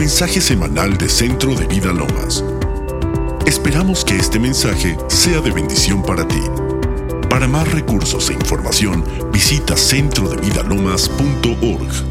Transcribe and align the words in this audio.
mensaje 0.00 0.40
semanal 0.40 0.96
de 0.96 1.10
Centro 1.10 1.54
de 1.54 1.66
Vida 1.66 1.92
Lomas. 1.92 2.42
Esperamos 3.44 4.02
que 4.02 4.16
este 4.16 4.38
mensaje 4.38 4.96
sea 5.08 5.42
de 5.42 5.50
bendición 5.50 6.02
para 6.02 6.26
ti. 6.26 6.40
Para 7.28 7.46
más 7.46 7.70
recursos 7.70 8.30
e 8.30 8.32
información, 8.32 9.04
visita 9.30 9.76
centrodevidalomas.org. 9.76 12.09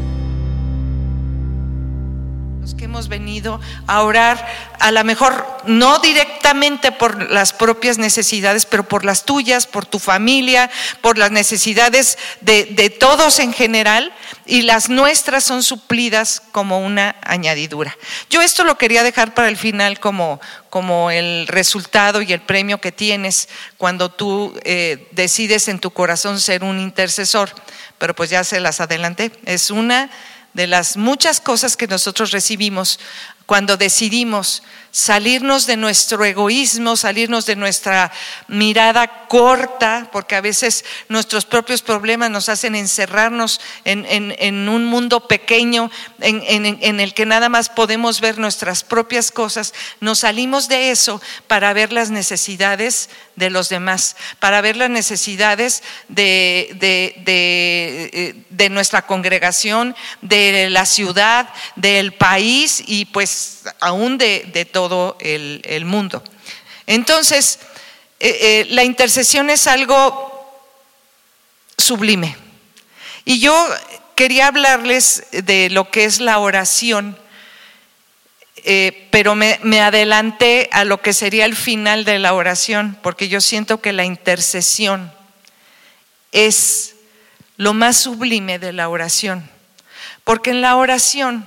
hemos 3.00 3.08
venido 3.08 3.58
a 3.86 4.02
orar, 4.02 4.46
a 4.78 4.92
lo 4.92 5.02
mejor 5.04 5.46
no 5.64 6.00
directamente 6.00 6.92
por 6.92 7.30
las 7.30 7.54
propias 7.54 7.96
necesidades, 7.96 8.66
pero 8.66 8.86
por 8.86 9.06
las 9.06 9.24
tuyas, 9.24 9.66
por 9.66 9.86
tu 9.86 9.98
familia, 9.98 10.70
por 11.00 11.16
las 11.16 11.30
necesidades 11.30 12.18
de, 12.42 12.94
todos 13.00 13.38
en 13.38 13.54
general, 13.54 14.12
y 14.44 14.62
las 14.62 14.90
nuestras 14.90 15.44
son 15.44 15.62
suplidas 15.62 16.42
como 16.52 16.80
una 16.80 17.16
añadidura. 17.22 17.96
Yo 18.28 18.42
esto 18.42 18.64
lo 18.64 18.76
quería 18.76 19.02
dejar 19.02 19.32
para 19.32 19.48
el 19.48 19.56
final 19.56 19.98
como, 19.98 20.38
como 20.68 21.10
el 21.10 21.46
resultado 21.46 22.20
y 22.20 22.34
el 22.34 22.42
premio 22.42 22.82
que 22.82 22.92
tienes 22.92 23.48
cuando 23.78 24.10
tú 24.10 24.52
eh, 24.64 25.08
decides 25.12 25.68
en 25.68 25.78
tu 25.78 25.90
corazón 25.90 26.38
ser 26.38 26.64
un 26.64 26.78
intercesor, 26.78 27.50
pero 27.96 28.14
pues 28.14 28.28
ya 28.28 28.44
se 28.44 28.60
las 28.60 28.82
adelanté. 28.82 29.32
Es 29.46 29.70
una 29.70 30.10
de 30.54 30.66
las 30.66 30.96
muchas 30.96 31.40
cosas 31.40 31.76
que 31.76 31.86
nosotros 31.86 32.30
recibimos 32.32 32.98
cuando 33.50 33.76
decidimos 33.76 34.62
salirnos 34.92 35.66
de 35.66 35.76
nuestro 35.76 36.24
egoísmo, 36.24 36.96
salirnos 36.96 37.46
de 37.46 37.56
nuestra 37.56 38.12
mirada 38.46 39.26
corta, 39.26 40.08
porque 40.12 40.36
a 40.36 40.40
veces 40.40 40.84
nuestros 41.08 41.46
propios 41.46 41.82
problemas 41.82 42.30
nos 42.30 42.48
hacen 42.48 42.76
encerrarnos 42.76 43.60
en, 43.84 44.68
un 44.68 44.84
mundo 44.84 45.26
pequeño 45.26 45.90
en, 46.20 47.00
el 47.00 47.12
que 47.12 47.26
nada 47.26 47.48
más 47.48 47.70
podemos 47.70 48.20
ver 48.20 48.38
nuestras 48.38 48.84
propias 48.84 49.32
cosas, 49.32 49.74
nos 49.98 50.20
salimos 50.20 50.68
de 50.68 50.92
eso 50.92 51.20
para 51.48 51.72
ver 51.72 51.92
las 51.92 52.10
necesidades 52.10 53.10
de 53.40 53.50
los 53.50 53.68
demás, 53.68 54.14
para 54.38 54.60
ver 54.60 54.76
las 54.76 54.90
necesidades 54.90 55.82
de, 56.06 56.76
de 58.60 58.68
nuestra 58.68 59.06
congregación, 59.06 59.96
de 60.20 60.68
la 60.70 60.84
ciudad, 60.84 61.48
del 61.76 62.12
país 62.12 62.82
y 62.86 63.06
pues 63.06 63.62
aún 63.80 64.18
de, 64.18 64.68
todo 64.70 65.16
el, 65.20 65.84
mundo. 65.84 66.22
Entonces, 66.86 67.58
eh, 68.20 68.38
eh, 68.40 68.66
la 68.70 68.84
intercesión 68.84 69.50
es 69.50 69.66
algo 69.66 70.62
sublime. 71.78 72.36
Y 73.24 73.40
yo 73.40 73.66
quería 74.14 74.48
hablarles 74.48 75.24
de 75.32 75.70
lo 75.70 75.90
que 75.90 76.04
es 76.04 76.20
la 76.20 76.38
oración, 76.38 77.18
eh, 78.64 79.08
pero 79.10 79.34
me, 79.34 79.58
me, 79.62 79.80
adelanté 79.80 80.68
a 80.72 80.84
lo 80.84 81.00
que 81.00 81.12
sería 81.12 81.44
el 81.44 81.56
final 81.56 82.04
de 82.04 82.18
la 82.18 82.34
oración, 82.34 82.98
porque 83.02 83.28
yo 83.28 83.40
siento 83.40 83.80
que 83.80 83.92
la 83.92 84.04
intercesión 84.04 85.12
es 86.32 86.96
lo 87.56 87.74
más 87.74 87.96
sublime 87.96 88.58
de 88.58 88.72
la 88.72 88.88
oración. 88.88 89.48
Porque 90.24 90.50
en 90.50 90.60
la 90.60 90.76
oración 90.76 91.46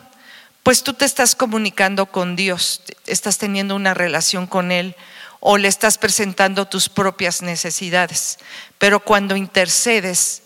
pues 0.63 0.81
tú 0.81 0.93
te 0.93 1.03
estás 1.03 1.35
comunicando 1.35 2.05
con 2.05 2.37
Dios, 2.37 2.81
estás 3.05 3.37
teniendo 3.37 3.75
una 3.75 3.93
relación 3.93 4.47
con 4.47 4.71
Él 4.71 4.95
o 5.41 5.57
le 5.57 5.67
estás 5.67 5.97
presentando 5.97 6.65
tus 6.69 6.87
propias 6.87 7.41
necesidades. 7.41 8.39
Pero 8.77 9.01
cuando 9.01 9.35
intercedes, 9.35 10.43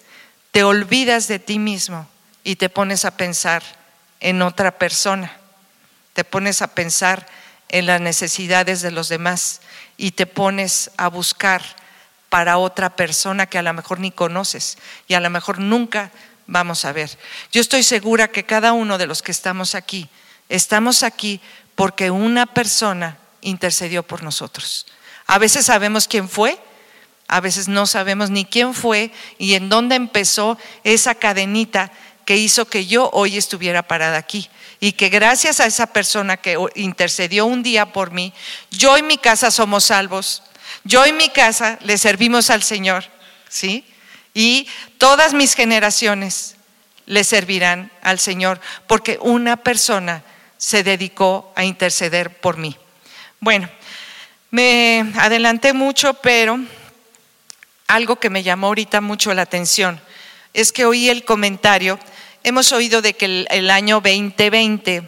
te 0.52 0.64
olvidas 0.64 1.28
de 1.28 1.38
ti 1.38 1.60
mismo 1.60 2.10
y 2.44 2.56
te 2.56 2.68
pones 2.68 3.06
a 3.06 3.16
pensar 3.16 3.62
en 4.20 4.42
otra 4.42 4.72
persona, 4.80 5.37
te 6.18 6.24
pones 6.24 6.64
a 6.64 6.74
pensar 6.74 7.28
en 7.70 7.86
las 7.86 8.02
necesidades 8.02 8.82
de 8.82 8.90
los 8.90 9.08
demás 9.08 9.62
y 9.98 10.14
te 10.14 10.26
pones 10.26 10.90
a 10.98 11.10
buscar 11.10 11.62
para 12.30 12.58
otra 12.58 12.96
persona 12.96 13.46
que 13.46 13.60
a 13.60 13.62
lo 13.62 13.72
mejor 13.72 14.00
ni 14.00 14.10
conoces 14.10 14.80
y 15.08 15.14
a 15.14 15.20
lo 15.20 15.30
mejor 15.30 15.60
nunca 15.60 16.10
vamos 16.48 16.86
a 16.86 16.92
ver. 16.92 17.20
Yo 17.52 17.62
estoy 17.62 17.84
segura 17.84 18.30
que 18.30 18.46
cada 18.46 18.74
uno 18.74 18.98
de 18.98 19.06
los 19.06 19.22
que 19.22 19.32
estamos 19.32 19.76
aquí, 19.76 20.10
estamos 20.50 21.04
aquí 21.04 21.40
porque 21.76 22.10
una 22.10 22.48
persona 22.48 23.20
intercedió 23.42 24.02
por 24.02 24.24
nosotros. 24.24 24.88
A 25.28 25.38
veces 25.38 25.68
sabemos 25.68 26.08
quién 26.08 26.28
fue, 26.28 26.58
a 27.28 27.42
veces 27.42 27.68
no 27.68 27.86
sabemos 27.86 28.32
ni 28.32 28.44
quién 28.44 28.74
fue 28.74 29.12
y 29.38 29.54
en 29.54 29.70
dónde 29.70 29.94
empezó 29.94 30.58
esa 30.84 31.14
cadenita 31.14 31.92
que 32.26 32.38
hizo 32.38 32.66
que 32.66 32.88
yo 32.88 33.12
hoy 33.14 33.38
estuviera 33.38 33.84
parada 33.88 34.18
aquí. 34.18 34.50
Y 34.80 34.94
que 34.94 35.10
gracias 35.10 35.60
a 35.60 35.66
esa 35.66 35.88
persona 35.88 36.38
que 36.38 36.58
intercedió 36.76 37.46
un 37.46 37.64
día 37.64 37.92
por 37.94 38.12
mí, 38.12 38.34
yo 38.70 38.98
y 38.98 39.04
mi 39.04 39.18
casa 39.18 39.52
somos 39.52 39.86
salvos. 39.86 40.44
Yo 40.84 41.06
y 41.06 41.14
mi 41.14 41.30
casa 41.30 41.80
le 41.82 41.98
servimos 41.98 42.50
al 42.50 42.64
Señor, 42.64 43.06
¿sí? 43.50 43.86
y 44.38 44.68
todas 45.00 45.34
mis 45.34 45.56
generaciones 45.56 46.58
le 47.08 47.24
servirán 47.24 47.92
al 48.04 48.20
Señor, 48.20 48.62
porque 48.86 49.18
una 49.20 49.58
persona 49.58 50.22
se 50.58 50.84
dedicó 50.84 51.52
a 51.56 51.64
interceder 51.64 52.40
por 52.40 52.58
mí. 52.58 52.78
Bueno, 53.40 53.68
me 54.52 55.12
adelanté 55.16 55.74
mucho, 55.74 56.14
pero 56.14 56.60
algo 57.88 58.18
que 58.18 58.30
me 58.30 58.44
llamó 58.44 58.68
ahorita 58.68 59.02
mucho 59.02 59.34
la 59.34 59.42
atención 59.42 60.00
es 60.54 60.72
que 60.72 60.86
oí 60.86 61.10
el 61.10 61.26
comentario, 61.26 61.98
hemos 62.44 62.72
oído 62.72 63.02
de 63.02 63.14
que 63.14 63.46
el, 63.50 63.70
año 63.70 64.02
2020 64.02 65.04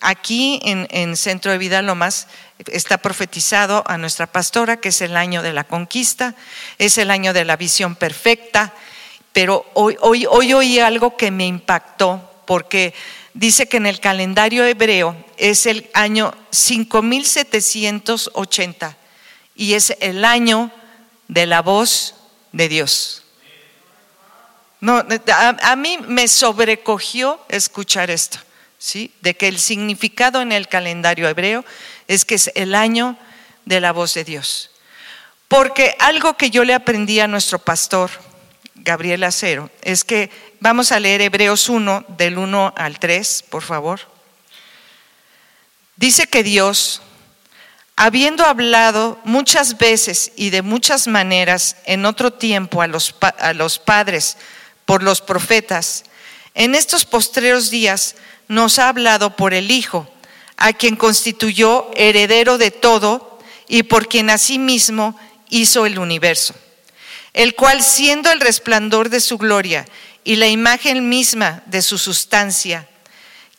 aquí 0.00 0.60
en, 0.64 0.86
en, 0.90 1.16
Centro 1.16 1.52
de 1.52 1.58
Vida 1.58 1.82
Lomas 1.82 2.26
está 2.66 2.98
profetizado 2.98 3.84
a 3.86 3.98
nuestra 3.98 4.26
pastora 4.26 4.78
que 4.78 4.90
es 4.90 5.00
el 5.00 5.16
año 5.16 5.42
de 5.42 5.52
la 5.52 5.64
conquista, 5.64 6.34
es 6.78 6.98
el 6.98 7.10
año 7.10 7.32
de 7.32 7.44
la 7.44 7.56
visión 7.56 7.96
perfecta, 7.96 8.72
pero 9.32 9.66
hoy, 9.74 9.96
hoy, 10.00 10.26
hoy 10.28 10.52
oí 10.52 10.78
algo 10.78 11.16
que 11.16 11.30
me 11.30 11.46
impactó 11.46 12.42
porque 12.46 12.92
dice 13.34 13.68
que 13.68 13.76
en 13.76 13.86
el 13.86 14.00
calendario 14.00 14.64
hebreo 14.64 15.14
es 15.36 15.66
el 15.66 15.88
año 15.94 16.34
5780 16.50 18.96
y 19.54 19.74
es 19.74 19.96
el 20.00 20.24
año 20.24 20.72
de 21.28 21.46
la 21.46 21.62
voz 21.62 22.16
de 22.52 22.68
Dios. 22.68 23.19
No, 24.80 25.04
a, 25.62 25.76
mí 25.76 25.98
me 26.06 26.26
sobrecogió 26.26 27.38
escuchar 27.48 28.10
esto, 28.10 28.38
¿sí? 28.78 29.12
De 29.20 29.36
que 29.36 29.48
el 29.48 29.58
significado 29.58 30.40
en 30.40 30.52
el 30.52 30.68
calendario 30.68 31.28
hebreo 31.28 31.64
es 32.08 32.24
que 32.24 32.36
es 32.36 32.50
el 32.54 32.74
año 32.74 33.18
de 33.66 33.80
la 33.80 33.92
voz 33.92 34.14
de 34.14 34.24
Dios. 34.24 34.70
Porque 35.48 35.96
algo 35.98 36.34
que 36.36 36.50
yo 36.50 36.64
le 36.64 36.72
aprendí 36.72 37.20
a 37.20 37.28
nuestro 37.28 37.58
pastor, 37.58 38.10
Gabriel 38.76 39.24
Acero, 39.24 39.70
es 39.82 40.02
que 40.02 40.30
vamos 40.60 40.92
a 40.92 41.00
leer 41.00 41.20
Hebreos 41.20 41.68
1 41.68 42.06
del 42.16 42.38
1 42.38 42.72
al 42.74 42.98
3, 42.98 43.44
por 43.50 43.62
favor. 43.62 44.00
Dice 45.96 46.26
que 46.26 46.42
Dios, 46.42 47.02
habiendo 47.96 48.46
hablado 48.46 49.18
muchas 49.24 49.76
veces 49.76 50.32
y 50.36 50.48
de 50.48 50.62
muchas 50.62 51.06
maneras 51.06 51.76
en 51.84 52.06
otro 52.06 52.32
tiempo 52.32 52.80
a 52.80 52.86
los, 52.86 53.14
a 53.20 53.52
los 53.52 53.78
padres 53.78 54.38
por 54.90 55.04
los 55.04 55.20
profetas, 55.20 56.02
en 56.52 56.74
estos 56.74 57.04
postreros 57.04 57.70
días 57.70 58.16
nos 58.48 58.80
ha 58.80 58.88
hablado 58.88 59.36
por 59.36 59.54
el 59.54 59.70
Hijo 59.70 60.12
a 60.56 60.72
quien 60.72 60.96
constituyó 60.96 61.88
heredero 61.94 62.58
de 62.58 62.72
todo 62.72 63.38
y 63.68 63.84
por 63.84 64.08
quien 64.08 64.30
asimismo 64.30 65.16
hizo 65.48 65.86
el 65.86 66.00
universo, 66.00 66.56
el 67.34 67.54
cual 67.54 67.84
siendo 67.84 68.32
el 68.32 68.40
resplandor 68.40 69.10
de 69.10 69.20
su 69.20 69.38
gloria 69.38 69.86
y 70.24 70.34
la 70.34 70.48
imagen 70.48 71.08
misma 71.08 71.62
de 71.66 71.82
su 71.82 71.96
sustancia, 71.96 72.88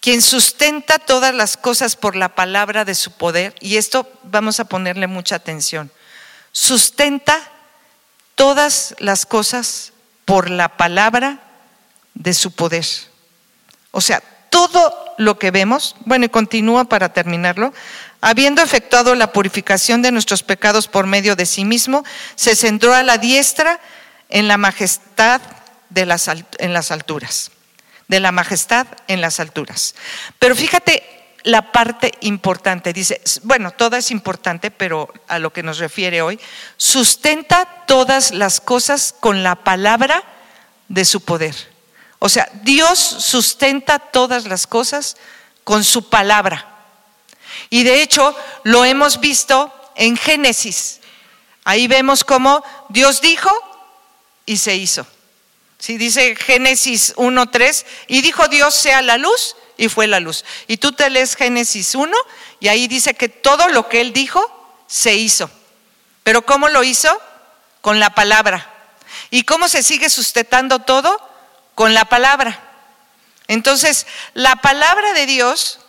quien 0.02 0.22
sustenta 0.22 1.00
todas 1.00 1.34
las 1.34 1.56
cosas 1.56 1.96
por 1.96 2.18
la 2.18 2.36
palabra 2.36 2.84
de 2.84 2.94
su 2.94 3.14
poder, 3.14 3.56
y 3.62 3.78
esto 3.78 4.06
vamos 4.24 4.60
a 4.60 4.66
ponerle 4.66 5.08
mucha 5.08 5.36
atención, 5.36 5.94
sustenta 6.52 7.40
todas 8.36 8.96
las 9.00 9.26
cosas 9.26 9.94
por 10.26 10.50
la 10.50 10.78
palabra 10.78 11.40
de 12.14 12.34
su 12.34 12.52
poder. 12.52 12.86
O 13.92 14.02
sea, 14.02 14.22
todo 14.50 14.94
lo 15.18 15.40
que 15.40 15.52
vemos, 15.52 15.96
bueno, 16.06 16.26
y 16.26 16.30
continúa 16.30 16.86
para 16.86 17.14
terminarlo, 17.14 17.74
habiendo 18.20 18.62
efectuado 18.62 19.16
la 19.16 19.32
purificación 19.32 20.02
de 20.02 20.12
nuestros 20.12 20.44
pecados 20.44 20.88
por 20.88 21.08
medio 21.08 21.36
de 21.36 21.46
sí 21.46 21.66
mismo, 21.66 22.04
se 22.36 22.56
centró 22.56 22.94
a 22.94 23.04
la 23.04 23.18
diestra 23.18 23.80
en 24.30 24.48
la 24.48 24.58
majestad 24.58 25.42
de 25.90 26.06
las, 26.06 26.28
en 26.28 26.74
las 26.74 26.92
alturas, 26.92 27.52
de 28.08 28.20
la 28.20 28.32
majestad 28.32 28.88
en 29.08 29.22
las 29.22 29.40
alturas. 29.40 29.96
Pero 30.40 30.56
fíjate 30.56 31.21
la 31.44 31.72
parte 31.72 32.14
importante, 32.22 32.94
dice, 32.94 33.22
bueno, 33.44 33.72
toda 33.72 33.98
es 33.98 34.12
importante, 34.12 34.72
pero 34.72 35.12
a 35.28 35.40
lo 35.40 35.52
que 35.52 35.64
nos 35.64 35.80
refiere 35.80 36.22
hoy, 36.22 36.40
sustenta 36.78 37.66
todas 37.88 38.32
las 38.32 38.62
cosas 38.62 39.16
con 39.20 39.44
la 39.44 39.56
palabra 39.56 40.24
de 40.88 41.06
su 41.06 41.22
poder. 41.22 41.56
O 42.20 42.30
sea, 42.30 42.48
Dios 42.62 43.00
sustenta 43.00 43.98
todas 43.98 44.46
las 44.46 44.68
cosas 44.68 45.18
con 45.64 45.84
su 45.84 46.10
palabra. 46.10 46.68
Y 47.70 47.84
de 47.84 48.02
hecho 48.02 48.36
lo 48.64 48.86
hemos 48.86 49.20
visto 49.20 49.74
en 49.96 50.18
Génesis. 50.18 51.00
Ahí 51.64 51.88
vemos 51.88 52.24
cómo 52.24 52.64
Dios 52.90 53.22
dijo 53.22 53.52
y 54.46 54.58
se 54.58 54.76
hizo. 54.76 55.06
Si 55.80 55.98
dice 55.98 56.36
Génesis 56.36 57.16
1.3, 57.16 57.86
y 58.08 58.22
dijo 58.22 58.48
Dios 58.48 58.76
sea 58.76 59.02
la 59.02 59.18
luz 59.18 59.56
y 59.82 59.90
fue 59.90 60.06
la 60.06 60.20
luz. 60.20 60.46
Y 60.68 60.78
tú 60.78 60.92
te 60.92 61.10
lees 61.10 61.36
Génesis 61.36 61.96
1 61.96 62.16
y 62.60 62.68
ahí 62.68 62.88
dice 62.88 63.16
que 63.16 63.30
todo 63.30 63.68
lo 63.70 63.90
que 63.90 64.00
él 64.00 64.14
dijo 64.14 64.40
se 64.86 65.16
hizo. 65.16 65.50
Pero 66.22 66.46
¿cómo 66.46 66.70
lo 66.70 66.84
hizo? 66.84 67.20
Con 67.82 68.00
la 68.00 68.12
palabra. 68.12 68.72
¿Y 69.32 69.42
cómo 69.42 69.68
se 69.68 69.82
sigue 69.82 70.12
sustentando 70.12 70.80
todo? 70.80 71.20
Con 71.74 71.96
la 71.96 72.06
palabra. 72.06 72.62
Entonces, 73.48 74.06
la 74.36 74.58
palabra 74.58 75.14
de 75.14 75.26
Dios 75.26 75.80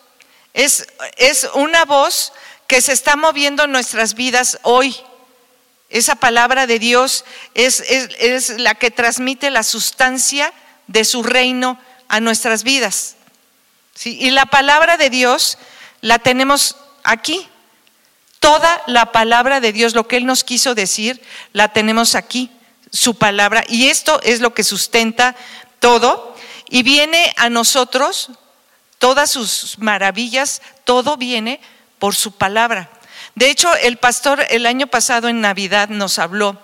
es, 0.55 0.87
es 1.19 1.47
una 1.53 1.85
voz 1.85 2.33
que 2.67 2.81
se 2.81 2.95
está 2.95 3.15
moviendo 3.15 3.65
en 3.65 3.73
nuestras 3.73 4.15
vidas 4.15 4.59
hoy. 4.63 4.97
Esa 5.91 6.15
palabra 6.15 6.67
de 6.67 6.79
Dios 6.79 7.27
es, 7.53 7.81
es, 7.81 8.59
la 8.59 8.75
que 8.75 8.91
transmite 8.91 9.51
la 9.51 9.63
sustancia 9.63 10.51
de 10.87 11.05
su 11.05 11.23
reino 11.23 11.79
a 12.09 12.21
nuestras 12.21 12.63
vidas. 12.63 13.17
Y 14.05 14.31
la 14.31 14.47
palabra 14.47 14.97
de 14.97 15.11
Dios 15.11 15.59
la 16.01 16.19
tenemos 16.19 16.77
aquí. 17.05 17.49
Toda 18.41 18.83
la 18.87 19.13
palabra 19.13 19.61
de 19.61 19.73
Dios, 19.73 19.95
lo 19.95 20.09
que 20.09 20.17
Él 20.17 20.27
nos 20.27 20.43
quiso 20.43 20.75
decir, 20.75 21.23
la 21.53 21.69
tenemos 21.69 22.15
aquí, 22.15 22.51
su 22.91 23.17
palabra. 23.17 23.65
Y 23.69 23.89
esto 23.89 24.21
es 24.23 24.41
lo 24.41 24.53
que 24.55 24.65
sustenta 24.65 25.37
todo. 25.79 26.35
Y 26.69 26.83
viene 26.83 27.33
a 27.37 27.51
nosotros, 27.51 28.31
todas 28.99 29.31
sus 29.31 29.79
maravillas, 29.79 30.63
todo 30.85 31.17
viene 31.17 31.61
por 31.99 32.15
su 32.15 32.33
palabra. 32.33 32.91
De 33.35 33.51
hecho, 33.51 33.75
el 33.77 33.97
pastor 33.97 34.45
el 34.51 34.67
año 34.67 34.87
pasado 34.87 35.29
en 35.29 35.41
Navidad 35.41 35.89
nos 35.89 36.19
habló 36.19 36.59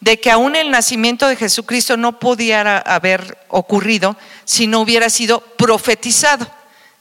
de 0.00 0.20
que 0.20 0.30
aún 0.30 0.54
el 0.54 0.70
nacimiento 0.70 1.26
de 1.28 1.36
Jesucristo 1.36 1.96
no 1.96 2.18
podía 2.18 2.78
haber 2.78 3.38
ocurrido 3.48 4.16
si 4.44 4.66
no 4.66 4.80
hubiera 4.80 5.08
sido 5.08 5.40
profetizado, 5.40 6.46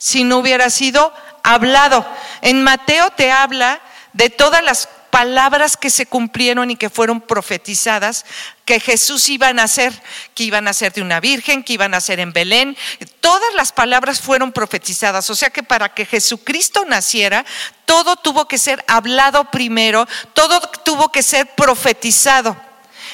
si 0.03 0.25
no 0.25 0.39
hubiera 0.39 0.69
sido 0.69 1.13
hablado. 1.43 2.05
En 2.41 2.61
Mateo 2.61 3.09
te 3.11 3.31
habla 3.31 3.79
de 4.11 4.29
todas 4.29 4.61
las 4.61 4.89
palabras 5.11 5.77
que 5.77 5.89
se 5.89 6.05
cumplieron 6.05 6.71
y 6.71 6.75
que 6.75 6.89
fueron 6.89 7.21
profetizadas, 7.21 8.25
que 8.65 8.81
Jesús 8.81 9.29
iba 9.29 9.47
a 9.47 9.53
nacer, 9.53 9.93
que 10.35 10.43
iban 10.43 10.67
a 10.67 10.73
ser 10.73 10.91
de 10.91 11.01
una 11.01 11.21
virgen, 11.21 11.63
que 11.63 11.71
iban 11.71 11.93
a 11.93 12.01
ser 12.01 12.19
en 12.19 12.33
Belén. 12.33 12.75
Todas 13.21 13.53
las 13.55 13.71
palabras 13.71 14.19
fueron 14.19 14.51
profetizadas. 14.51 15.29
O 15.29 15.35
sea 15.35 15.51
que 15.51 15.63
para 15.63 15.93
que 15.93 16.05
Jesucristo 16.05 16.83
naciera, 16.83 17.45
todo 17.85 18.17
tuvo 18.17 18.45
que 18.49 18.57
ser 18.57 18.83
hablado 18.89 19.51
primero, 19.51 20.05
todo 20.33 20.59
tuvo 20.83 21.13
que 21.13 21.23
ser 21.23 21.47
profetizado. 21.55 22.57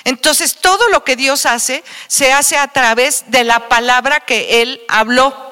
Entonces 0.05 0.55
todo 0.55 0.87
lo 0.87 1.03
que 1.03 1.15
Dios 1.15 1.45
hace 1.45 1.83
se 2.07 2.33
hace 2.33 2.57
a 2.57 2.67
través 2.69 3.25
de 3.27 3.43
la 3.43 3.69
palabra 3.69 4.21
que 4.21 4.63
Él 4.63 4.81
habló. 4.87 5.48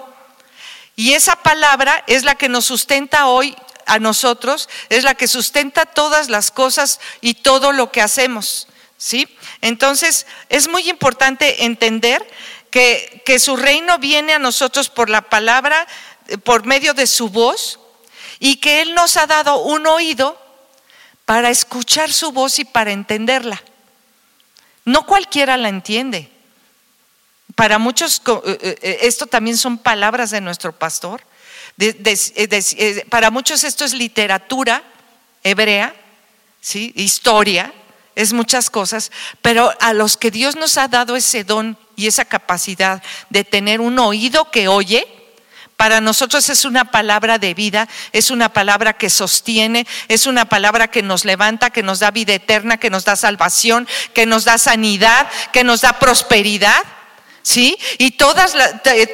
Y 0.98 1.14
esa 1.14 1.36
palabra 1.44 2.04
es 2.08 2.24
la 2.24 2.34
que 2.34 2.50
nos 2.50 2.66
sustenta 2.66 3.28
hoy 3.28 3.56
a 3.86 4.00
nosotros, 4.00 4.68
es 4.90 5.04
la 5.04 5.14
que 5.14 5.28
sustenta 5.28 5.86
todas 5.86 6.28
las 6.28 6.50
cosas 6.50 7.00
y 7.22 7.36
todo 7.36 7.72
lo 7.72 7.92
que 7.92 8.02
hacemos. 8.02 8.68
¿Sí? 8.98 9.28
Entonces, 9.62 10.26
es 10.50 10.68
muy 10.68 10.90
importante 10.90 11.66
entender 11.66 12.28
que, 12.72 13.22
que 13.26 13.38
su 13.38 13.56
reino 13.56 14.00
viene 14.00 14.34
a 14.34 14.40
nosotros 14.40 14.90
por 14.90 15.12
la 15.12 15.22
palabra, 15.22 15.86
por 16.44 16.66
medio 16.66 16.96
de 16.96 17.06
su 17.06 17.30
voz, 17.30 17.80
y 18.40 18.56
que 18.56 18.82
Él 18.82 18.96
nos 18.96 19.18
ha 19.18 19.28
dado 19.28 19.60
un 19.60 19.86
oído 19.86 20.42
para 21.26 21.52
escuchar 21.52 22.12
su 22.12 22.32
voz 22.32 22.58
y 22.58 22.66
para 22.66 22.92
entenderla. 22.92 23.62
No 24.84 25.06
cualquiera 25.06 25.58
la 25.58 25.70
entiende. 25.70 26.32
Para 27.58 27.80
muchos, 27.80 28.22
eh, 28.46 28.78
eh, 28.84 29.00
esto 29.02 29.26
también 29.26 29.58
son 29.58 29.80
palabras 29.80 30.30
de 30.30 30.42
nuestro 30.42 30.74
pastor. 30.74 31.22
Eh, 31.80 31.96
eh, 32.36 33.06
para 33.10 33.32
muchos 33.32 33.64
esto 33.64 33.84
es 33.84 33.96
literatura 33.96 34.84
hebrea, 35.44 35.96
¿sí? 36.62 36.94
historia, 36.96 37.74
es 38.14 38.32
muchas 38.32 38.70
cosas, 38.70 39.12
pero 39.42 39.74
a 39.80 39.94
los 39.94 40.18
que 40.18 40.30
Dios 40.30 40.56
nos 40.56 40.78
ha 40.78 40.88
dado 40.88 41.16
ese 41.16 41.44
don 41.44 41.80
y 41.96 42.06
esa 42.06 42.26
capacidad 42.26 43.02
de 43.32 43.44
tener 43.44 43.82
un 43.82 43.98
oído 43.98 44.52
que 44.52 44.68
oye, 44.68 45.08
para 45.78 46.00
nosotros 46.00 46.48
es 46.50 46.64
una 46.64 46.92
palabra 46.92 47.40
de 47.40 47.56
vida, 47.56 47.88
es 48.12 48.30
una 48.30 48.50
palabra 48.50 48.94
que 48.94 49.10
sostiene, 49.10 49.88
es 50.10 50.28
una 50.28 50.46
palabra 50.46 50.90
que 50.90 51.02
nos 51.02 51.26
levanta, 51.26 51.72
que 51.72 51.82
nos 51.82 51.98
da 51.98 52.12
vida 52.12 52.36
eterna, 52.36 52.78
que 52.78 52.92
nos 52.92 53.04
da 53.04 53.16
salvación, 53.16 53.88
que 54.14 54.28
nos 54.28 54.46
da 54.46 54.60
sanidad, 54.60 55.28
que 55.52 55.64
nos 55.64 55.82
da 55.82 55.98
prosperidad, 55.98 56.84
¿sí? 57.48 57.78
Y 57.98 58.12
todas 58.12 58.58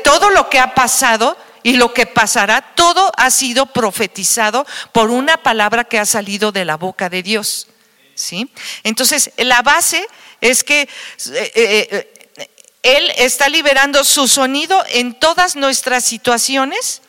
todo 0.04 0.32
lo 0.32 0.50
que 0.50 0.60
ha 0.60 0.74
pasado 0.74 1.38
y 1.62 1.74
lo 1.74 1.94
que 1.94 2.08
pasará, 2.08 2.62
todo 2.74 3.12
ha 3.16 3.30
sido 3.30 3.68
profetizado 3.68 4.66
por 4.92 5.12
una 5.12 5.38
palabra 5.38 5.84
que 5.84 6.00
ha 6.00 6.06
salido 6.08 6.52
de 6.52 6.66
la 6.66 6.76
boca 6.76 7.10
de 7.10 7.22
Dios. 7.22 7.68
¿Sí? 8.16 8.52
Entonces, 8.84 9.32
la 9.38 9.62
base 9.62 10.06
es 10.42 10.64
que 10.64 10.82
eh, 10.82 10.90
eh, 11.28 12.14
eh, 12.36 12.50
Él 12.82 13.12
está 13.18 13.50
liberando 13.50 14.04
su 14.04 14.28
sonido 14.28 14.84
en 14.90 15.14
todas 15.14 15.56
nuestras 15.56 16.04
situaciones 16.04 17.04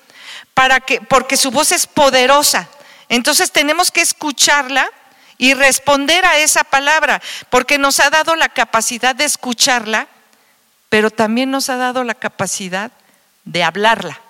para 0.52 0.80
que, 0.80 1.00
porque 1.00 1.38
su 1.38 1.50
voz 1.50 1.72
es 1.72 1.86
poderosa. 1.86 2.68
Entonces 3.08 3.50
tenemos 3.50 3.90
que 3.90 4.02
escucharla 4.02 4.90
y 5.38 5.54
responder 5.54 6.24
a 6.26 6.38
esa 6.38 6.64
palabra, 6.64 7.20
porque 7.48 7.78
nos 7.78 7.98
ha 8.00 8.10
dado 8.10 8.36
la 8.36 8.50
capacidad 8.50 9.14
de 9.14 9.24
escucharla, 9.24 10.08
pero 10.94 11.10
también 11.10 11.50
nos 11.50 11.70
ha 11.70 11.76
dado 11.76 12.04
la 12.04 12.14
capacidad 12.14 12.92
de 13.44 13.64
hablarla. 13.64 14.20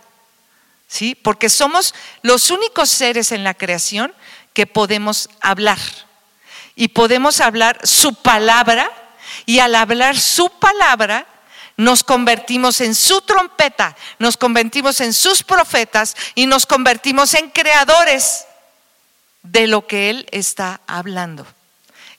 ¿sí? 0.88 1.14
Porque 1.14 1.50
somos 1.50 1.94
los 2.22 2.50
únicos 2.50 2.88
seres 2.88 3.32
en 3.32 3.44
la 3.44 3.52
creación 3.52 4.14
que 4.54 4.66
podemos 4.66 5.28
hablar. 5.42 5.76
Y 6.74 6.88
podemos 6.88 7.42
hablar 7.42 7.78
su 7.86 8.14
palabra, 8.14 8.90
y 9.44 9.58
al 9.58 9.74
hablar 9.74 10.18
su 10.18 10.48
palabra, 10.48 11.26
nos 11.76 12.02
convertimos 12.02 12.80
en 12.80 12.94
su 12.94 13.20
trompeta, 13.20 13.94
nos 14.18 14.38
convertimos 14.38 15.02
en 15.02 15.12
sus 15.12 15.42
profetas 15.42 16.16
y 16.34 16.46
nos 16.46 16.64
convertimos 16.64 17.34
en 17.34 17.50
creadores 17.50 18.46
de 19.42 19.66
lo 19.66 19.86
que 19.86 20.08
Él 20.08 20.26
está 20.32 20.80
hablando. 20.86 21.46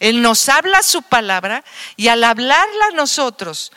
Él 0.06 0.22
nos 0.22 0.50
habla 0.50 0.84
su 0.84 1.02
palabra 1.02 1.64
y 1.96 2.10
al 2.10 2.24
hablarla 2.24 2.92
nosotros, 2.94 3.72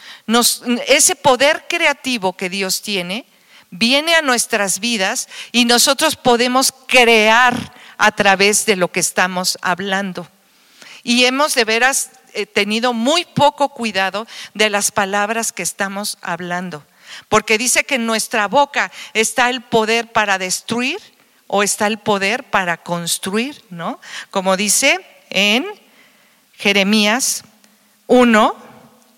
ese 0.86 1.16
poder 1.16 1.64
creativo 1.70 2.34
que 2.34 2.50
Dios 2.50 2.82
tiene, 2.82 3.24
viene 3.70 4.14
a 4.14 4.20
nuestras 4.20 4.78
vidas 4.78 5.30
y 5.52 5.64
nosotros 5.64 6.16
podemos 6.16 6.74
crear 6.86 7.72
a 7.96 8.12
través 8.12 8.66
de 8.66 8.76
lo 8.76 8.92
que 8.92 9.00
estamos 9.00 9.56
hablando. 9.62 10.28
Y 11.02 11.24
hemos 11.24 11.54
de 11.54 11.64
veras 11.64 12.10
eh, 12.34 12.44
tenido 12.44 12.92
muy 12.92 13.24
poco 13.24 13.70
cuidado 13.70 14.26
de 14.52 14.68
las 14.68 14.90
palabras 14.90 15.50
que 15.50 15.62
estamos 15.62 16.18
hablando, 16.20 16.84
porque 17.30 17.56
dice 17.56 17.84
que 17.84 17.94
en 17.94 18.04
nuestra 18.04 18.48
boca 18.48 18.92
está 19.14 19.48
el 19.48 19.62
poder 19.62 20.12
para 20.12 20.36
destruir 20.36 21.00
o 21.46 21.62
está 21.62 21.86
el 21.86 21.96
poder 21.96 22.44
para 22.44 22.76
construir, 22.76 23.64
¿no? 23.70 23.98
Como 24.30 24.58
dice 24.58 25.00
en 25.30 25.66
Jeremías 26.58 27.44
1, 28.08 28.56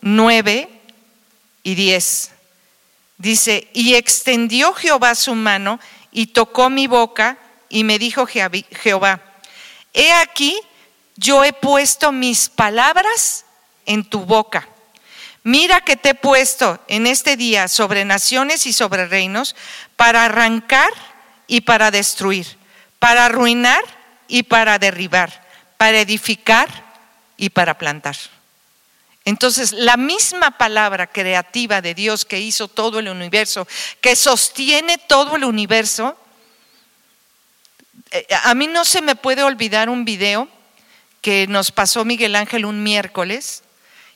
9 0.03 0.69
y 1.63 1.75
10. 1.75 2.31
Dice, 3.17 3.69
y 3.73 3.95
extendió 3.95 4.75
Jehová 4.75 5.15
su 5.15 5.35
mano 5.35 5.81
y 6.13 6.29
tocó 6.29 6.69
mi 6.69 6.87
boca 6.87 7.39
y 7.71 7.85
me 7.85 7.99
dijo 7.99 8.27
Jehová, 8.27 9.21
he 9.95 10.13
aquí, 10.13 10.59
yo 11.17 11.45
he 11.45 11.53
puesto 11.53 12.13
mis 12.13 12.49
palabras 12.49 13.47
en 13.87 14.05
tu 14.05 14.21
boca. 14.27 14.69
Mira 15.43 15.81
que 15.81 15.97
te 15.97 16.11
he 16.11 16.15
puesto 16.15 16.79
en 16.89 17.07
este 17.07 17.37
día 17.37 17.69
sobre 17.69 18.05
naciones 18.05 18.67
y 18.67 18.75
sobre 18.75 19.07
reinos 19.07 19.57
para 19.97 20.27
arrancar 20.27 20.91
y 21.47 21.63
para 21.63 21.91
destruir, 21.91 22.59
para 22.99 23.27
arruinar 23.27 23.83
y 24.29 24.43
para 24.43 24.79
derribar, 24.79 25.49
para 25.79 26.01
edificar 26.01 26.90
y 27.41 27.49
para 27.49 27.79
plantar. 27.79 28.17
Entonces, 29.25 29.73
la 29.73 29.97
misma 29.97 30.53
palabra 30.53 31.07
creativa 31.07 31.81
de 31.81 31.95
Dios 31.95 32.25
que 32.25 32.39
hizo 32.39 32.69
todo 32.69 32.99
el 32.99 33.09
universo, 33.09 33.67
que 34.01 34.15
sostiene 34.15 34.99
todo 34.99 35.37
el 35.37 35.45
universo, 35.45 36.17
eh, 38.11 38.27
a 38.45 38.55
mí 38.55 38.67
no 38.67 38.85
se 38.85 39.01
me 39.01 39.17
puede 39.17 39.43
olvidar 39.43 39.89
un 39.89 40.05
video 40.05 40.49
que 41.23 41.47
nos 41.47 41.71
pasó 41.71 42.05
Miguel 42.05 42.37
Ángel 42.37 42.67
un 42.67 42.83
miércoles 42.83 43.63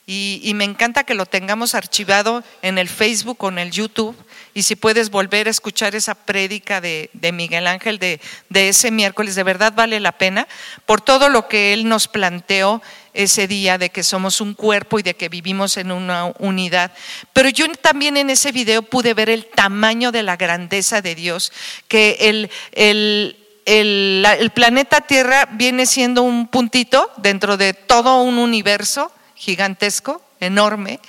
y, 0.07 0.53
me 0.55 0.65
encanta 0.65 1.05
que 1.05 1.15
lo 1.15 1.25
tengamos 1.25 1.75
archivado 1.75 2.45
en 2.61 2.77
el 2.77 2.91
Facebook 2.91 3.43
o 3.43 3.49
en 3.49 3.59
el 3.59 3.71
YouTube 3.71 4.15
y 4.53 4.65
si 4.65 4.77
puedes 4.77 5.11
volver 5.11 5.47
a 5.47 5.51
escuchar 5.51 5.95
esa 5.95 6.15
prédica 6.15 6.83
de, 6.83 7.09
Miguel 7.33 7.67
Ángel 7.67 7.99
de, 7.99 8.21
de 8.51 8.69
ese 8.69 8.91
miércoles, 8.91 9.35
de 9.35 9.43
verdad 9.43 9.73
vale 9.75 10.01
la 10.01 10.13
pena 10.13 10.47
por 10.85 11.01
todo 11.01 11.31
lo 11.31 11.49
que 11.49 11.73
él 11.73 11.89
nos 11.89 12.07
planteó 12.07 12.83
ese 13.15 13.47
día 13.47 13.79
de 13.79 13.91
que 13.91 14.03
somos 14.03 14.41
un 14.41 14.55
cuerpo 14.55 14.99
y 14.99 15.03
de 15.03 15.15
que 15.15 15.29
vivimos 15.29 15.77
en 15.77 15.93
una 15.93 16.27
unidad. 16.39 16.93
Pero 17.33 17.49
yo 17.49 17.67
también 17.81 18.17
en 18.17 18.29
ese 18.29 18.53
video 18.53 18.83
pude 18.83 19.15
ver 19.15 19.31
el 19.31 19.47
tamaño 19.47 20.13
de 20.13 20.25
la 20.25 20.37
grandeza 20.37 21.01
de 21.01 21.15
Dios, 21.15 21.53
que 21.89 22.17
el, 22.21 22.51
el, 22.73 23.37
el, 23.65 24.51
planeta 24.51 25.01
Tierra 25.01 25.49
viene 25.53 25.87
siendo 25.87 26.23
un 26.23 26.49
puntito 26.49 27.11
dentro 27.17 27.57
de 27.57 27.73
todo 27.73 28.23
un 28.23 28.39
universo 28.39 29.13
gigantesco, 29.37 30.21
enorme, 30.41 31.01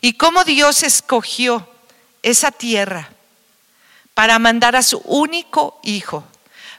y 0.00 0.14
cómo 0.14 0.44
Dios 0.44 0.84
escogió 0.84 1.68
esa 2.22 2.52
tierra 2.52 3.10
para 4.14 4.38
mandar 4.38 4.76
a 4.76 4.82
su 4.82 4.98
único 4.98 5.80
hijo 5.82 6.24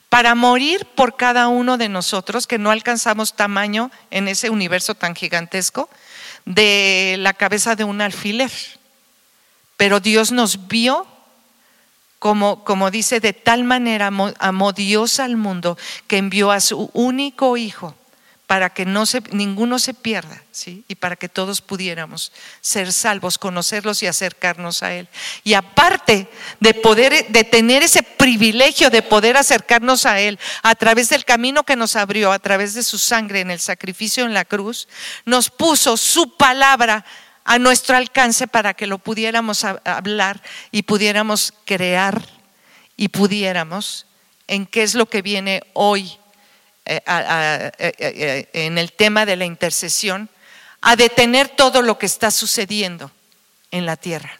para 0.10 0.36
morir 0.36 0.86
por 0.96 1.16
cada 1.16 1.48
uno 1.48 1.78
de 1.78 1.88
nosotros, 1.88 2.48
que 2.48 2.58
no 2.58 2.72
alcanzamos 2.72 3.36
tamaño 3.36 3.92
en 4.12 4.28
ese 4.28 4.50
universo 4.50 4.96
tan 4.96 5.16
gigantesco, 5.16 5.90
de 6.46 7.16
la 7.20 7.34
cabeza 7.34 7.76
de 7.76 7.84
un 7.84 8.02
alfiler. 8.02 8.52
Pero 9.78 10.00
Dios 10.00 10.32
nos 10.32 10.68
vio 10.68 11.06
como, 12.18 12.66
como 12.66 12.92
dice, 12.92 13.20
de 13.20 13.34
tal 13.34 13.64
manera 13.64 14.12
amó 14.40 14.74
Dios 14.74 15.20
al 15.20 15.38
mundo 15.38 15.78
que 16.08 16.18
envió 16.18 16.52
a 16.52 16.60
su 16.60 16.90
único 16.94 17.56
hijo 17.56 17.96
para 18.50 18.72
que 18.72 18.84
no 18.84 19.06
se, 19.06 19.22
ninguno 19.30 19.78
se 19.78 19.94
pierda, 19.94 20.42
¿sí? 20.50 20.84
Y 20.88 20.96
para 20.96 21.16
que 21.16 21.30
todos 21.30 21.62
pudiéramos 21.62 22.32
ser 22.62 22.92
salvos, 22.92 23.38
conocerlos 23.38 24.02
y 24.02 24.08
acercarnos 24.08 24.82
a 24.82 24.92
Él. 24.96 25.08
Y 25.44 25.54
aparte 25.54 26.28
de 26.60 26.74
poder, 26.74 27.28
de 27.28 27.44
tener 27.44 27.84
ese 27.84 28.02
privilegio 28.02 28.90
de 28.90 29.04
poder 29.04 29.38
acercarnos 29.38 30.08
a 30.08 30.20
Él 30.20 30.40
a 30.64 30.74
través 30.74 31.10
del 31.10 31.26
camino 31.26 31.62
que 31.62 31.76
nos 31.76 31.96
abrió, 31.96 32.32
a 32.32 32.40
través 32.40 32.74
de 32.74 32.82
su 32.82 32.98
sangre 32.98 33.42
en 33.42 33.52
el 33.52 33.60
sacrificio 33.60 34.26
en 34.26 34.34
la 34.34 34.46
cruz, 34.46 34.88
nos 35.26 35.52
puso 35.52 35.96
su 35.96 36.36
palabra 36.36 37.06
a 37.46 37.60
nuestro 37.60 37.98
alcance 37.98 38.48
para 38.48 38.74
que 38.74 38.88
lo 38.88 38.98
pudiéramos 38.98 39.64
hablar 39.64 40.42
y 40.72 40.82
pudiéramos 40.82 41.54
crear 41.66 42.28
y 42.98 43.10
pudiéramos 43.10 44.08
en 44.48 44.66
qué 44.66 44.82
es 44.82 44.96
lo 44.96 45.06
que 45.06 45.22
viene 45.22 45.62
hoy 45.74 46.19
eh, 46.92 47.72
eh, 47.78 47.94
eh, 48.00 48.50
en 48.54 48.80
el 48.80 48.94
tema 48.94 49.28
de 49.28 49.36
la 49.36 49.46
intercesión, 49.46 50.28
a 50.82 50.96
detener 50.96 51.48
todo 51.48 51.84
lo 51.84 52.00
que 52.00 52.08
está 52.08 52.32
sucediendo 52.32 53.12
en 53.70 53.86
la 53.86 53.96
tierra 53.96 54.40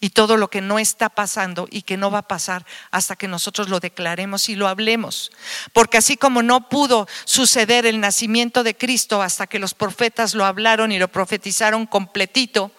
y 0.00 0.10
todo 0.10 0.36
lo 0.36 0.50
que 0.50 0.60
no 0.60 0.80
está 0.80 1.08
pasando 1.10 1.68
y 1.70 1.82
que 1.82 1.96
no 1.96 2.10
va 2.10 2.18
a 2.18 2.28
pasar 2.28 2.66
hasta 2.90 3.14
que 3.14 3.28
nosotros 3.28 3.68
lo 3.68 3.78
declaremos 3.78 4.48
y 4.48 4.56
lo 4.56 4.66
hablemos. 4.66 5.30
Porque 5.72 5.96
así 5.96 6.16
como 6.16 6.42
no 6.42 6.68
pudo 6.68 7.06
suceder 7.24 7.86
el 7.86 8.00
nacimiento 8.00 8.64
de 8.64 8.76
Cristo 8.76 9.22
hasta 9.22 9.46
que 9.46 9.60
los 9.60 9.74
profetas 9.74 10.34
lo 10.34 10.44
hablaron 10.44 10.90
y 10.90 10.98
lo 10.98 11.06
profetizaron 11.06 11.86
completito, 11.86 12.72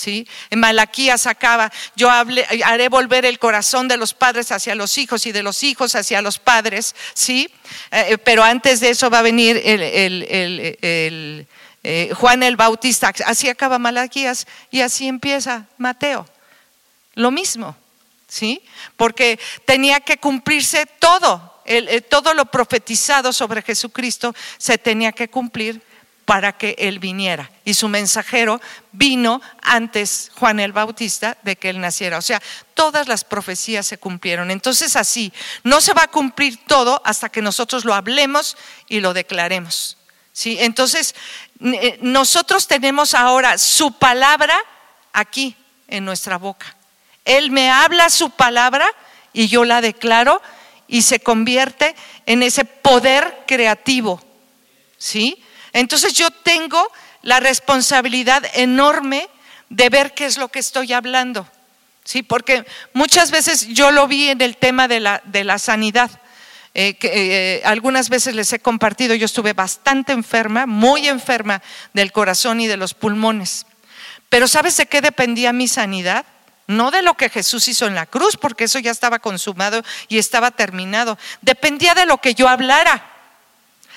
¿sí? 0.00 0.26
En 0.48 0.60
Malaquías 0.60 1.26
acaba, 1.26 1.70
yo 1.94 2.10
haré 2.10 2.88
volver 2.88 3.26
el 3.26 3.38
corazón 3.38 3.86
de 3.86 3.98
los 3.98 4.14
padres 4.14 4.50
hacia 4.50 4.74
los 4.74 4.96
hijos 4.96 5.26
y 5.26 5.32
de 5.32 5.42
los 5.42 5.62
hijos 5.62 5.94
hacia 5.94 6.22
los 6.22 6.38
padres, 6.38 6.94
¿sí? 7.12 7.50
Eh, 7.90 8.16
pero 8.24 8.42
antes 8.42 8.80
de 8.80 8.88
eso 8.90 9.10
va 9.10 9.18
a 9.18 9.22
venir 9.22 9.60
eh, 9.62 11.46
Juan 12.14 12.42
el 12.42 12.56
Bautista, 12.56 13.12
así 13.26 13.48
acaba 13.50 13.78
Malaquías 13.78 14.46
y 14.70 14.80
así 14.80 15.06
empieza 15.06 15.66
Mateo. 15.76 16.26
Lo 17.14 17.30
mismo, 17.30 17.76
¿sí? 18.26 18.62
Porque 18.96 19.38
tenía 19.66 20.00
que 20.00 20.16
cumplirse 20.16 20.86
todo, 20.86 21.62
todo 22.08 22.32
lo 22.32 22.46
profetizado 22.46 23.34
sobre 23.34 23.60
Jesucristo 23.62 24.34
se 24.56 24.78
tenía 24.78 25.12
que 25.12 25.28
cumplir 25.28 25.82
para 26.30 26.52
que 26.52 26.76
él 26.78 27.00
viniera. 27.00 27.50
Y 27.64 27.74
su 27.74 27.88
mensajero 27.88 28.60
vino 28.92 29.42
antes, 29.62 30.30
Juan 30.36 30.60
el 30.60 30.70
Bautista, 30.70 31.36
de 31.42 31.56
que 31.56 31.70
él 31.70 31.80
naciera. 31.80 32.18
O 32.18 32.22
sea, 32.22 32.40
todas 32.74 33.08
las 33.08 33.24
profecías 33.24 33.84
se 33.84 33.98
cumplieron. 33.98 34.52
Entonces 34.52 34.94
así, 34.94 35.32
no 35.64 35.80
se 35.80 35.92
va 35.92 36.04
a 36.04 36.10
cumplir 36.12 36.64
todo 36.68 37.02
hasta 37.04 37.30
que 37.30 37.42
nosotros 37.42 37.84
lo 37.84 37.94
hablemos 37.94 38.56
y 38.88 39.00
lo 39.00 39.12
declaremos. 39.12 39.96
¿Sí? 40.32 40.56
Entonces, 40.60 41.16
eh, 41.64 41.98
nosotros 42.00 42.68
tenemos 42.68 43.14
ahora 43.14 43.58
su 43.58 43.90
palabra 43.90 44.56
aquí 45.12 45.56
en 45.88 46.04
nuestra 46.04 46.38
boca. 46.38 46.76
Él 47.24 47.50
me 47.50 47.72
habla 47.72 48.08
su 48.08 48.30
palabra 48.30 48.86
y 49.32 49.48
yo 49.48 49.64
la 49.64 49.80
declaro 49.80 50.40
y 50.86 51.02
se 51.02 51.18
convierte 51.18 51.96
en 52.24 52.44
ese 52.44 52.64
poder 52.64 53.42
creativo. 53.48 54.22
¿Sí? 54.96 55.42
Entonces 55.72 56.14
yo 56.14 56.30
tengo 56.30 56.90
la 57.22 57.40
responsabilidad 57.40 58.44
enorme 58.54 59.28
de 59.68 59.88
ver 59.88 60.14
qué 60.14 60.26
es 60.26 60.36
lo 60.36 60.48
que 60.48 60.58
estoy 60.58 60.92
hablando. 60.92 61.48
Sí, 62.04 62.22
porque 62.22 62.64
muchas 62.92 63.30
veces 63.30 63.68
yo 63.68 63.90
lo 63.90 64.08
vi 64.08 64.30
en 64.30 64.40
el 64.40 64.56
tema 64.56 64.88
de 64.88 65.00
la, 65.00 65.22
de 65.24 65.44
la 65.44 65.58
sanidad. 65.58 66.10
Eh, 66.72 66.94
que, 66.94 67.56
eh, 67.56 67.62
algunas 67.64 68.08
veces 68.08 68.34
les 68.34 68.52
he 68.52 68.60
compartido, 68.60 69.14
yo 69.14 69.26
estuve 69.26 69.52
bastante 69.52 70.12
enferma, 70.12 70.66
muy 70.66 71.08
enferma 71.08 71.62
del 71.92 72.12
corazón 72.12 72.60
y 72.60 72.68
de 72.68 72.76
los 72.76 72.94
pulmones. 72.94 73.66
Pero 74.28 74.46
¿sabes 74.46 74.76
de 74.76 74.86
qué 74.86 75.00
dependía 75.00 75.52
mi 75.52 75.66
sanidad? 75.66 76.24
No 76.68 76.92
de 76.92 77.02
lo 77.02 77.14
que 77.14 77.28
Jesús 77.28 77.66
hizo 77.66 77.88
en 77.88 77.96
la 77.96 78.06
cruz, 78.06 78.36
porque 78.36 78.64
eso 78.64 78.78
ya 78.78 78.92
estaba 78.92 79.18
consumado 79.18 79.82
y 80.08 80.18
estaba 80.18 80.52
terminado. 80.52 81.18
Dependía 81.42 81.94
de 81.94 82.06
lo 82.06 82.18
que 82.18 82.34
yo 82.34 82.48
hablara. 82.48 83.09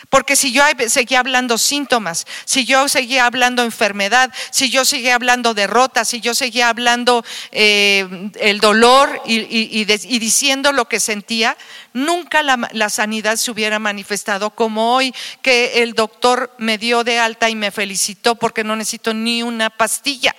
Porque 0.09 0.35
si 0.35 0.51
yo 0.51 0.63
seguía 0.87 1.19
hablando 1.19 1.57
síntomas, 1.57 2.25
si 2.45 2.65
yo 2.65 2.87
seguía 2.87 3.25
hablando 3.25 3.63
enfermedad, 3.63 4.31
si 4.51 4.69
yo 4.69 4.85
seguía 4.85 5.15
hablando 5.15 5.53
derrota, 5.53 6.05
si 6.05 6.19
yo 6.19 6.35
seguía 6.35 6.69
hablando 6.69 7.23
eh, 7.51 8.29
el 8.39 8.59
dolor 8.59 9.21
y, 9.25 9.85
diciendo 9.85 10.71
lo 10.71 10.87
que 10.87 10.99
sentía, 10.99 11.57
nunca 11.93 12.43
la, 12.43 12.69
la 12.73 12.89
sanidad 12.89 13.37
se 13.37 13.51
hubiera 13.51 13.79
manifestado 13.79 14.51
como 14.51 14.93
hoy 14.95 15.13
que 15.41 15.83
el 15.83 15.93
doctor 15.93 16.53
me 16.57 16.77
dio 16.77 17.03
de 17.03 17.19
alta 17.19 17.49
y 17.49 17.55
me 17.55 17.71
felicitó 17.71 18.35
porque 18.35 18.63
no 18.63 18.75
necesito 18.75 19.13
ni 19.13 19.41
una 19.41 19.69
pastilla. 19.69 20.35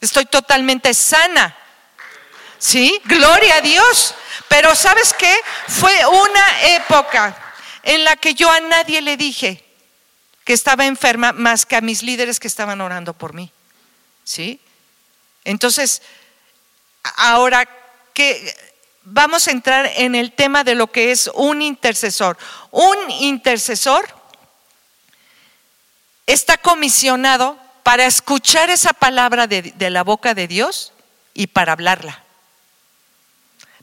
Estoy 0.00 0.26
totalmente 0.26 0.92
sana. 0.94 1.56
¿Sí? 2.58 2.98
Gloria 3.04 3.56
a 3.56 3.60
Dios. 3.60 4.14
Pero 4.48 4.74
¿sabes 4.74 5.14
qué? 5.14 5.34
Fue 5.68 5.92
una 6.06 6.62
época 6.76 7.43
en 7.84 8.02
la 8.04 8.16
que 8.16 8.34
yo 8.34 8.50
a 8.50 8.60
nadie 8.60 9.00
le 9.02 9.16
dije 9.16 9.62
que 10.44 10.52
estaba 10.52 10.86
enferma 10.86 11.32
más 11.32 11.64
que 11.64 11.76
a 11.76 11.80
mis 11.80 12.02
líderes 12.02 12.40
que 12.40 12.48
estaban 12.48 12.80
orando 12.80 13.12
por 13.14 13.34
mí. 13.34 13.50
¿Sí? 14.24 14.58
Entonces, 15.44 16.02
ahora 17.16 17.68
que 18.14 18.54
vamos 19.02 19.46
a 19.46 19.50
entrar 19.50 19.90
en 19.96 20.14
el 20.14 20.32
tema 20.32 20.64
de 20.64 20.74
lo 20.74 20.90
que 20.90 21.12
es 21.12 21.30
un 21.34 21.60
intercesor. 21.60 22.38
Un 22.70 23.10
intercesor 23.10 24.06
está 26.26 26.56
comisionado 26.56 27.58
para 27.82 28.06
escuchar 28.06 28.70
esa 28.70 28.94
palabra 28.94 29.46
de, 29.46 29.60
de, 29.60 29.90
la 29.90 30.02
boca 30.02 30.32
de 30.32 30.48
Dios 30.48 30.94
y 31.34 31.48
para 31.48 31.72
hablarla. 31.72 32.22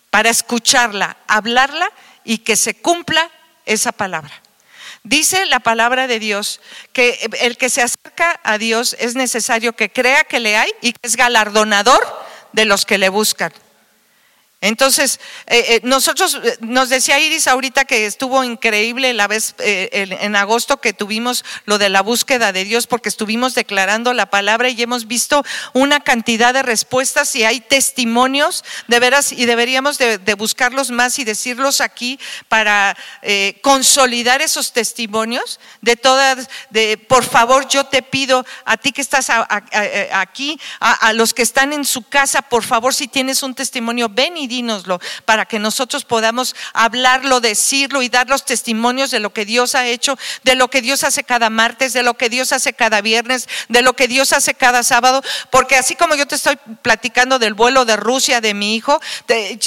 Para 0.10 0.32
escucharla, 0.32 1.18
hablarla 1.28 1.92
y 2.24 2.40
que 2.40 2.56
se 2.56 2.74
cumpla 2.74 3.30
esa 3.66 3.92
palabra. 3.92 4.34
Dice 5.04 5.46
la 5.48 5.60
palabra 5.60 6.08
de 6.08 6.20
Dios 6.20 6.62
que 6.94 7.30
el 7.40 7.58
que 7.58 7.70
se 7.70 7.82
acerca 7.82 8.40
a 8.44 8.58
Dios 8.58 8.96
es 9.00 9.16
necesario 9.16 9.74
que 9.74 9.92
crea 9.92 10.24
que 10.24 10.40
le 10.40 10.58
hay 10.58 10.72
y 10.82 10.94
que 10.94 11.00
es 11.08 11.16
galardonador 11.16 12.02
de 12.54 12.66
los 12.66 12.86
que 12.86 12.98
le 12.98 13.10
buscan. 13.10 13.52
Entonces, 14.64 15.20
eh, 15.48 15.66
eh, 15.70 15.82
nosotros, 15.82 16.40
eh, 16.44 16.56
nos 16.62 16.90
decía 16.90 17.20
Iris 17.20 17.48
ahorita 17.48 17.84
que 17.86 18.06
estuvo 18.06 18.44
increíble 18.44 19.12
la 19.14 19.28
vez 19.28 19.56
en 19.58 20.36
agosto 20.36 20.80
que 20.80 20.94
tuvimos 20.94 21.44
lo 21.66 21.80
de 21.80 21.90
la 21.90 22.02
búsqueda 22.02 22.52
de 22.52 22.64
Dios 22.64 22.86
porque 22.86 23.10
estuvimos 23.10 23.56
declarando 23.56 24.14
la 24.14 24.28
palabra 24.28 24.70
y 24.70 24.80
hemos 24.80 25.08
visto 25.08 25.44
una 25.74 26.00
cantidad 26.00 26.54
de 26.54 26.62
respuestas 26.62 27.36
y 27.36 27.44
hay 27.44 27.60
testimonios 27.60 28.64
de 28.88 29.00
veras 29.00 29.32
y 29.32 29.48
deberíamos 29.48 29.98
de, 29.98 30.20
buscarlos 30.38 30.92
más 30.92 31.18
y 31.18 31.24
decirlos 31.24 31.82
aquí 31.82 32.20
para 32.48 32.96
consolidar 33.62 34.42
esos 34.42 34.74
testimonios 34.74 35.60
de 35.82 35.96
todas, 35.96 36.50
de 36.70 36.98
por 36.98 37.24
favor 37.24 37.68
yo 37.68 37.86
te 37.86 38.04
pido 38.04 38.46
a 38.66 38.78
ti 38.78 38.92
que 38.92 39.02
estás 39.02 39.28
aquí, 39.30 40.60
a 40.80 41.14
los 41.14 41.34
que 41.34 41.42
están 41.42 41.74
en 41.74 41.84
su 41.84 42.04
casa, 42.04 42.44
por 42.44 42.64
favor 42.64 42.94
si 42.94 43.08
tienes 43.08 43.42
un 43.42 43.56
testimonio, 43.56 44.08
ven 44.10 44.38
y 44.38 44.51
para 45.26 45.46
que 45.46 45.60
nosotros 45.60 46.04
podamos 46.04 46.56
hablarlo, 46.74 47.40
decirlo 47.40 48.02
y 48.02 48.10
dar 48.10 48.28
los 48.28 48.46
testimonios 48.46 49.12
de 49.12 49.20
lo 49.20 49.32
que 49.34 49.46
Dios 49.46 49.76
ha 49.76 49.88
hecho, 49.88 50.18
de 50.44 50.56
lo 50.56 50.70
que 50.70 50.82
Dios 50.82 51.04
hace 51.04 51.24
cada 51.24 51.50
martes, 51.50 51.94
de 51.94 52.04
lo 52.04 52.16
que 52.16 52.30
Dios 52.30 52.52
hace 52.52 52.74
cada 52.74 53.02
viernes, 53.02 53.48
de 53.70 53.82
lo 53.82 53.94
que 53.94 54.08
Dios 54.08 54.34
hace 54.34 54.54
cada 54.54 54.84
sábado, 54.84 55.24
porque 55.50 55.76
así 55.76 55.96
como 55.96 56.16
yo 56.16 56.28
te 56.28 56.36
estoy 56.36 56.58
platicando 56.82 57.40
del 57.40 57.54
vuelo 57.54 57.86
de 57.86 57.96
Rusia 57.96 58.42
de 58.42 58.54
mi 58.54 58.76
hijo, 58.76 59.00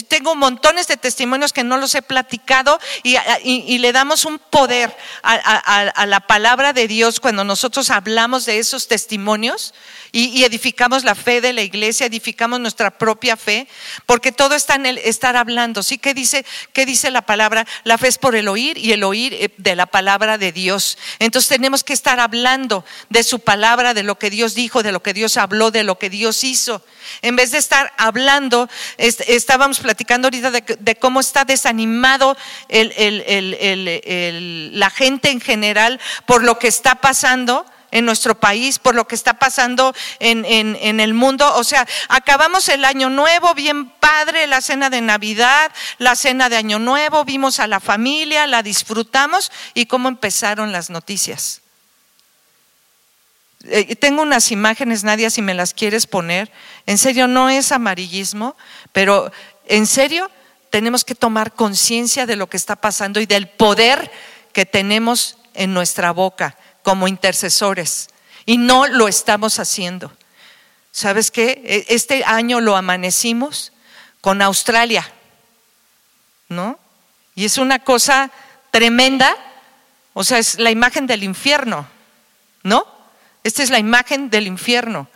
tengo 0.09 0.35
montones 0.35 0.87
de 0.87 0.97
testimonios 0.97 1.53
que 1.53 1.65
no 1.65 1.79
los 1.79 1.95
he 1.95 2.03
platicado 2.03 2.79
y, 3.03 3.79
le 3.85 3.93
damos 3.93 4.25
un 4.25 4.39
poder 4.39 4.97
a 5.23 6.07
la 6.07 6.21
palabra 6.21 6.73
de 6.73 6.89
Dios 6.89 7.21
cuando 7.21 7.45
nosotros 7.45 7.91
hablamos 7.91 8.45
de 8.47 8.59
esos 8.59 8.89
testimonios 8.89 9.75
y, 10.17 10.45
edificamos 10.45 11.03
la 11.03 11.17
fe 11.17 11.41
de 11.41 11.53
la 11.53 11.63
iglesia, 11.63 12.07
edificamos 12.07 12.61
nuestra 12.61 12.93
propia 12.93 13.37
fe, 13.37 13.67
porque 14.07 14.31
todo 14.31 14.55
está 14.55 14.77
en 14.77 14.87
el 14.87 14.99
estar 14.99 15.37
hablando. 15.37 15.83
¿Sí? 15.83 15.99
¿Qué 15.99 16.15
dice, 16.15 16.47
qué 16.73 16.87
dice 16.87 17.11
la 17.11 17.23
palabra? 17.23 17.67
La 17.83 17.99
fe 17.99 18.07
es 18.07 18.19
por 18.19 18.37
el 18.37 18.47
oír 18.47 18.79
y 18.79 18.93
el 18.93 19.03
oír 19.03 19.35
eh, 19.35 19.53
de 19.57 19.75
la 19.75 19.87
palabra 19.87 20.39
de 20.39 20.53
Dios. 20.53 20.99
Entonces 21.19 21.49
tenemos 21.49 21.83
que 21.83 21.95
estar 21.95 22.21
hablando 22.21 22.85
de 23.11 23.25
su 23.25 23.41
palabra, 23.41 23.93
de 23.93 24.05
lo 24.05 24.17
que 24.17 24.31
Dios 24.31 24.55
dijo, 24.55 24.85
de 24.85 24.93
lo 24.93 25.03
que 25.03 25.15
Dios 25.15 25.37
habló, 25.37 25.73
de 25.73 25.83
lo 25.83 25.99
que 25.99 26.11
Dios 26.11 26.45
hizo. 26.45 26.85
En 27.21 27.35
vez 27.35 27.51
de 27.51 27.59
estar 27.59 27.93
hablando, 27.97 28.69
estábamos 28.99 29.81
platicando 29.81 30.27
ahorita 30.27 30.53
de, 30.53 30.97
cómo 30.97 31.19
está 31.19 31.45
desanimado 31.45 32.37
la 34.71 34.91
gente 34.91 35.31
en 35.31 35.41
general 35.41 35.99
por 36.25 36.45
lo 36.45 36.61
que 36.61 36.69
está 36.69 36.95
pasando 37.01 37.67
en 37.95 38.05
nuestro 38.05 38.35
país, 38.35 38.81
por 38.81 38.97
lo 38.97 39.07
que 39.07 39.15
está 39.15 39.35
pasando 39.35 39.95
en, 40.19 40.45
en, 40.45 40.99
el 40.99 41.15
mundo. 41.15 41.55
O 41.55 41.63
sea, 41.63 41.87
acabamos 42.09 42.69
el 42.69 42.85
año 42.85 43.09
nuevo, 43.09 43.55
bien 43.55 43.89
padre, 43.89 44.49
la 44.49 44.61
cena 44.61 44.91
de 44.91 45.01
Navidad, 45.01 45.71
la 45.99 46.17
cena 46.17 46.49
de 46.49 46.57
Año 46.57 46.81
Nuevo, 46.81 47.25
vimos 47.25 47.61
a 47.61 47.69
la 47.69 47.79
familia, 47.79 48.49
la 48.49 48.65
disfrutamos 48.65 49.53
y 49.75 49.87
cómo 49.87 50.09
empezaron 50.09 50.73
las 50.73 50.91
noticias. 50.91 51.63
Eh, 53.63 53.95
tengo 53.95 54.23
unas 54.23 54.51
imágenes, 54.51 55.05
Nadia, 55.05 55.31
si 55.31 55.41
me 55.41 55.55
las 55.55 55.73
quieres 55.73 56.09
poner. 56.09 56.51
En 56.87 56.99
serio, 56.99 57.29
no 57.29 57.49
es 57.49 57.71
amarillismo, 57.71 58.57
pero 58.93 59.31
en 59.67 59.87
serio 59.87 60.33
tenemos 60.71 61.05
que 61.05 61.15
tomar 61.15 61.53
conciencia 61.53 62.27
de 62.27 62.35
lo 62.35 62.49
que 62.49 62.57
está 62.57 62.75
pasando 62.75 63.21
y 63.21 63.27
del 63.27 63.49
poder 63.49 64.11
que 64.53 64.67
tenemos 64.67 65.39
en 65.55 65.73
nuestra 65.73 66.11
boca 66.11 66.57
como 66.85 67.09
intercesores 67.09 68.11
y 68.47 68.59
no 68.59 68.87
lo 68.87 69.09
estamos 69.09 69.59
haciendo. 69.59 70.13
¿Sabes 70.93 71.33
qué? 71.33 71.61
E, 71.65 71.87
este 71.95 72.23
año 72.25 72.61
lo 72.61 72.77
amanecimos 72.77 73.73
con 74.21 74.41
Australia, 74.43 75.11
¿no? 76.49 76.79
Y 77.35 77.47
es 77.47 77.59
una 77.59 77.81
cosa 77.81 78.31
tremenda, 78.71 79.35
o 80.13 80.23
sea, 80.23 80.39
es 80.39 80.61
la 80.61 80.71
imagen 80.71 81.09
del 81.09 81.25
infierno, 81.25 81.89
¿no? 82.63 82.87
Esta 83.43 83.65
es 83.65 83.71
la 83.71 83.81
imagen 83.81 84.31
del 84.31 84.47
infierno 84.47 85.09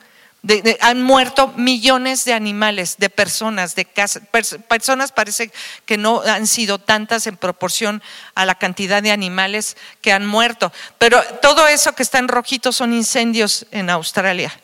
han 0.80 1.02
muerto 1.02 1.52
millones 1.57 2.25
de 2.25 2.33
animales, 2.33 2.97
de 2.99 3.11
personas, 3.11 3.75
de 3.75 3.85
casas. 3.85 4.23
personas 4.68 5.11
parece 5.11 5.50
que 5.85 5.97
no 5.97 6.23
han 6.23 6.47
sido 6.47 6.78
tantas 6.78 7.26
en 7.26 7.37
proporción 7.37 8.02
a 8.35 8.47
la 8.47 8.54
cantidad 8.54 9.02
de 9.02 9.11
animales 9.11 9.76
que 10.00 10.12
han 10.12 10.26
muerto. 10.26 10.73
Pero 10.99 11.23
todo 11.42 11.66
eso 11.66 11.92
que 11.95 12.04
está 12.04 12.18
en 12.18 12.28
rojito 12.28 12.73
son 12.73 12.92
incendios 12.92 13.66
en 13.73 13.90
Australia. 13.90 14.59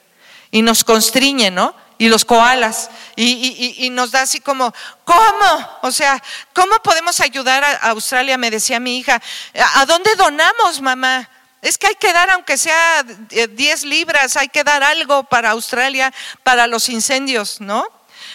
Y 0.51 0.63
nos 0.63 0.85
constriñe, 0.85 1.51
¿no? 1.51 1.75
Y 1.99 2.09
los 2.09 2.25
koalas. 2.25 2.91
Y, 3.17 3.89
nos 3.91 4.13
da 4.13 4.23
así 4.23 4.41
como, 4.41 4.73
¿cómo? 5.05 5.69
O 5.83 5.91
sea, 5.91 6.23
¿cómo 6.53 6.77
podemos 6.85 7.21
ayudar 7.21 7.65
a 7.65 7.91
Australia? 7.91 8.39
Me 8.39 8.51
decía 8.51 8.79
mi 8.79 8.99
hija. 8.99 9.21
¿A 9.75 9.87
dónde 9.87 10.15
donamos, 10.17 10.81
mamá? 10.81 11.29
Es 11.65 11.79
que 11.79 11.87
hay 11.87 11.95
que 11.95 12.13
dar, 12.13 12.29
aunque 12.29 12.59
sea 12.59 13.03
10 13.03 13.85
libras, 13.85 14.37
hay 14.37 14.49
que 14.49 14.63
dar 14.65 14.83
algo 14.83 15.25
para 15.25 15.53
Australia, 15.53 16.13
para 16.43 16.67
los 16.67 16.91
incendios, 16.91 17.59
¿no? 17.59 17.87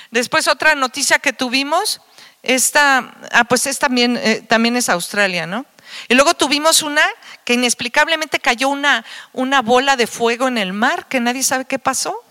Después 0.10 0.48
otra 0.48 0.74
noticia 0.74 1.20
que 1.20 1.32
tuvimos, 1.32 2.02
esta, 2.42 3.14
ah, 3.32 3.44
pues 3.44 3.68
es 3.68 3.78
también, 3.78 4.18
eh, 4.18 4.42
también 4.42 4.76
es 4.76 4.90
Australia, 4.90 5.46
¿no? 5.46 5.68
Y 6.08 6.16
luego 6.16 6.34
tuvimos 6.34 6.82
una 6.82 7.04
que 7.46 7.54
inexplicablemente 7.54 8.40
cayó 8.40 8.68
una, 8.68 9.06
una 9.32 9.62
bola 9.62 9.96
de 9.96 10.08
fuego 10.08 10.48
en 10.48 10.58
el 10.58 10.74
mar, 10.74 11.08
que 11.08 11.20
nadie 11.20 11.44
sabe 11.44 11.66
qué 11.66 11.78
pasó. 11.78 12.24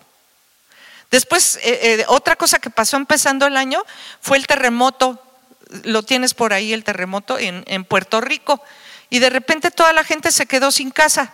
Después, 1.12 1.60
eh, 1.62 2.00
eh, 2.00 2.04
otra 2.08 2.34
cosa 2.34 2.58
que 2.58 2.70
pasó 2.70 2.96
empezando 2.96 3.46
el 3.46 3.56
año 3.56 3.84
fue 4.20 4.36
el 4.36 4.48
terremoto, 4.48 5.22
lo 5.84 6.02
tienes 6.02 6.34
por 6.34 6.52
ahí, 6.52 6.72
el 6.72 6.82
terremoto 6.82 7.38
en, 7.38 7.62
en 7.68 7.84
Puerto 7.84 8.20
Rico 8.20 8.60
y 9.10 9.18
de 9.18 9.30
repente 9.30 9.70
toda 9.70 9.92
la 9.92 10.04
gente 10.04 10.32
se 10.32 10.46
quedó 10.46 10.70
sin 10.70 10.90
casa. 10.90 11.32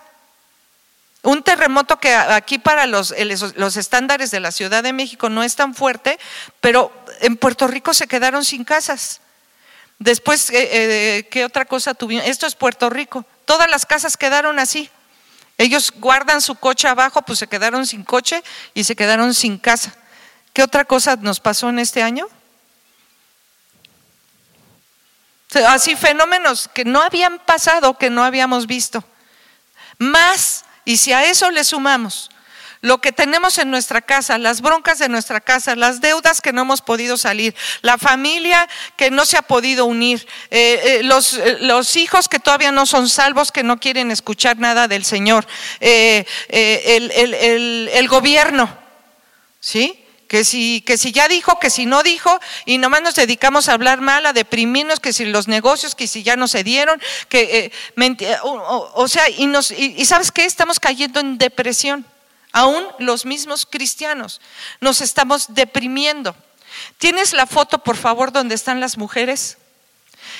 Un 1.22 1.42
terremoto 1.42 1.98
que 1.98 2.14
aquí 2.14 2.58
para 2.58 2.86
los, 2.86 3.14
los, 3.56 3.76
estándares 3.76 4.30
de 4.30 4.40
la 4.40 4.52
Ciudad 4.52 4.82
de 4.82 4.92
México 4.92 5.30
no 5.30 5.42
es 5.42 5.56
tan 5.56 5.74
fuerte, 5.74 6.18
pero 6.60 6.92
en 7.20 7.36
Puerto 7.36 7.66
Rico 7.66 7.94
se 7.94 8.06
quedaron 8.06 8.44
sin 8.44 8.64
casas. 8.64 9.20
Después, 9.98 10.50
eh, 10.50 10.68
eh, 10.70 11.28
¿qué 11.30 11.44
otra 11.46 11.64
cosa 11.64 11.94
tuvieron? 11.94 12.28
Esto 12.28 12.46
es 12.46 12.54
Puerto 12.54 12.90
Rico. 12.90 13.24
Todas 13.46 13.70
las 13.70 13.86
casas 13.86 14.18
quedaron 14.18 14.58
así. 14.58 14.90
Ellos 15.56 15.92
guardan 15.96 16.42
su 16.42 16.56
coche 16.56 16.88
abajo, 16.88 17.22
pues 17.22 17.38
se 17.38 17.46
quedaron 17.46 17.86
sin 17.86 18.04
coche 18.04 18.42
y 18.74 18.84
se 18.84 18.96
quedaron 18.96 19.32
sin 19.32 19.56
casa. 19.56 19.94
¿Qué 20.52 20.62
otra 20.62 20.84
cosa 20.84 21.16
nos 21.16 21.40
pasó 21.40 21.68
en 21.68 21.78
este 21.78 22.02
año? 22.02 22.28
Así 25.56 25.96
fenómenos 25.96 26.68
que 26.72 26.84
no 26.84 27.00
habían 27.00 27.38
pasado, 27.38 27.96
que 27.98 28.10
no 28.10 28.24
habíamos 28.24 28.66
visto. 28.66 29.04
Más, 29.98 30.64
y 30.84 30.96
si 30.96 31.12
a 31.12 31.24
eso 31.24 31.50
le 31.50 31.64
sumamos 31.64 32.30
lo 32.84 33.00
que 33.00 33.12
tenemos 33.12 33.56
en 33.56 33.70
nuestra 33.70 34.02
casa, 34.02 34.36
las 34.36 34.60
broncas 34.60 34.98
de 34.98 35.08
nuestra 35.08 35.40
casa, 35.40 35.74
las 35.74 36.02
deudas 36.02 36.42
que 36.42 36.52
no 36.52 36.60
hemos 36.60 36.82
podido 36.82 37.16
salir, 37.16 37.54
la 37.80 37.96
familia 37.96 38.68
que 38.98 39.10
no 39.10 39.24
se 39.24 39.38
ha 39.38 39.42
podido 39.42 39.86
unir, 39.86 40.28
eh, 40.50 40.80
eh, 40.84 41.02
los, 41.02 41.32
eh, 41.32 41.56
los, 41.60 41.96
hijos 41.96 42.28
que 42.28 42.38
todavía 42.38 42.72
no 42.72 42.84
son 42.84 43.08
salvos, 43.08 43.52
que 43.52 43.62
no 43.62 43.80
quieren 43.80 44.10
escuchar 44.10 44.58
nada 44.58 44.86
del 44.86 45.06
Señor, 45.06 45.46
el, 45.80 46.26
el, 46.50 47.88
el 47.90 48.08
gobierno, 48.08 48.68
¿sí? 49.60 50.03
Que 50.34 50.42
si, 50.42 50.80
que 50.80 50.98
si 50.98 51.12
ya 51.12 51.28
dijo, 51.28 51.60
que 51.60 51.70
si 51.70 51.86
no 51.86 52.02
dijo, 52.02 52.40
y 52.64 52.78
nomás 52.78 53.02
nos 53.02 53.14
dedicamos 53.14 53.68
a 53.68 53.74
hablar 53.74 54.00
mal, 54.00 54.26
a 54.26 54.32
deprimirnos, 54.32 54.98
que 54.98 55.12
si 55.12 55.26
los 55.26 55.46
negocios, 55.46 55.94
que 55.94 56.08
si 56.08 56.24
ya 56.24 56.34
no 56.34 56.48
se 56.48 56.64
dieron, 56.64 57.00
que, 57.28 57.70
eh, 57.96 58.38
o, 58.42 59.06
sea, 59.06 59.30
y, 59.30 59.46
nos, 59.46 59.70
y, 59.70 60.04
sabes 60.04 60.32
qué, 60.32 60.44
estamos 60.44 60.80
cayendo 60.80 61.20
en 61.20 61.38
depresión, 61.38 62.04
aún 62.50 62.84
los 62.98 63.24
mismos 63.24 63.64
cristianos, 63.64 64.40
nos 64.80 65.00
estamos 65.02 65.54
deprimiendo. 65.54 66.34
¿Tienes 66.98 67.32
la 67.32 67.46
foto, 67.46 67.78
por 67.78 67.96
favor, 67.96 68.32
donde 68.32 68.56
están 68.56 68.80
las 68.80 68.98
mujeres? 68.98 69.58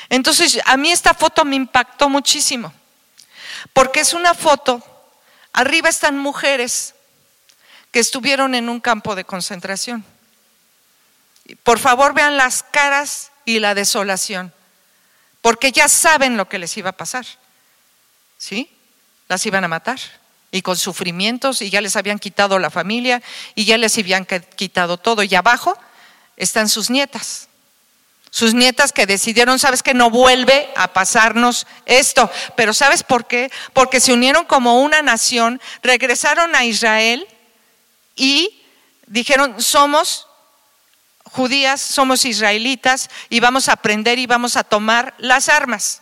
Entonces, 0.09 0.59
a 0.64 0.76
mí 0.76 0.90
esta 0.90 1.14
foto 1.14 1.44
me 1.44 1.54
impactó 1.54 2.09
muchísimo, 2.09 2.74
porque 3.72 4.00
es 4.00 4.12
una 4.12 4.35
foto, 4.35 4.83
arriba 5.52 5.88
están 5.88 6.18
mujeres 6.18 6.94
que 7.94 8.00
estuvieron 8.00 8.57
en 8.57 8.68
un 8.68 8.80
campo 8.80 9.14
de 9.14 9.24
concentración. 9.24 10.04
Por 11.62 11.78
favor, 11.78 12.12
vean 12.12 12.37
las 12.37 12.64
caras 12.64 13.30
y 13.44 13.61
la 13.61 13.76
desolación, 13.76 14.52
porque 15.40 15.70
ya 15.70 15.88
saben 15.88 16.37
lo 16.37 16.48
que 16.48 16.59
les 16.59 16.76
iba 16.76 16.90
a 16.90 16.96
pasar. 16.96 17.24
¿Sí? 18.37 18.68
Las 19.28 19.46
iban 19.46 19.62
a 19.62 19.68
matar 19.68 20.00
y 20.50 20.61
con 20.62 20.76
sufrimientos 20.76 21.62
y 21.62 21.70
ya 21.70 21.80
les 21.80 21.94
habían 21.94 22.18
quitado 22.18 22.59
la 22.59 22.68
familia 22.68 23.22
y 23.54 23.64
ya 23.64 23.78
les 23.78 23.96
habían 23.96 24.26
quitado 24.57 24.96
todo. 24.96 25.22
Y 25.22 25.33
abajo 25.37 25.78
están 26.37 26.68
sus 26.68 26.90
nietas. 26.90 27.46
Sus 28.28 28.54
nietas 28.54 28.90
que 28.90 29.07
decidieron, 29.07 29.61
sabes 29.61 29.85
que 29.85 29.94
no 29.94 30.11
vuelve 30.11 30.68
a 30.74 30.92
pasarnos 30.92 31.68
esto. 31.87 32.28
Pero 32.57 32.74
¿sabes 32.74 33.04
por 33.04 33.28
qué? 33.28 33.52
Porque 33.72 34.00
se 34.00 34.12
unieron 34.12 34.46
como 34.46 34.83
una 34.83 35.00
nación, 35.00 35.61
regresaron 35.80 36.57
a 36.57 36.64
Israel 36.64 37.28
y 38.14 38.62
dijeron, 39.07 39.61
somos 39.61 40.27
judías, 41.24 41.81
somos 41.81 42.24
israelitas 42.24 43.11
y 43.29 43.40
vamos 43.40 43.68
a 43.68 43.72
aprender 43.72 44.18
y 44.18 44.27
vamos 44.27 44.57
a 44.57 44.64
tomar 44.64 45.14
las 45.18 45.48
armas. 45.48 46.00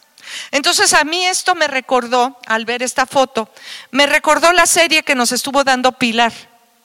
Entonces 0.50 0.92
a 0.94 1.04
mí 1.04 1.24
esto 1.24 1.54
me 1.54 1.66
recordó, 1.66 2.38
al 2.46 2.64
ver 2.64 2.82
esta 2.82 3.06
foto, 3.06 3.50
me 3.90 4.06
recordó 4.06 4.52
la 4.52 4.66
serie 4.66 5.02
que 5.02 5.14
nos 5.14 5.32
estuvo 5.32 5.64
dando 5.64 5.92
Pilar 5.92 6.32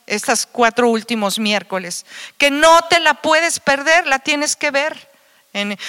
estos 0.06 0.46
cuatro 0.46 0.90
últimos 0.90 1.38
miércoles, 1.38 2.06
que 2.38 2.50
no 2.50 2.82
te 2.84 3.00
la 3.00 3.16
puedes 3.16 3.60
perder, 3.60 4.08
la 4.08 4.20
tienes 4.20 4.56
que 4.56 4.72
ver 4.72 5.07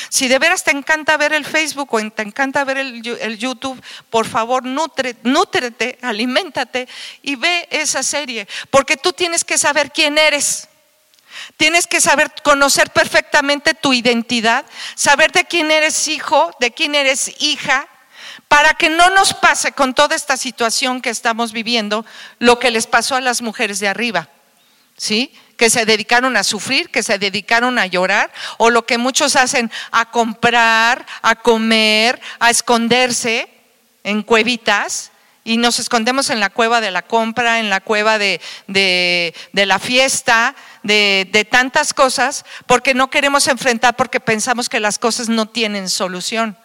si 0.08 0.28
de 0.28 0.38
veras 0.38 0.64
te 0.64 0.70
encanta 0.70 1.16
ver 1.16 1.32
el 1.32 1.44
Facebook 1.44 1.92
o 1.92 2.10
te 2.10 2.22
encanta 2.22 2.64
ver 2.64 2.78
el, 2.78 3.38
YouTube, 3.38 3.82
por 4.10 4.26
favor, 4.26 4.64
nutre, 4.64 5.16
nútrete, 5.22 5.98
aliméntate 6.02 6.88
y 7.22 7.36
ve 7.36 7.68
esa 7.70 8.02
serie, 8.02 8.48
porque 8.70 8.96
tú 8.96 9.12
tienes 9.12 9.44
que 9.44 9.58
saber 9.58 9.92
quién 9.92 10.18
eres. 10.18 10.68
Tienes 11.56 11.86
que 11.86 12.00
saber 12.00 12.32
conocer 12.42 12.90
perfectamente 12.90 13.74
tu 13.74 13.92
identidad, 13.92 14.64
saber 14.94 15.30
de 15.30 15.44
quién 15.44 15.70
eres 15.70 16.08
hijo, 16.08 16.50
de 16.58 16.72
quién 16.72 16.94
eres 16.94 17.32
hija, 17.40 17.86
para 18.48 18.74
que 18.74 18.88
no 18.88 19.10
nos 19.10 19.34
pase 19.34 19.72
con 19.72 19.94
toda 19.94 20.16
esta 20.16 20.36
situación 20.36 21.00
que 21.00 21.10
estamos 21.10 21.52
viviendo 21.52 22.04
lo 22.38 22.58
que 22.58 22.70
les 22.70 22.86
pasó 22.86 23.14
a 23.14 23.20
las 23.20 23.42
mujeres 23.42 23.78
de 23.78 23.88
arriba. 23.88 24.28
¿Sí? 24.98 25.32
que 25.58 25.68
se 25.70 25.84
dedicaron 25.84 26.36
a 26.36 26.44
sufrir, 26.44 26.88
que 26.88 27.02
se 27.02 27.18
dedicaron 27.18 27.78
a 27.78 27.86
llorar, 27.86 28.30
o 28.58 28.70
lo 28.70 28.86
que 28.86 28.96
muchos 28.96 29.34
hacen, 29.34 29.70
a 29.90 30.10
comprar, 30.10 31.04
a 31.20 31.34
comer, 31.34 32.20
a 32.38 32.48
esconderse 32.48 33.48
en 34.04 34.22
cuevitas, 34.22 35.10
y 35.42 35.56
nos 35.56 35.78
escondemos 35.80 36.30
en 36.30 36.40
la 36.40 36.50
cueva 36.50 36.80
de 36.80 36.90
la 36.90 37.02
compra, 37.02 37.58
en 37.58 37.70
la 37.70 37.80
cueva 37.80 38.18
de, 38.18 38.40
la 39.52 39.78
fiesta, 39.78 40.54
de, 40.82 41.28
de, 41.32 41.44
tantas 41.44 41.92
cosas, 41.92 42.44
porque 42.66 42.94
no 42.94 43.10
queremos 43.10 43.48
enfrentar, 43.48 43.96
porque 43.96 44.20
pensamos 44.20 44.68
que 44.68 44.78
las 44.78 44.98
cosas 44.98 45.28
no 45.28 45.46
tienen 45.46 45.88
solución. 45.88 46.56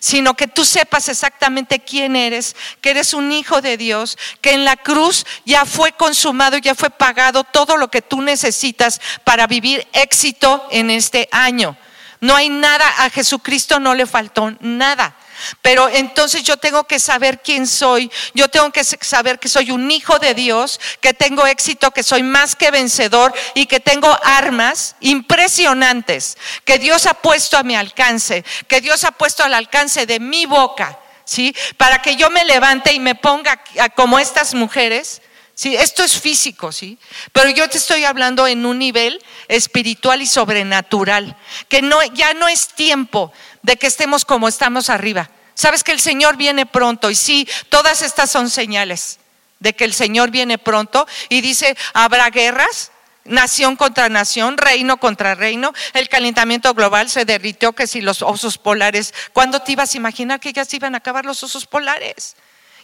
Sino 0.00 0.34
que 0.34 0.48
tú 0.48 0.64
sepas 0.64 1.08
exactamente 1.08 1.78
quién 1.80 2.16
eres, 2.16 2.56
que 2.80 2.90
eres 2.90 3.14
un 3.14 3.30
hijo 3.30 3.60
de 3.60 3.76
Dios, 3.76 4.18
que 4.40 4.52
en 4.52 4.64
la 4.64 4.76
cruz 4.76 5.24
ya 5.44 5.64
fue 5.64 5.92
consumado, 5.92 6.58
ya 6.58 6.74
fue 6.74 6.90
pagado 6.90 7.44
todo 7.44 7.76
lo 7.76 7.88
que 7.90 8.02
tú 8.02 8.20
necesitas 8.20 9.00
para 9.22 9.46
vivir 9.46 9.86
éxito 9.92 10.66
en 10.70 10.90
este 10.90 11.28
año. 11.30 11.76
No 12.20 12.34
hay 12.34 12.48
nada, 12.48 12.86
a 12.98 13.10
Jesucristo 13.10 13.78
no 13.78 13.94
le 13.94 14.06
faltó 14.06 14.54
nada. 14.60 15.16
Pero 15.62 15.88
entonces 15.88 16.42
yo 16.42 16.56
tengo 16.56 16.84
que 16.84 16.98
saber 16.98 17.40
quién 17.42 17.66
soy, 17.66 18.10
yo 18.34 18.48
tengo 18.48 18.70
que 18.70 18.84
saber 18.84 19.38
que 19.38 19.48
soy 19.48 19.70
un 19.70 19.90
hijo 19.90 20.18
de 20.18 20.34
Dios, 20.34 20.80
que 21.00 21.14
tengo 21.14 21.46
éxito, 21.46 21.90
que 21.90 22.02
soy 22.02 22.22
más 22.22 22.56
que 22.56 22.70
vencedor 22.70 23.34
y 23.54 23.66
que 23.66 23.80
tengo 23.80 24.16
armas 24.22 24.96
impresionantes 25.00 26.36
que 26.64 26.78
Dios 26.78 27.06
ha 27.06 27.14
puesto 27.14 27.56
a 27.56 27.62
mi 27.62 27.76
alcance, 27.76 28.44
que 28.68 28.80
Dios 28.80 29.04
ha 29.04 29.12
puesto 29.12 29.44
al 29.44 29.54
alcance 29.54 30.06
de 30.06 30.20
mi 30.20 30.46
boca, 30.46 30.98
¿sí? 31.24 31.54
Para 31.76 32.00
que 32.02 32.16
yo 32.16 32.30
me 32.30 32.44
levante 32.44 32.92
y 32.92 33.00
me 33.00 33.14
ponga 33.14 33.62
como 33.94 34.18
estas 34.18 34.54
mujeres. 34.54 35.22
Sí, 35.54 35.76
esto 35.76 36.02
es 36.02 36.18
físico, 36.18 36.72
sí, 36.72 36.98
pero 37.32 37.48
yo 37.48 37.68
te 37.68 37.78
estoy 37.78 38.04
hablando 38.04 38.46
en 38.48 38.66
un 38.66 38.78
nivel 38.78 39.22
espiritual 39.46 40.20
y 40.20 40.26
sobrenatural, 40.26 41.36
que 41.68 41.80
no 41.80 42.02
ya 42.14 42.34
no 42.34 42.48
es 42.48 42.68
tiempo 42.68 43.32
de 43.62 43.76
que 43.76 43.86
estemos 43.86 44.24
como 44.24 44.48
estamos 44.48 44.90
arriba. 44.90 45.30
Sabes 45.54 45.84
que 45.84 45.92
el 45.92 46.00
Señor 46.00 46.36
viene 46.36 46.66
pronto 46.66 47.08
y 47.08 47.14
sí, 47.14 47.48
todas 47.68 48.02
estas 48.02 48.30
son 48.30 48.50
señales 48.50 49.20
de 49.64 49.74
que 49.74 49.84
el 49.84 49.94
Señor 49.94 50.30
viene 50.30 50.58
pronto. 50.58 51.06
Y 51.28 51.40
dice, 51.40 51.76
habrá 51.94 52.30
guerras, 52.30 52.92
nación 53.24 53.76
contra 53.76 54.08
nación, 54.08 54.58
reino 54.58 54.98
contra 54.98 55.34
reino, 55.34 55.72
el 55.94 56.08
calentamiento 56.08 56.74
global 56.74 57.08
se 57.08 57.24
derritió 57.24 57.72
que 57.72 57.86
si 57.86 58.00
los 58.00 58.22
osos 58.22 58.58
polares, 58.58 59.14
¿cuándo 59.32 59.60
te 59.60 59.72
ibas 59.72 59.94
a 59.94 59.96
imaginar 59.96 60.40
que 60.40 60.52
ya 60.52 60.64
se 60.64 60.76
iban 60.76 60.94
a 60.94 60.98
acabar 60.98 61.24
los 61.24 61.42
osos 61.42 61.66
polares? 61.66 62.36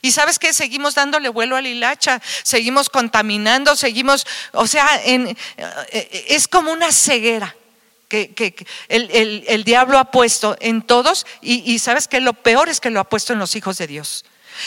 Y 0.02 0.12
sabes 0.12 0.38
que 0.38 0.52
seguimos 0.52 0.94
dándole 0.94 1.28
vuelo 1.28 1.56
al 1.56 1.66
hilacha, 1.66 2.20
seguimos 2.42 2.88
contaminando, 2.88 3.76
seguimos, 3.76 4.26
o 4.52 4.66
sea, 4.66 5.00
eh, 5.04 5.36
es 6.28 6.48
como 6.48 6.72
una 6.72 6.90
ceguera 6.92 7.54
que, 8.10 8.66
el, 8.88 9.64
diablo 9.64 9.98
ha 9.98 10.10
puesto 10.10 10.56
en 10.60 10.82
todos 10.82 11.26
y, 11.40 11.78
sabes 11.78 12.08
que 12.08 12.20
lo 12.20 12.32
peor 12.32 12.68
es 12.68 12.80
que 12.80 12.90
lo 12.90 13.00
ha 13.00 13.08
puesto 13.08 13.32
en 13.32 13.38
los 13.38 13.54
hijos 13.54 13.78
de 13.78 13.86
Dios. 13.86 14.24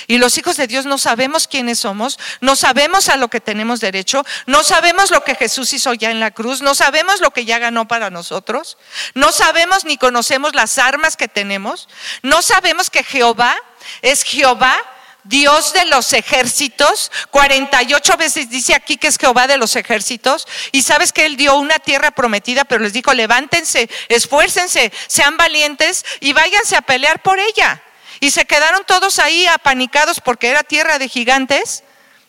Y 0.07 0.17
los 0.17 0.37
hijos 0.37 0.57
de 0.57 0.65
Dios 0.65 0.85
no 0.85 0.97
sabemos 0.97 1.47
quiénes 1.47 1.79
somos, 1.79 2.17
no 2.39 2.55
sabemos 2.55 3.09
a 3.09 3.17
lo 3.17 3.27
que 3.27 3.41
tenemos 3.41 3.79
derecho, 3.79 4.25
no 4.47 4.63
sabemos 4.63 5.11
lo 5.11 5.23
que 5.23 5.35
Jesús 5.35 5.73
hizo 5.73 5.93
ya 5.93 6.09
en 6.09 6.19
la 6.19 6.31
cruz, 6.31 6.61
no 6.61 6.73
sabemos 6.73 7.19
lo 7.19 7.31
que 7.31 7.45
ya 7.45 7.59
ganó 7.59 7.87
para 7.87 8.09
nosotros, 8.09 8.77
no 9.13 9.31
sabemos 9.31 9.85
ni 9.85 9.97
conocemos 9.97 10.55
las 10.55 10.79
armas 10.79 11.15
que 11.17 11.27
tenemos, 11.27 11.89
no 12.23 12.41
sabemos 12.41 12.89
que 12.89 13.03
Jehová 13.03 13.55
es 14.01 14.23
Jehová 14.23 14.75
Dios 15.23 15.73
de 15.73 15.85
los 15.85 16.11
ejércitos, 16.13 17.11
48 17.31 18.17
veces 18.17 18.49
dice 18.49 18.75
aquí 18.75 18.97
que 18.97 19.07
es 19.07 19.17
Jehová 19.17 19.47
de 19.47 19.57
los 19.57 19.75
ejércitos, 19.75 20.47
y 20.71 20.81
sabes 20.81 21.13
que 21.13 21.25
Él 21.25 21.37
dio 21.37 21.55
una 21.55 21.79
tierra 21.79 22.11
prometida, 22.11 22.65
pero 22.65 22.83
les 22.83 22.93
dijo, 22.93 23.13
levántense, 23.13 23.89
esfuércense, 24.09 24.91
sean 25.07 25.37
valientes 25.37 26.05
y 26.19 26.33
váyanse 26.33 26.75
a 26.75 26.81
pelear 26.81 27.21
por 27.21 27.39
ella. 27.39 27.81
Y 28.19 28.31
se 28.31 28.45
quedaron 28.45 28.83
todos 28.85 29.19
ahí 29.19 29.47
apanicados 29.47 30.19
porque 30.19 30.49
era 30.49 30.63
tierra 30.63 30.99
de 30.99 31.09
gigantes, 31.09 31.83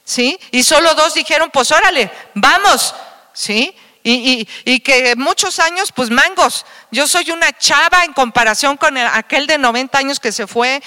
¿sí? 0.05 0.39
Y 0.51 0.63
solo 0.63 0.95
dos 0.95 1.15
dijeron, 1.15 1.51
pues 1.53 1.71
órale, 1.73 2.11
vamos, 2.35 2.95
¿sí? 3.33 3.77
Y, 4.07 4.81
que 4.81 5.17
muchos 5.17 5.59
años, 5.59 5.91
pues 5.91 6.11
mangos. 6.11 6.67
Yo 6.91 7.09
soy 7.09 7.31
una 7.31 7.57
chava 7.57 8.05
en 8.05 8.13
comparación 8.13 8.77
con 8.77 8.99
aquel 8.99 9.47
de 9.47 9.57
90 9.57 9.99
años 9.99 10.21
que 10.21 10.31
se 10.31 10.47
fue 10.47 10.83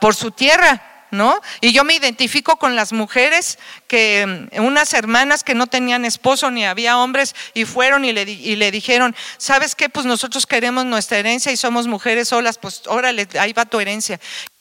por 0.00 0.14
su 0.14 0.30
tierra. 0.30 0.92
¿No? 1.12 1.40
Y 1.60 1.72
yo 1.72 1.84
me 1.84 1.94
identifico 1.94 2.56
con 2.56 2.74
las 2.74 2.92
mujeres 2.92 3.60
que, 3.86 4.48
unas 4.58 4.92
hermanas 4.92 5.44
que 5.44 5.54
no 5.54 5.68
tenían 5.68 6.04
esposo 6.04 6.50
ni 6.50 6.66
había 6.66 6.98
hombres 6.98 7.36
y 7.54 7.64
fueron 7.64 8.04
y 8.04 8.12
le, 8.12 8.22
y 8.22 8.56
le 8.56 8.72
dijeron, 8.72 9.14
¿sabes 9.38 9.76
qué? 9.76 9.88
Pues 9.88 10.04
nosotros 10.04 10.46
queremos 10.46 10.84
nuestra 10.84 11.18
herencia 11.18 11.52
y 11.52 11.56
somos 11.56 11.86
mujeres 11.86 12.28
solas, 12.28 12.58
pues 12.58 12.82
órale, 12.86 13.28
ahí 13.38 13.52
va 13.52 13.64
tu 13.64 13.78
herencia. 13.78 14.18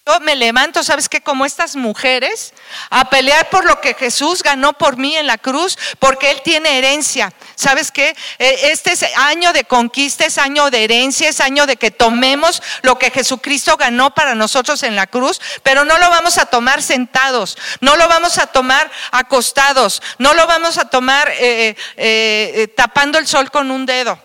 Yo 0.08 0.20
me 0.20 0.36
levanto, 0.36 0.84
¿sabes 0.84 1.10
qué? 1.10 1.22
Como 1.22 1.48
estas 1.48 1.76
mujeres, 1.76 2.54
a 2.92 3.10
pelear 3.10 3.50
por 3.50 3.66
lo 3.66 3.82
que 3.82 3.96
Jesús 3.96 4.44
ganó 4.44 4.74
por 4.74 4.98
mí 4.98 5.16
en 5.16 5.26
la 5.26 5.40
cruz, 5.40 5.80
porque 5.98 6.30
Él 6.30 6.42
tiene 6.44 6.78
herencia. 6.78 7.34
¿Sabes 7.56 7.90
qué? 7.92 8.16
E, 8.38 8.70
este 8.72 8.92
es 8.92 9.04
año 9.16 9.52
de 9.52 9.64
conquista, 9.64 10.24
es 10.28 10.38
año 10.38 10.70
de 10.70 10.84
herencia, 10.84 11.28
es 11.28 11.42
año 11.42 11.66
de 11.66 11.78
que 11.78 11.90
tomemos 11.90 12.62
lo 12.84 13.00
que 13.00 13.10
Jesucristo 13.10 13.78
ganó 13.78 14.14
para 14.14 14.36
nosotros 14.36 14.84
en 14.84 14.96
la 14.96 15.08
cruz, 15.08 15.42
pero 15.64 15.86
no 15.86 15.98
lo 15.98 16.08
vamos 16.12 16.38
a 16.38 16.46
tomar 16.46 16.84
sentados, 16.84 17.58
no 17.82 17.96
lo 17.96 18.08
vamos 18.08 18.38
a 18.38 18.46
tomar 18.46 18.92
acostados, 19.10 20.04
no 20.20 20.36
lo 20.36 20.46
vamos 20.46 20.78
a 20.78 20.88
tomar 20.88 21.30
eh, 21.30 21.70
eh, 21.70 21.76
eh, 21.98 22.68
tapando 22.68 23.18
el 23.18 23.26
sol 23.26 23.50
con 23.50 23.72
un 23.72 23.88
dedo. 23.88 24.20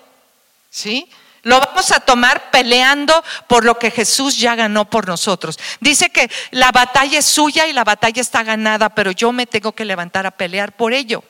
¿Sí? 0.68 1.10
Lo 1.42 1.58
vamos 1.58 1.90
a 1.90 2.00
tomar 2.00 2.50
peleando 2.50 3.24
por 3.46 3.64
lo 3.64 3.78
que 3.78 3.90
Jesús 3.90 4.36
ya 4.36 4.54
ganó 4.54 4.90
por 4.90 5.08
nosotros. 5.08 5.58
Dice 5.80 6.10
que 6.10 6.30
la 6.50 6.70
batalla 6.70 7.18
es 7.18 7.24
suya 7.24 7.66
y 7.66 7.72
la 7.72 7.84
batalla 7.84 8.20
está 8.20 8.42
ganada, 8.42 8.90
pero 8.90 9.10
yo 9.10 9.32
me 9.32 9.46
tengo 9.46 9.72
que 9.72 9.84
levantar 9.84 10.26
a 10.26 10.32
pelear 10.32 10.76
por 10.76 10.92
ello. 10.92 11.24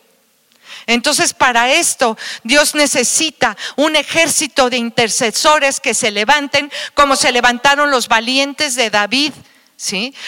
Entonces, 0.87 1.35
para 1.35 1.71
esto, 1.73 2.17
Dios 2.43 2.75
necesita 2.75 3.57
un 3.77 3.97
ejército 3.97 4.71
de 4.71 4.79
intercesores 4.79 5.81
que 5.81 5.95
se 5.95 6.11
levanten 6.11 6.71
como 6.95 7.17
se 7.17 7.33
levantaron 7.33 7.91
los 7.91 8.09
valientes 8.09 8.75
de 8.75 8.91
David 8.91 9.33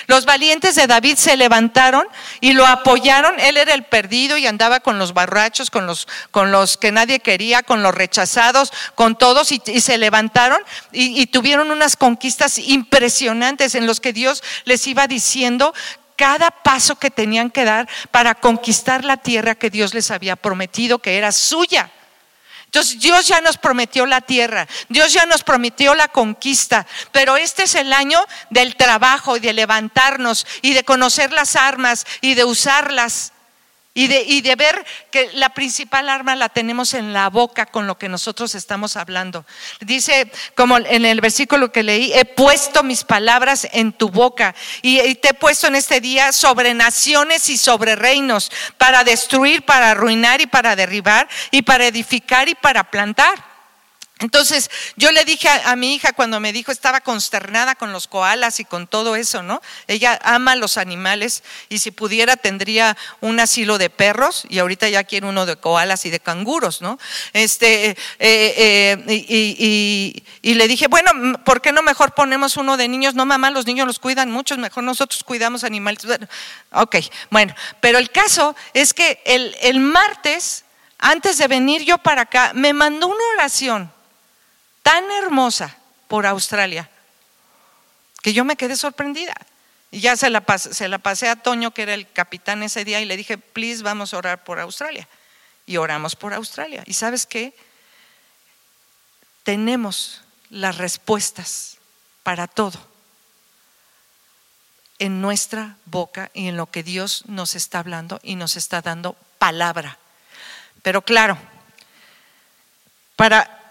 Los 0.06 0.24
valientes 0.24 0.74
de 0.76 0.86
David 0.86 1.16
se 1.16 1.36
levantaron 1.36 2.06
y 2.40 2.54
lo 2.54 2.66
apoyaron. 2.66 3.38
Él 3.38 3.58
era 3.58 3.74
el 3.74 3.84
perdido 3.84 4.38
y 4.38 4.46
andaba 4.46 4.80
con 4.80 4.98
los 4.98 5.12
barrachos, 5.12 5.70
con 5.70 5.86
los, 5.86 6.08
con 6.30 6.52
los 6.52 6.78
que 6.78 6.90
nadie 6.90 7.20
quería, 7.20 7.62
con 7.62 7.82
los 7.82 7.94
rechazados, 7.94 8.72
con 8.94 9.16
todos 9.16 9.52
y, 9.52 9.60
se 9.80 9.98
levantaron 9.98 10.60
y, 10.90 11.20
y 11.20 11.26
tuvieron 11.26 11.70
unas 11.70 11.96
conquistas 11.96 12.58
impresionantes 12.58 13.74
en 13.74 13.86
los 13.86 14.00
que 14.00 14.12
Dios 14.12 14.42
les 14.64 14.86
iba 14.86 15.06
diciendo 15.06 15.74
cada 16.16 16.50
paso 16.50 16.96
que 16.96 17.10
tenían 17.10 17.50
que 17.50 17.64
dar 17.64 17.88
para 18.10 18.34
conquistar 18.34 19.04
la 19.04 19.16
tierra 19.18 19.54
que 19.54 19.70
Dios 19.70 19.92
les 19.92 20.10
había 20.10 20.36
prometido 20.36 20.98
que 20.98 21.18
era 21.18 21.32
suya. 21.32 21.90
Entonces 22.74 23.00
Dios 23.00 23.26
ya 23.26 23.42
nos 23.42 23.58
prometió 23.58 24.06
la 24.06 24.22
tierra, 24.22 24.66
Dios 24.88 25.12
ya 25.12 25.26
nos 25.26 25.42
prometió 25.42 25.94
la 25.94 26.08
conquista, 26.08 26.87
pero 27.12 27.37
este 27.37 27.64
es 27.64 27.74
el 27.74 27.92
año 27.92 28.18
del 28.48 28.76
trabajo 28.76 29.37
y 29.37 29.40
de 29.40 29.52
levantarnos 29.52 30.46
y 30.62 30.72
de 30.72 30.82
conocer 30.82 31.32
las 31.32 31.54
armas 31.54 32.06
y 32.22 32.32
de 32.32 32.46
usarlas. 32.46 33.32
Y 33.94 34.07
de, 34.07 34.22
y 34.22 34.40
de, 34.40 34.57
ver 34.57 34.87
que 35.11 35.31
la 35.35 35.50
principal 35.50 36.09
arma 36.09 36.35
la 36.35 36.48
tenemos 36.48 36.94
en 36.94 37.12
la 37.12 37.28
boca 37.28 37.66
con 37.66 37.87
lo 37.87 37.98
que 37.98 38.09
nosotros 38.09 38.55
estamos 38.55 38.96
hablando. 38.96 39.44
Dice, 39.81 40.33
como 40.55 40.78
en 40.78 41.05
el 41.05 41.20
versículo 41.20 41.72
que 41.72 41.83
leí, 41.83 42.11
he 42.14 42.24
puesto 42.24 42.83
mis 42.83 43.05
palabras 43.05 43.68
en 43.72 43.92
tu 43.92 44.09
boca 44.09 44.55
y, 44.81 44.98
y 45.00 45.14
te 45.16 45.28
he 45.28 45.35
puesto 45.35 45.66
en 45.66 45.74
este 45.74 46.00
día 46.00 46.33
sobre 46.33 46.72
naciones 46.72 47.50
y 47.50 47.59
sobre 47.59 47.94
reinos, 47.94 48.50
para 48.78 49.05
destruir, 49.05 49.62
para 49.66 49.90
arruinar 49.90 50.40
y 50.40 50.46
para 50.46 50.74
derribar, 50.74 51.28
y 51.50 51.61
para 51.61 51.87
edificar 51.87 52.48
y 52.48 52.55
para 52.55 52.90
plantar. 52.90 53.51
Entonces 54.22 54.70
yo 54.96 55.11
le 55.11 55.24
dije 55.24 55.48
a, 55.48 55.74
mi 55.74 55.94
hija 55.94 56.12
cuando 56.12 56.38
me 56.38 56.52
dijo, 56.52 56.70
estaba 56.70 57.00
consternada 57.00 57.74
con 57.74 57.92
los 57.92 58.06
koalas 58.06 58.61
y 58.61 58.64
con 58.64 58.87
todo 58.87 59.16
eso, 59.16 59.42
¿no? 59.42 59.61
Ella 59.88 60.18
ama 60.22 60.54
los 60.54 60.78
animales 60.78 61.42
y 61.68 61.78
si 61.78 61.90
pudiera 61.90 62.37
tendría 62.37 62.96
un 63.20 63.40
asilo 63.40 63.78
de 63.78 63.90
perros 63.90 64.44
y 64.48 64.61
ahorita 64.61 64.88
ya 64.88 65.02
quiere 65.02 65.26
uno 65.26 65.44
de 65.44 65.56
koalas 65.56 66.06
y 66.06 66.11
de 66.11 66.20
canguros, 66.20 66.82
¿no? 66.82 67.00
Este, 67.32 67.90
eh, 67.90 67.96
eh, 68.18 70.22
y, 70.40 70.54
le 70.54 70.68
dije, 70.68 70.87
bueno, 70.87 71.11
¿por 71.44 71.61
qué 71.61 71.72
no 71.72 71.82
mejor 71.82 72.14
ponemos 72.14 72.56
uno 72.56 72.76
de 72.76 72.87
niños? 72.87 73.14
No, 73.14 73.26
mamá, 73.26 73.50
los 73.50 73.66
niños 73.66 73.88
los 73.88 73.98
cuidan 73.98 74.30
mucho, 74.30 74.56
mejor 74.56 74.85
nosotros 74.85 75.24
cuidamos 75.24 75.64
animales. 75.64 76.06
ok, 76.70 76.96
bueno, 77.30 77.54
pero 77.80 77.98
el 77.98 78.11
caso 78.11 78.54
es 78.72 78.94
que 78.94 79.20
el, 79.24 79.56
el 79.62 79.80
martes 79.80 80.64
antes 80.98 81.38
de 81.38 81.48
venir 81.48 81.82
yo 81.82 81.98
para 81.98 82.22
acá, 82.22 82.52
me 82.54 82.72
mandó 82.72 83.08
una 83.08 83.24
oración 83.35 83.90
tan 84.83 85.11
hermosa 85.11 85.77
por 86.09 86.27
Australia 86.27 86.90
que 88.23 88.33
yo 88.33 88.45
me 88.45 88.57
quedé 88.57 88.77
sorprendida. 88.77 89.35
Y 89.90 90.01
ya 90.01 90.16
se 90.16 90.31
la, 90.31 90.40
pasé 90.40 91.29
a 91.29 91.37
Toño, 91.37 91.73
que 91.73 91.83
era 91.83 91.92
el 91.92 92.11
capitán 92.11 92.62
ese 92.62 92.85
día, 92.85 93.01
y 93.01 93.05
le 93.05 93.16
dije, 93.16 93.37
please, 93.37 93.83
vamos 93.83 94.14
a 94.14 94.18
orar 94.18 94.42
por 94.42 94.59
Australia. 94.59 95.07
Y 95.66 95.77
oramos 95.77 96.16
por 96.16 96.33
Australia. 96.33 96.83
¿Y 96.87 96.95
sabes 96.95 97.27
qué? 97.27 97.55
Tenemos 99.42 100.23
las 100.49 100.79
respuestas 100.79 101.77
para 102.23 102.47
todo 102.47 102.81
en 104.99 105.21
nuestra 105.21 105.77
boca 105.85 106.31
y 106.33 106.49
en 106.49 106.57
lo 106.57 106.71
que 106.71 106.83
Dios 106.83 107.25
nos 107.27 107.55
está 107.55 107.81
hablando 107.81 108.21
y 108.23 108.37
nos 108.37 108.57
está 108.57 108.81
dando 108.81 109.14
palabra. 109.38 109.99
Pero 110.83 111.03
claro, 111.03 111.37
para, 113.16 113.62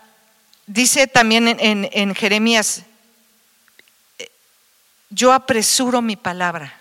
dice 0.72 1.08
también 1.08 1.58
en, 1.60 2.16
Jeremías, 2.16 2.84
yo 5.10 5.34
apresuro 5.34 6.02
mi 6.02 6.16
palabra 6.16 6.80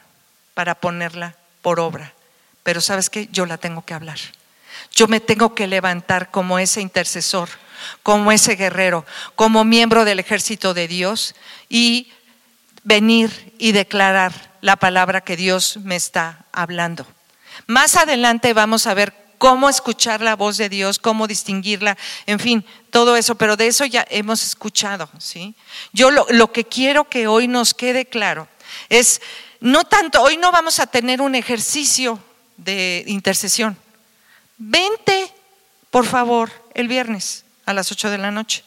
para 0.55 0.76
ponerla 0.76 1.35
por 1.62 1.81
obra, 1.81 2.14
pero 2.62 2.81
sabes 2.81 3.11
qué, 3.11 3.29
yo 3.33 3.46
la 3.46 3.59
tengo 3.59 3.85
que 3.85 3.94
hablar. 3.94 4.18
Yo 4.92 5.09
me 5.09 5.20
tengo 5.20 5.55
que 5.55 5.66
levantar 5.66 6.31
como 6.31 6.59
ese 6.59 6.81
intercesor, 6.81 7.48
como 8.03 8.33
ese 8.33 8.55
guerrero, 8.55 9.05
como 9.35 9.64
miembro 9.64 10.05
del 10.05 10.20
ejército 10.20 10.74
de 10.74 10.87
Dios 10.88 11.35
y 11.68 12.12
venir 12.85 13.55
y 13.59 13.72
declarar 13.72 14.33
la 14.61 14.76
palabra 14.76 15.20
que 15.20 15.37
Dios 15.37 15.79
me 15.79 15.96
está 15.96 16.44
hablando. 16.53 17.07
Más 17.66 17.96
adelante 17.96 18.53
vamos 18.53 18.87
a 18.87 18.94
ver 18.94 19.19
cómo 19.40 19.70
escuchar 19.70 20.20
la 20.20 20.37
voz 20.37 20.59
de 20.59 20.68
Dios, 20.68 20.98
cómo 20.98 21.26
distinguirla, 21.26 21.96
en 22.26 22.38
fin, 22.38 22.62
todo 22.90 23.16
eso, 23.16 23.37
pero 23.37 23.57
de 23.57 23.68
eso 23.68 23.87
ya 23.87 24.07
hemos 24.11 24.42
escuchado, 24.42 25.09
¿sí? 25.16 25.55
Yo 25.94 26.11
lo, 26.11 26.26
lo 26.29 26.53
que 26.53 26.64
quiero 26.64 27.09
que 27.09 27.26
hoy 27.26 27.48
nos 27.48 27.72
quede 27.72 28.05
claro 28.05 28.48
es, 28.90 29.22
no 29.61 29.85
tanto, 29.85 30.20
hoy 30.20 30.37
no 30.37 30.53
vamos 30.53 30.79
a 30.79 30.87
tener 30.87 31.22
un 31.22 31.35
ejercicio 31.35 32.22
de 32.59 33.03
intercesión. 33.07 33.79
Vente, 34.59 35.33
por 35.90 36.05
favor, 36.05 36.50
el 36.74 36.87
viernes 36.87 37.46
a 37.64 37.72
las 37.72 37.90
8 37.90 38.11
de 38.11 38.18
la 38.18 38.31
noche. 38.31 38.62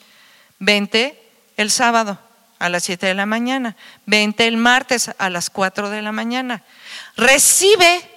Vente 0.57 1.21
el 1.55 1.69
sábado 1.69 2.17
a 2.57 2.67
las 2.69 2.83
7 2.85 3.05
de 3.05 3.13
la 3.13 3.27
mañana. 3.27 3.75
Vente 4.07 4.47
el 4.47 4.57
martes 4.57 5.11
a 5.19 5.29
las 5.29 5.51
4 5.51 5.91
de 5.91 6.01
la 6.01 6.11
mañana. 6.11 6.63
Recibe 7.15 8.09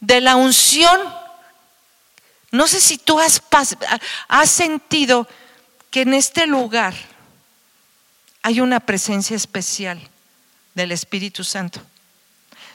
de 0.00 0.22
la 0.22 0.36
unción 0.36 1.19
no 2.50 2.66
sé 2.66 2.80
si 2.80 2.98
tú 2.98 3.20
has, 3.20 3.42
has 4.28 4.50
sentido 4.50 5.28
que 5.90 6.02
en 6.02 6.14
este 6.14 6.46
lugar 6.46 6.94
hay 8.42 8.60
una 8.60 8.80
presencia 8.80 9.36
especial 9.36 10.00
del 10.74 10.92
Espíritu 10.92 11.44
Santo. 11.44 11.80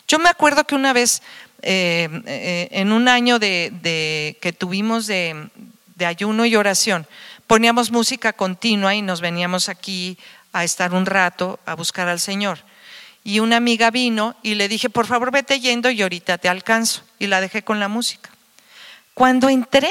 Yo 0.07 0.19
me 0.19 0.29
acuerdo 0.29 0.65
que 0.65 0.75
una 0.75 0.93
vez, 0.93 1.21
eh, 1.61 2.07
eh, 2.25 2.67
en 2.71 2.91
un 2.91 3.07
año 3.07 3.39
de, 3.39 4.37
que 4.41 4.53
tuvimos 4.53 5.07
de, 5.07 5.49
de, 5.95 6.05
ayuno 6.05 6.45
y 6.45 6.55
oración, 6.55 7.07
poníamos 7.47 7.91
música 7.91 8.33
continua 8.33 8.93
y 8.93 9.01
nos 9.01 9.21
veníamos 9.21 9.67
aquí 9.67 10.17
a 10.53 10.63
estar 10.63 10.93
un 10.93 11.05
rato 11.05 11.59
a 11.65 11.73
buscar 11.73 12.07
al 12.07 12.19
Señor. 12.19 12.59
Y 13.23 13.39
una 13.39 13.57
amiga 13.57 13.89
vino 13.89 14.35
y 14.43 14.53
le 14.53 14.67
dije, 14.67 14.89
por 14.89 15.07
favor 15.07 15.31
vete 15.31 15.59
yendo 15.59 15.89
y 15.89 16.01
ahorita 16.03 16.37
te 16.37 16.47
alcanzo. 16.47 17.01
Y 17.17 17.25
la 17.25 17.41
dejé 17.41 17.63
con 17.63 17.79
la 17.79 17.87
música. 17.87 18.29
Cuando 19.15 19.47
entré, 19.47 19.89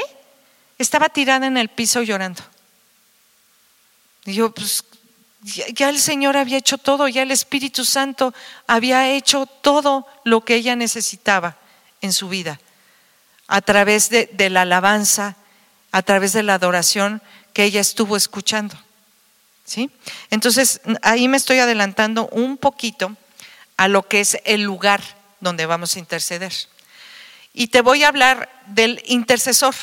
estaba 0.77 1.09
tirada 1.09 1.47
en 1.47 1.57
el 1.57 1.69
piso 1.69 2.03
llorando. 2.03 2.43
Y 4.23 4.35
yo, 4.35 4.51
pues, 4.53 4.83
ya, 5.41 5.89
el 5.89 5.99
Señor 5.99 6.37
había 6.37 6.59
hecho 6.59 6.77
todo, 6.77 7.07
ya 7.07 7.23
el 7.23 7.31
Espíritu 7.31 7.85
Santo 7.85 8.35
había 8.67 9.09
hecho 9.09 9.47
todo 9.47 10.07
lo 10.23 10.41
que 10.41 10.55
ella 10.55 10.75
necesitaba 10.75 11.57
en 12.01 12.13
su 12.13 12.29
vida, 12.29 12.59
a 13.47 13.61
través 13.61 14.09
de, 14.09 14.29
de 14.31 14.51
la 14.51 14.61
alabanza, 14.61 15.35
a 15.91 16.03
través 16.03 16.33
de 16.33 16.43
la 16.43 16.53
adoración 16.53 17.19
que 17.51 17.63
ella 17.63 17.81
estuvo 17.81 18.15
escuchando. 18.15 18.77
¿Sí? 19.65 19.89
Entonces, 20.29 20.81
ahí 21.01 21.27
me 21.27 21.37
estoy 21.37 21.57
adelantando 21.57 22.27
un 22.27 22.57
poquito 22.57 23.17
a 23.77 23.87
lo 23.87 24.07
que 24.07 24.19
es 24.19 24.37
el 24.45 24.61
lugar 24.61 25.01
donde 25.39 25.65
vamos 25.65 25.95
a 25.95 25.99
interceder 25.99 26.53
y 27.55 27.67
te 27.67 27.81
voy 27.81 28.03
a 28.03 28.09
hablar 28.09 28.49
del 28.67 29.01
intercesor. 29.05 29.73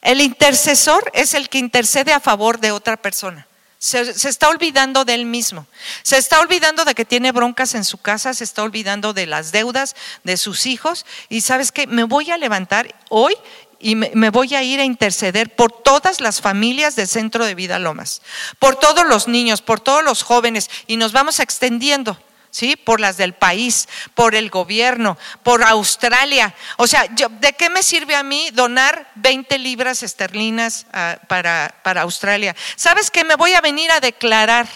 El 0.00 0.20
intercesor 0.20 1.10
es 1.12 1.34
el 1.34 1.48
que 1.48 1.58
intercede 1.58 2.12
a 2.12 2.20
favor 2.20 2.60
de 2.60 2.72
otra 2.72 2.96
persona. 2.96 3.46
Se, 3.78 4.00
está 4.00 4.48
olvidando 4.48 5.04
de 5.04 5.14
él 5.14 5.26
mismo. 5.26 5.66
Se 6.04 6.16
está 6.16 6.40
olvidando 6.40 6.84
de 6.84 6.94
que 6.94 7.04
tiene 7.04 7.32
broncas 7.32 7.74
en 7.74 7.84
su 7.84 7.98
casa, 7.98 8.32
se 8.32 8.44
está 8.44 8.62
olvidando 8.62 9.12
de 9.12 9.26
las 9.26 9.50
deudas 9.50 9.96
de 10.22 10.36
sus 10.36 10.66
hijos. 10.66 11.04
Y 11.28 11.40
sabes 11.40 11.72
que 11.72 11.88
me 11.88 12.04
voy 12.04 12.30
a 12.30 12.38
levantar 12.38 12.94
hoy 13.08 13.34
y 13.80 13.96
me, 13.96 14.30
voy 14.30 14.54
a 14.54 14.62
ir 14.62 14.78
a 14.78 14.84
interceder 14.84 15.52
por 15.56 15.72
todas 15.72 16.20
las 16.20 16.40
familias 16.40 16.94
del 16.94 17.08
Centro 17.08 17.44
de 17.44 17.56
Vida 17.56 17.80
Lomas, 17.80 18.22
por 18.60 18.76
todos 18.76 19.04
los 19.04 19.26
niños, 19.26 19.60
por 19.60 19.80
todos 19.80 20.04
los 20.04 20.22
jóvenes, 20.22 20.70
y 20.86 20.96
nos 20.96 21.10
vamos 21.10 21.40
extendiendo. 21.40 22.16
¿Sí? 22.52 22.76
Por 22.76 23.00
las 23.00 23.16
del 23.16 23.32
país, 23.32 23.88
por 24.14 24.36
el 24.36 24.50
gobierno, 24.50 25.18
por 25.42 25.64
Australia. 25.64 26.54
O 26.76 26.86
sea, 26.86 27.08
¿de 27.08 27.52
qué 27.54 27.68
me 27.70 27.82
sirve 27.82 28.14
a 28.14 28.22
mí 28.22 28.50
donar 28.52 29.10
20 29.16 29.58
libras 29.58 30.04
esterlinas 30.04 30.86
ah, 30.92 31.18
para, 31.26 31.74
para 31.82 32.02
Australia? 32.02 32.54
¿Sabes 32.76 33.10
qué? 33.10 33.24
Me 33.24 33.34
voy 33.34 33.54
a 33.54 33.60
venir 33.60 33.90
a 33.90 33.98
declarar 33.98 34.68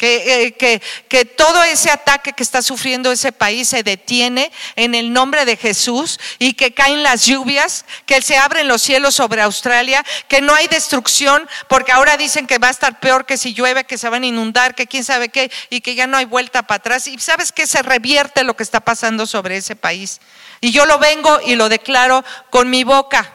eh, 0.00 0.52
que, 0.58 0.82
que, 1.08 1.24
todo 1.24 1.62
ese 1.62 1.88
ataque 1.88 2.32
que 2.32 2.42
está 2.42 2.62
sufriendo 2.62 3.12
ese 3.12 3.30
país 3.30 3.68
se 3.68 3.84
detiene 3.84 4.50
en 4.74 4.94
el 4.94 5.12
nombre 5.12 5.44
de 5.44 5.56
Jesús 5.56 6.18
y 6.40 6.54
que 6.54 6.74
caen 6.74 7.04
las 7.04 7.26
lluvias, 7.26 7.84
que 8.04 8.20
se 8.20 8.36
abren 8.36 8.66
los 8.66 8.82
cielos 8.82 9.14
sobre 9.14 9.40
Australia, 9.40 10.04
que 10.28 10.40
no 10.40 10.52
hay 10.52 10.66
destrucción, 10.66 11.48
porque 11.68 11.92
ahora 11.92 12.16
dicen 12.16 12.46
que 12.46 12.58
va 12.58 12.68
a 12.68 12.72
estar 12.72 12.98
peor 12.98 13.24
que 13.24 13.38
si 13.38 13.54
llueve, 13.54 13.84
que 13.84 13.96
se 13.96 14.08
van 14.08 14.24
a 14.24 14.26
inundar, 14.26 14.74
que 14.74 14.88
quién 14.88 15.04
sabe 15.04 15.28
qué, 15.28 15.50
y 15.70 15.80
que 15.80 15.94
ya 15.94 16.08
no 16.08 16.16
hay 16.16 16.24
vuelta 16.24 16.64
para 16.64 16.78
atrás. 16.78 17.06
Y 17.06 17.18
sabes 17.18 17.52
que 17.52 17.66
se 17.66 17.80
revierte 17.80 18.42
lo 18.42 18.56
que 18.56 18.64
está 18.64 18.80
pasando 18.80 19.26
sobre 19.26 19.56
ese 19.56 19.76
país. 19.76 20.20
Y 20.60 20.72
yo 20.72 20.86
lo 20.86 20.98
vengo 20.98 21.40
y 21.46 21.54
lo 21.54 21.68
declaro 21.68 22.24
con 22.50 22.68
mi 22.68 22.82
boca. 22.84 23.32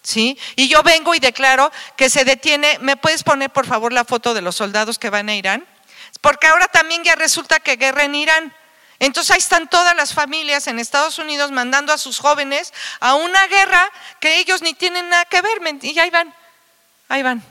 ¿Sí? 0.00 0.38
Y 0.54 0.68
yo 0.68 0.82
vengo 0.84 1.14
y 1.14 1.18
declaro 1.18 1.70
que 1.96 2.08
se 2.08 2.24
detiene. 2.24 2.78
¿Me 2.80 2.96
puedes 2.96 3.24
poner 3.24 3.50
por 3.50 3.66
favor 3.66 3.92
la 3.92 4.04
foto 4.04 4.32
de 4.32 4.42
los 4.42 4.56
soldados 4.56 4.98
que 4.98 5.10
van 5.10 5.28
a 5.28 5.34
Irán? 5.34 5.66
Porque 6.20 6.46
ahora 6.46 6.68
también 6.68 7.04
ya 7.04 7.14
resulta 7.14 7.60
que 7.60 7.76
guerra 7.76 8.04
en 8.04 8.14
Irán. 8.14 8.54
Entonces 8.98 9.30
ahí 9.30 9.38
están 9.38 9.68
todas 9.68 9.94
las 9.94 10.12
familias 10.12 10.66
en 10.66 10.78
Estados 10.78 11.18
Unidos 11.18 11.52
mandando 11.52 11.92
a 11.92 11.98
sus 11.98 12.18
jóvenes 12.18 12.72
a 12.98 13.14
una 13.14 13.46
guerra 13.46 13.88
que 14.20 14.38
ellos 14.38 14.60
ni 14.60 14.74
tienen 14.74 15.08
nada 15.08 15.24
que 15.26 15.40
ver. 15.40 15.58
Y 15.82 15.98
ahí 15.98 16.10
van, 16.10 16.34
ahí 17.08 17.22
van. 17.22 17.42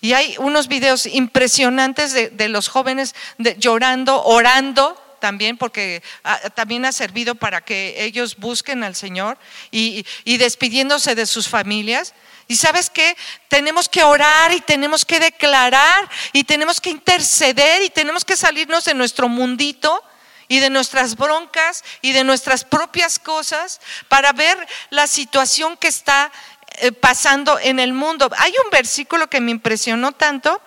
Y 0.00 0.12
hay 0.12 0.36
unos 0.38 0.68
videos 0.68 1.06
impresionantes 1.06 2.12
de, 2.12 2.48
los 2.48 2.68
jóvenes 2.68 3.14
llorando, 3.58 4.22
orando 4.24 4.96
también, 5.20 5.58
porque 5.58 6.02
ah, 6.22 6.38
también 6.54 6.84
ha 6.84 6.92
servido 6.92 7.34
para 7.34 7.60
que 7.60 8.04
ellos 8.04 8.36
busquen 8.36 8.84
al 8.84 8.94
Señor 8.94 9.36
y 9.72 10.04
despidiéndose 10.24 11.14
de 11.14 11.26
sus 11.26 11.48
familias. 11.48 12.14
Y 12.48 12.56
sabes 12.56 12.88
qué? 12.88 13.14
Tenemos 13.48 13.90
que 13.90 14.02
orar 14.02 14.52
y 14.52 14.62
tenemos 14.62 15.04
que 15.04 15.20
declarar 15.20 16.08
y 16.32 16.44
tenemos 16.44 16.80
que 16.80 16.88
interceder 16.88 17.82
y 17.82 17.90
tenemos 17.90 18.24
que 18.24 18.38
salirnos 18.38 18.86
de 18.86 18.94
nuestro 18.94 19.28
mundito 19.28 20.02
y 20.48 20.58
de 20.58 20.70
nuestras 20.70 21.14
broncas 21.14 21.84
y 22.00 22.12
de 22.12 22.24
nuestras 22.24 22.64
propias 22.64 23.18
cosas 23.18 23.82
para 24.08 24.32
ver 24.32 24.56
la 24.88 25.06
situación 25.06 25.76
que 25.76 25.88
está 25.88 26.32
eh, 26.78 26.90
pasando 26.90 27.58
en 27.58 27.78
el 27.78 27.92
mundo. 27.92 28.30
Hay 28.38 28.54
un 28.64 28.70
versículo 28.70 29.28
que 29.28 29.42
me 29.42 29.50
impresionó 29.50 30.12
tanto 30.12 30.62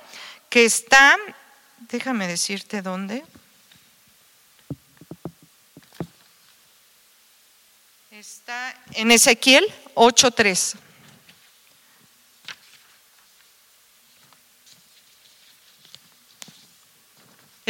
que 0.50 0.66
está, 0.66 1.18
déjame 1.80 2.28
decirte 2.28 2.84
dónde. 2.84 3.24
Está 8.12 8.76
en 8.92 9.10
Ezequiel 9.10 9.66
8:3. 9.96 10.91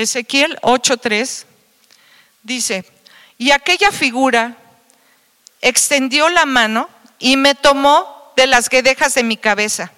Ezequiel 0.02 0.58
8:3 0.62 1.46
dice, 2.44 2.86
y 3.38 3.52
aquella 3.52 3.92
figura 3.92 4.58
extendió 5.62 6.30
la 6.30 6.46
mano 6.46 6.90
y 7.20 7.38
me 7.38 7.56
tomó 7.56 8.34
de 8.36 8.48
las 8.48 8.70
guedejas 8.70 9.14
de 9.14 9.24
mi 9.24 9.38
cabeza. 9.38 9.92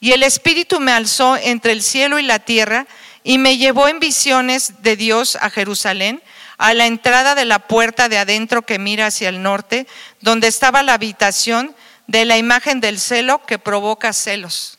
Y 0.00 0.12
el 0.12 0.22
Espíritu 0.22 0.80
me 0.80 0.92
alzó 0.92 1.36
entre 1.36 1.72
el 1.72 1.82
cielo 1.82 2.18
y 2.18 2.22
la 2.22 2.38
tierra 2.38 2.86
y 3.22 3.38
me 3.38 3.56
llevó 3.56 3.88
en 3.88 4.00
visiones 4.00 4.82
de 4.82 4.96
Dios 4.96 5.36
a 5.40 5.48
Jerusalén, 5.50 6.22
a 6.58 6.74
la 6.74 6.86
entrada 6.86 7.34
de 7.34 7.46
la 7.46 7.58
puerta 7.60 8.08
de 8.08 8.18
adentro 8.18 8.62
que 8.62 8.78
mira 8.78 9.06
hacia 9.06 9.28
el 9.28 9.42
norte, 9.42 9.86
donde 10.20 10.46
estaba 10.48 10.82
la 10.82 10.94
habitación 10.94 11.74
de 12.06 12.26
la 12.26 12.36
imagen 12.36 12.80
del 12.80 13.00
celo 13.00 13.44
que 13.46 13.58
provoca 13.58 14.12
celos. 14.12 14.78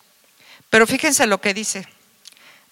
Pero 0.70 0.86
fíjense 0.86 1.26
lo 1.26 1.42
que 1.42 1.54
dice. 1.54 1.88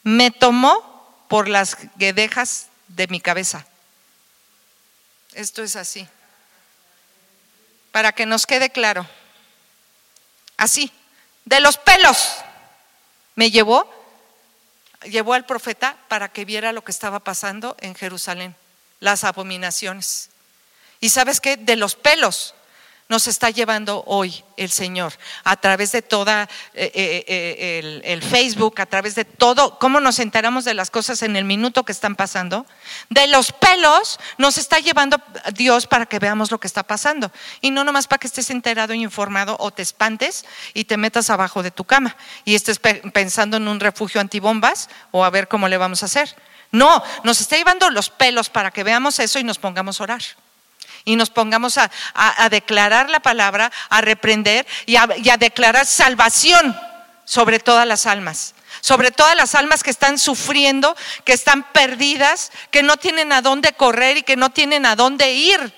Me 0.04 0.30
tomó 0.30 0.93
por 1.34 1.50
las 1.50 1.78
guedejas 1.96 2.68
de 2.90 3.08
mi 3.08 3.20
cabeza. 3.20 3.66
Esto 5.34 5.64
es 5.64 5.76
así. 5.76 6.08
Para 7.92 8.12
que 8.12 8.28
nos 8.28 8.46
quede 8.46 8.70
claro. 8.70 9.10
Así, 10.58 10.92
de 11.46 11.60
los 11.60 11.80
pelos. 11.80 12.36
Me 13.34 13.50
llevó, 13.50 13.92
llevó 15.06 15.34
al 15.34 15.48
profeta 15.48 15.98
para 16.08 16.30
que 16.30 16.46
viera 16.46 16.72
lo 16.72 16.84
que 16.84 16.92
estaba 16.92 17.20
pasando 17.22 17.76
en 17.80 17.96
Jerusalén, 17.96 18.56
las 19.00 19.24
abominaciones. 19.24 20.30
Y 21.00 21.10
sabes 21.10 21.42
qué, 21.42 21.58
de 21.58 21.78
los 21.78 21.96
pelos 21.96 22.54
nos 23.14 23.28
está 23.28 23.52
llevando 23.52 24.04
hoy 24.08 24.44
el 24.58 24.72
Señor 24.72 25.14
a 25.44 25.56
través 25.56 25.92
de 25.92 26.02
toda 26.02 26.50
eh, 26.74 26.92
eh, 26.96 27.26
eh, 27.28 28.02
el, 28.06 28.24
Facebook, 28.24 28.82
a 28.82 28.88
través 28.88 29.14
de 29.14 29.24
todo, 29.24 29.78
cómo 29.78 30.00
nos 30.00 30.18
enteramos 30.18 30.66
de 30.66 30.74
las 30.74 30.90
cosas 30.90 31.22
en 31.22 31.36
el 31.36 31.46
minuto 31.46 31.84
que 31.86 31.92
están 31.92 32.16
pasando. 32.16 32.66
De 33.12 33.28
los 33.28 33.52
pelos 33.52 34.20
nos 34.40 34.58
está 34.58 34.80
llevando 34.80 35.22
Dios 35.54 35.86
para 35.86 36.08
que 36.08 36.18
veamos 36.18 36.50
lo 36.50 36.60
que 36.60 36.66
está 36.66 36.82
pasando. 36.82 37.32
Y 37.62 37.70
no 37.70 37.84
nomás 37.84 38.08
para 38.08 38.18
que 38.18 38.26
estés 38.26 38.50
enterado 38.50 38.96
y 38.96 39.04
informado 39.04 39.58
o 39.60 39.70
te 39.70 39.84
espantes 39.84 40.44
y 40.74 40.86
te 40.86 40.98
metas 40.98 41.30
abajo 41.30 41.62
de 41.62 41.70
tu 41.70 41.84
cama 41.84 42.18
y 42.46 42.56
estés 42.56 42.80
pensando 42.80 43.58
en 43.58 43.68
un 43.68 43.80
refugio 43.80 44.22
antibombas 44.22 44.90
o 45.12 45.24
a 45.24 45.30
ver 45.30 45.48
cómo 45.48 45.68
le 45.68 45.78
vamos 45.78 46.02
a 46.02 46.08
hacer. 46.08 46.36
No, 46.72 47.04
nos 47.24 47.42
está 47.42 47.58
llevando 47.58 47.92
los 47.92 48.10
pelos 48.10 48.50
para 48.50 48.72
que 48.72 48.84
veamos 48.84 49.20
eso 49.20 49.38
y 49.38 49.44
nos 49.44 49.60
pongamos 49.60 50.02
a 50.02 50.06
orar 50.06 50.24
y 51.06 51.16
nos 51.16 51.30
pongamos 51.30 51.78
a, 51.78 51.90
declarar 52.50 53.10
la 53.10 53.22
palabra, 53.22 53.72
a 53.90 54.02
reprender 54.02 54.66
y 54.86 54.96
a, 54.96 55.08
y 55.18 55.30
a 55.30 55.38
declarar 55.38 55.86
salvación 55.86 56.78
sobre 57.26 57.60
todas 57.60 57.88
las 57.88 58.06
almas 58.06 58.56
sobre 58.82 59.12
todas 59.12 59.38
las 59.38 59.56
almas 59.56 59.84
que 59.84 59.92
están 59.92 60.20
sufriendo, 60.20 60.96
que 61.24 61.32
están 61.32 61.64
perdidas, 61.72 62.52
que 62.70 62.84
no 62.84 62.98
tienen 62.98 63.32
a 63.32 63.42
dónde 63.42 63.72
correr 63.74 64.18
y 64.18 64.24
que 64.24 64.36
no 64.36 64.50
tienen 64.50 64.86
a 64.86 64.98
dónde 64.98 65.32
ir. 65.32 65.74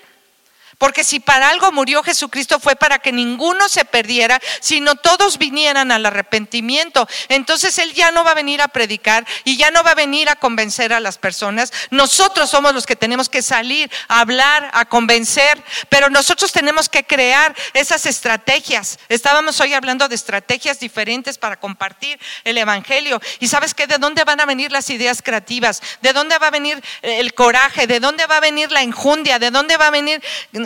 Porque 0.77 1.03
si 1.03 1.19
para 1.19 1.49
algo 1.49 1.71
murió 1.71 2.03
Jesucristo 2.03 2.59
fue 2.59 2.75
para 2.75 2.99
que 2.99 3.11
ninguno 3.11 3.69
se 3.69 3.85
perdiera, 3.85 4.39
sino 4.59 4.95
todos 4.95 5.37
vinieran 5.37 5.91
al 5.91 6.05
arrepentimiento. 6.05 7.07
Entonces 7.29 7.77
Él 7.77 7.93
ya 7.93 8.11
no 8.11 8.23
va 8.23 8.31
a 8.31 8.35
venir 8.35 8.61
a 8.61 8.67
predicar 8.67 9.25
y 9.43 9.57
ya 9.57 9.71
no 9.71 9.83
va 9.83 9.91
a 9.91 9.95
venir 9.95 10.29
a 10.29 10.35
convencer 10.35 10.93
a 10.93 10.99
las 10.99 11.17
personas. 11.17 11.71
Nosotros 11.91 12.49
somos 12.49 12.73
los 12.73 12.85
que 12.85 12.95
tenemos 12.95 13.29
que 13.29 13.41
salir 13.41 13.89
a 14.07 14.19
hablar, 14.19 14.69
a 14.73 14.85
convencer, 14.85 15.63
pero 15.89 16.09
nosotros 16.09 16.51
tenemos 16.51 16.89
que 16.89 17.03
crear 17.03 17.55
esas 17.73 18.05
estrategias. 18.05 18.99
Estábamos 19.09 19.59
hoy 19.61 19.73
hablando 19.73 20.07
de 20.07 20.15
estrategias 20.15 20.79
diferentes 20.79 21.37
para 21.37 21.59
compartir 21.59 22.19
el 22.43 22.57
Evangelio. 22.57 23.21
¿Y 23.39 23.47
sabes 23.47 23.73
qué? 23.73 23.87
¿De 23.87 23.97
dónde 23.97 24.23
van 24.23 24.39
a 24.39 24.45
venir 24.45 24.71
las 24.71 24.89
ideas 24.89 25.21
creativas? 25.21 25.81
¿De 26.01 26.13
dónde 26.13 26.37
va 26.37 26.47
a 26.47 26.51
venir 26.51 26.83
el 27.01 27.33
coraje? 27.33 27.87
¿De 27.87 27.99
dónde 27.99 28.25
va 28.25 28.37
a 28.37 28.41
venir 28.41 28.71
la 28.71 28.81
enjundia? 28.81 29.39
¿De 29.39 29.51
dónde 29.51 29.77
va 29.77 29.87
a 29.87 29.91
venir 29.91 30.21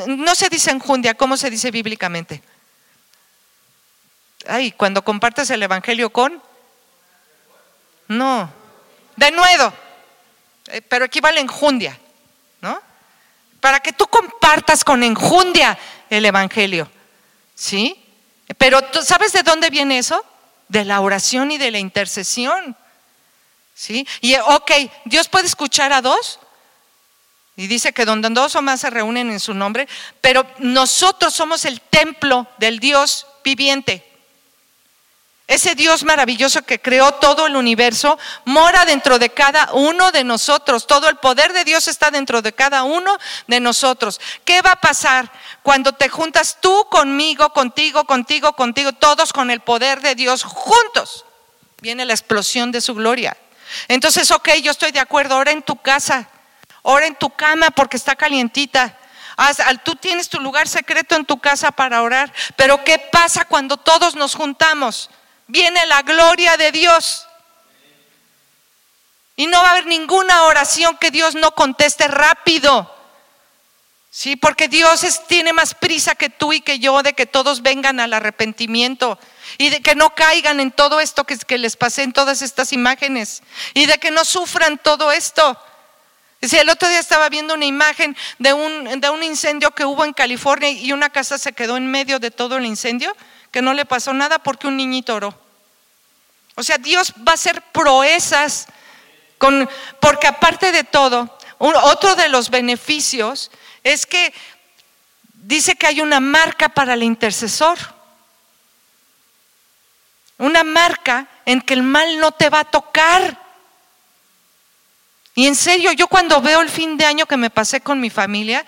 no 0.07 0.35
se 0.35 0.49
dice 0.49 0.71
enjundia, 0.71 1.13
¿cómo 1.15 1.38
se 1.38 1.49
dice 1.49 1.71
bíblicamente? 1.71 2.41
Ay, 4.47 4.71
cuando 4.71 5.03
compartes 5.03 5.49
el 5.49 5.63
Evangelio 5.63 6.09
con... 6.09 6.41
No, 8.07 8.51
de 9.15 9.31
nuevo, 9.31 9.73
eh, 10.67 10.81
pero 10.81 11.05
equivale 11.05 11.39
enjundia, 11.39 11.99
¿no? 12.62 12.81
Para 13.59 13.81
que 13.81 13.93
tú 13.93 14.07
compartas 14.07 14.83
con 14.83 15.03
enjundia 15.03 15.77
el 16.09 16.25
Evangelio, 16.25 16.89
¿sí? 17.53 18.03
Pero 18.57 18.81
¿tú 18.81 19.03
sabes 19.03 19.33
de 19.33 19.43
dónde 19.43 19.69
viene 19.69 19.99
eso? 19.99 20.25
De 20.69 20.85
la 20.85 21.01
oración 21.01 21.51
y 21.51 21.57
de 21.57 21.69
la 21.69 21.79
intercesión, 21.79 22.75
¿sí? 23.75 24.07
Y 24.21 24.35
ok, 24.35 24.71
Dios 25.05 25.27
puede 25.27 25.47
escuchar 25.47 25.93
a 25.93 26.01
dos, 26.01 26.39
y 27.59 27.67
dice 27.67 27.91
que 27.91 28.05
donde 28.05 28.29
dos 28.29 28.55
o 28.55 28.61
más 28.61 28.79
se 28.79 28.89
reúnen 28.89 29.29
en 29.29 29.39
su 29.41 29.53
nombre, 29.53 29.85
pero 30.21 30.47
nosotros 30.59 31.33
somos 31.33 31.65
el 31.65 31.81
templo 31.81 32.47
del 32.57 32.79
Dios 32.79 33.27
viviente. 33.43 34.09
Ese 35.45 35.75
Dios 35.75 36.05
maravilloso 36.05 36.61
que 36.61 36.79
creó 36.79 37.11
todo 37.15 37.47
el 37.47 37.57
universo 37.57 38.17
mora 38.45 38.85
dentro 38.85 39.19
de 39.19 39.31
cada 39.31 39.73
uno 39.73 40.13
de 40.13 40.23
nosotros. 40.23 40.87
Todo 40.87 41.09
el 41.09 41.17
poder 41.17 41.51
de 41.51 41.65
Dios 41.65 41.89
está 41.89 42.11
dentro 42.11 42.41
de 42.41 42.53
cada 42.53 42.83
uno 42.83 43.17
de 43.47 43.59
nosotros. 43.59 44.21
¿Qué 44.45 44.61
va 44.61 44.71
a 44.71 44.79
pasar 44.79 45.29
cuando 45.61 45.91
te 45.91 46.07
juntas 46.07 46.59
tú 46.61 46.87
conmigo, 46.89 47.51
contigo, 47.51 48.05
contigo, 48.05 48.53
contigo, 48.53 48.93
todos 48.93 49.33
con 49.33 49.51
el 49.51 49.59
poder 49.59 49.99
de 49.99 50.15
Dios 50.15 50.43
juntos? 50.43 51.25
Viene 51.81 52.05
la 52.05 52.13
explosión 52.13 52.71
de 52.71 52.79
su 52.79 52.95
gloria. 52.95 53.35
Entonces, 53.89 54.31
ok, 54.31 54.47
yo 54.63 54.71
estoy 54.71 54.93
de 54.93 55.01
acuerdo. 55.01 55.35
Ahora 55.35 55.51
en 55.51 55.61
tu 55.61 55.75
casa, 55.75 56.29
Ora 56.81 57.07
en 57.07 57.15
tu 57.15 57.29
cama 57.29 57.71
porque 57.71 57.97
está 57.97 58.15
calientita. 58.15 58.97
Tú 59.83 59.95
tienes 59.95 60.29
tu 60.29 60.39
lugar 60.39 60.67
secreto 60.67 61.15
en 61.15 61.25
tu 61.25 61.39
casa 61.39 61.71
para 61.71 62.01
orar. 62.01 62.33
Pero 62.55 62.83
¿qué 62.83 62.99
pasa 62.99 63.45
cuando 63.45 63.77
todos 63.77 64.15
nos 64.15 64.35
juntamos? 64.35 65.09
Viene 65.47 65.85
la 65.87 66.01
gloria 66.01 66.57
de 66.57 66.71
Dios. 66.71 67.27
Y 69.35 69.47
no 69.47 69.61
va 69.61 69.69
a 69.69 69.71
haber 69.71 69.85
ninguna 69.85 70.43
oración 70.43 70.97
que 70.97 71.11
Dios 71.11 71.35
no 71.35 71.51
conteste 71.55 72.07
rápido. 72.07 72.93
Sí, 74.11 74.35
porque 74.35 74.67
Dios 74.67 75.05
tiene 75.27 75.53
más 75.53 75.75
prisa 75.75 76.15
que 76.15 76.29
tú 76.29 76.51
y 76.51 76.61
que 76.61 76.79
yo 76.79 77.03
de 77.03 77.13
que 77.13 77.25
todos 77.25 77.61
vengan 77.61 77.99
al 77.99 78.11
arrepentimiento 78.13 79.19
y 79.57 79.69
de 79.69 79.81
que 79.81 79.93
no 79.95 80.15
caigan 80.15 80.59
en 80.59 80.71
todo 80.71 80.99
esto 80.99 81.25
que, 81.25 81.37
que 81.37 81.59
les 81.59 81.77
pasé 81.77 82.03
en 82.03 82.11
todas 82.11 82.41
estas 82.41 82.73
imágenes 82.73 83.43
y 83.75 83.85
de 83.85 83.99
que 83.99 84.09
no 84.09 84.25
sufran 84.25 84.79
todo 84.79 85.11
esto. 85.11 85.57
El 86.41 86.69
otro 86.69 86.88
día 86.88 86.99
estaba 86.99 87.28
viendo 87.30 87.54
una 87.54 87.65
imagen 87.65 88.15
de 88.38 88.54
un, 88.54 89.02
de 89.02 89.10
un 89.10 89.23
incendio 89.23 89.71
que 89.71 89.86
hubo 89.86 90.06
en 90.06 90.13
California 90.13 90.69
y 90.69 90.93
una 90.93 91.10
casa 91.10 91.38
se 91.38 91.54
quedó 91.54 91.75
en 91.75 91.91
medio 91.91 92.19
de 92.19 92.32
todo 92.32 92.58
el 92.58 92.65
incendio, 92.65 93.15
que 93.52 93.62
no 93.62 93.73
le 93.73 93.86
pasó 93.86 94.13
nada 94.13 94.39
porque 94.39 94.67
un 94.67 94.78
niñito 94.78 95.15
oró. 95.15 95.38
O 96.56 96.63
sea, 96.63 96.78
Dios 96.78 97.13
va 97.28 97.32
a 97.32 97.36
hacer 97.36 97.62
proezas, 97.73 98.67
con, 99.38 99.69
porque 99.99 100.28
aparte 100.28 100.71
de 100.71 100.84
todo, 100.84 101.38
otro 101.58 102.15
de 102.15 102.30
los 102.30 102.49
beneficios 102.49 103.52
es 103.84 104.06
que 104.06 104.34
dice 105.34 105.75
que 105.75 105.88
hay 105.88 106.02
una 106.02 106.19
marca 106.19 106.69
para 106.69 106.93
el 106.93 107.04
intercesor. 107.04 107.78
Una 110.38 110.63
marca 110.63 111.28
en 111.45 111.62
que 111.62 111.73
el 111.73 111.84
mal 111.84 112.17
no 112.19 112.32
te 112.32 112.49
va 112.49 112.62
a 112.62 112.65
tocar. 112.65 113.38
Y 115.39 115.47
en 115.47 115.56
serio, 115.56 115.93
yo 115.93 116.10
cuando 116.10 116.41
veo 116.41 116.60
el 116.60 116.67
fin 116.67 116.97
de 116.97 117.06
año 117.06 117.25
que 117.25 117.38
me 117.38 117.49
pasé 117.49 117.80
con 117.80 118.02
mi 118.02 118.10
familia, 118.10 118.65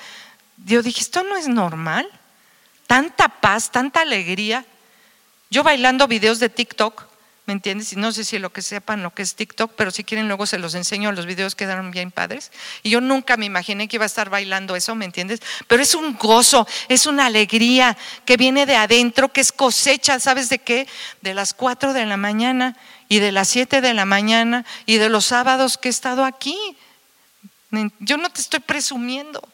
yo 0.64 0.82
dije, 0.82 1.02
esto 1.02 1.22
no 1.22 1.36
es 1.36 1.50
normal. 1.50 2.08
Tanta 2.88 3.28
paz, 3.28 3.72
tanta 3.72 4.00
alegría. 4.00 4.64
Yo 5.50 5.64
bailando 5.64 6.08
videos 6.08 6.40
de 6.40 6.48
TikTok, 6.48 7.04
¿me 7.46 7.52
entiendes? 7.52 7.92
Y 7.92 7.98
no 7.98 8.14
sé 8.14 8.24
si 8.24 8.40
lo 8.40 8.54
que 8.54 8.62
sepan 8.62 9.04
lo 9.04 9.14
que 9.14 9.22
es 9.22 9.36
TikTok, 9.36 9.74
pero 9.76 9.92
si 9.92 10.06
quieren 10.06 10.30
luego 10.30 10.46
se 10.46 10.60
los 10.60 10.74
enseño, 10.74 11.12
los 11.12 11.26
videos 11.26 11.56
quedaron 11.56 11.92
bien 11.92 12.10
padres. 12.10 12.54
Y 12.84 12.90
yo 12.90 13.02
nunca 13.02 13.36
me 13.36 13.48
imaginé 13.48 13.90
que 13.90 13.98
iba 13.98 14.06
a 14.06 14.08
estar 14.08 14.30
bailando 14.30 14.78
eso, 14.78 14.96
¿me 14.96 15.04
entiendes? 15.04 15.42
Pero 15.68 15.84
es 15.84 15.94
un 15.94 16.18
gozo, 16.18 16.66
es 16.88 17.06
una 17.06 17.26
alegría 17.26 17.98
que 18.24 18.38
viene 18.38 18.66
de 18.66 18.78
adentro, 18.78 19.34
que 19.34 19.42
es 19.42 19.52
cosecha, 19.52 20.22
¿sabes 20.22 20.48
de 20.48 20.60
qué? 20.60 20.88
De 21.20 21.34
las 21.34 21.54
cuatro 21.54 21.92
de 21.92 22.06
la 22.06 22.16
mañana 22.16 22.78
y 23.12 23.19
de 23.19 23.34
las 23.34 23.50
7 23.50 23.82
de 23.82 23.93
la 23.93 24.06
mañana 24.06 24.63
y 24.86 24.95
de 24.95 25.10
los 25.10 25.26
sábados 25.26 25.78
que 25.78 25.89
he 25.89 25.91
estado 25.91 26.24
aquí. 26.24 26.58
Yo 28.00 28.15
no 28.15 28.30
te 28.30 28.39
estoy 28.39 28.62
presumiendo. 28.62 29.45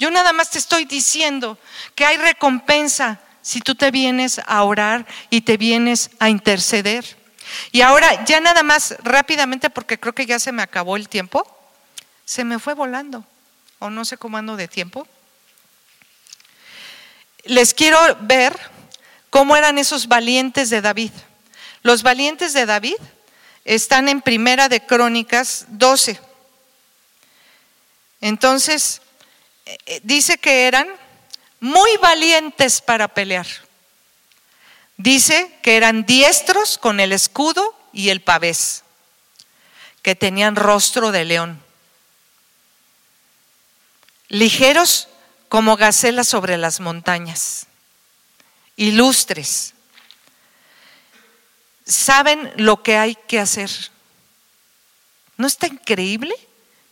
Yo 0.00 0.10
nada 0.10 0.32
más 0.32 0.50
te 0.50 0.58
estoy 0.58 0.84
diciendo 0.84 1.58
que 1.94 2.04
hay 2.04 2.16
recompensa 2.16 3.20
si 3.40 3.60
tú 3.60 3.76
te 3.76 3.92
vienes 3.92 4.40
a 4.44 4.64
orar 4.64 5.06
y 5.30 5.42
te 5.42 5.56
vienes 5.56 6.10
a 6.18 6.28
interceder. 6.28 7.16
Y 7.70 7.82
ahora, 7.82 8.24
ya 8.24 8.40
nada 8.40 8.64
más 8.64 8.96
rápidamente, 9.04 9.70
porque 9.70 10.00
creo 10.00 10.12
que 10.12 10.26
ya 10.26 10.40
se 10.40 10.50
me 10.50 10.62
acabó 10.62 10.96
el 10.96 11.08
tiempo, 11.08 11.46
se 12.24 12.42
me 12.42 12.58
fue 12.58 12.74
volando, 12.74 13.24
o 13.78 13.90
no 13.90 14.04
sé 14.04 14.16
cómo 14.16 14.38
ando 14.38 14.56
de 14.56 14.66
tiempo. 14.66 15.06
Les 17.44 17.74
quiero 17.74 17.96
ver 18.22 18.58
cómo 19.30 19.56
eran 19.56 19.78
esos 19.78 20.08
valientes 20.08 20.68
de 20.68 20.80
David. 20.80 21.12
Los 21.88 22.02
valientes 22.02 22.52
de 22.52 22.66
David 22.66 22.98
están 23.64 24.10
en 24.10 24.20
Primera 24.20 24.68
de 24.68 24.84
Crónicas 24.84 25.64
12. 25.68 26.20
Entonces, 28.20 29.00
eh, 29.64 30.00
dice 30.02 30.36
que 30.36 30.66
eran 30.66 30.86
muy 31.60 31.88
valientes 31.96 32.82
para 32.82 33.08
pelear. 33.08 33.46
Dice 34.98 35.50
que 35.62 35.78
eran 35.78 36.04
diestros 36.04 36.76
con 36.76 37.00
el 37.00 37.10
escudo 37.10 37.74
y 37.94 38.10
el 38.10 38.20
pavés, 38.20 38.84
que 40.02 40.14
tenían 40.14 40.56
rostro 40.56 41.10
de 41.10 41.24
león, 41.24 41.62
ligeros 44.28 45.08
como 45.48 45.78
gacelas 45.78 46.28
sobre 46.28 46.58
las 46.58 46.80
montañas 46.80 47.66
ilustres, 48.76 49.72
saben 51.88 52.52
lo 52.56 52.82
que 52.82 52.96
hay 52.96 53.16
que 53.26 53.40
hacer. 53.40 53.70
¿No 55.36 55.46
está 55.46 55.66
increíble 55.66 56.34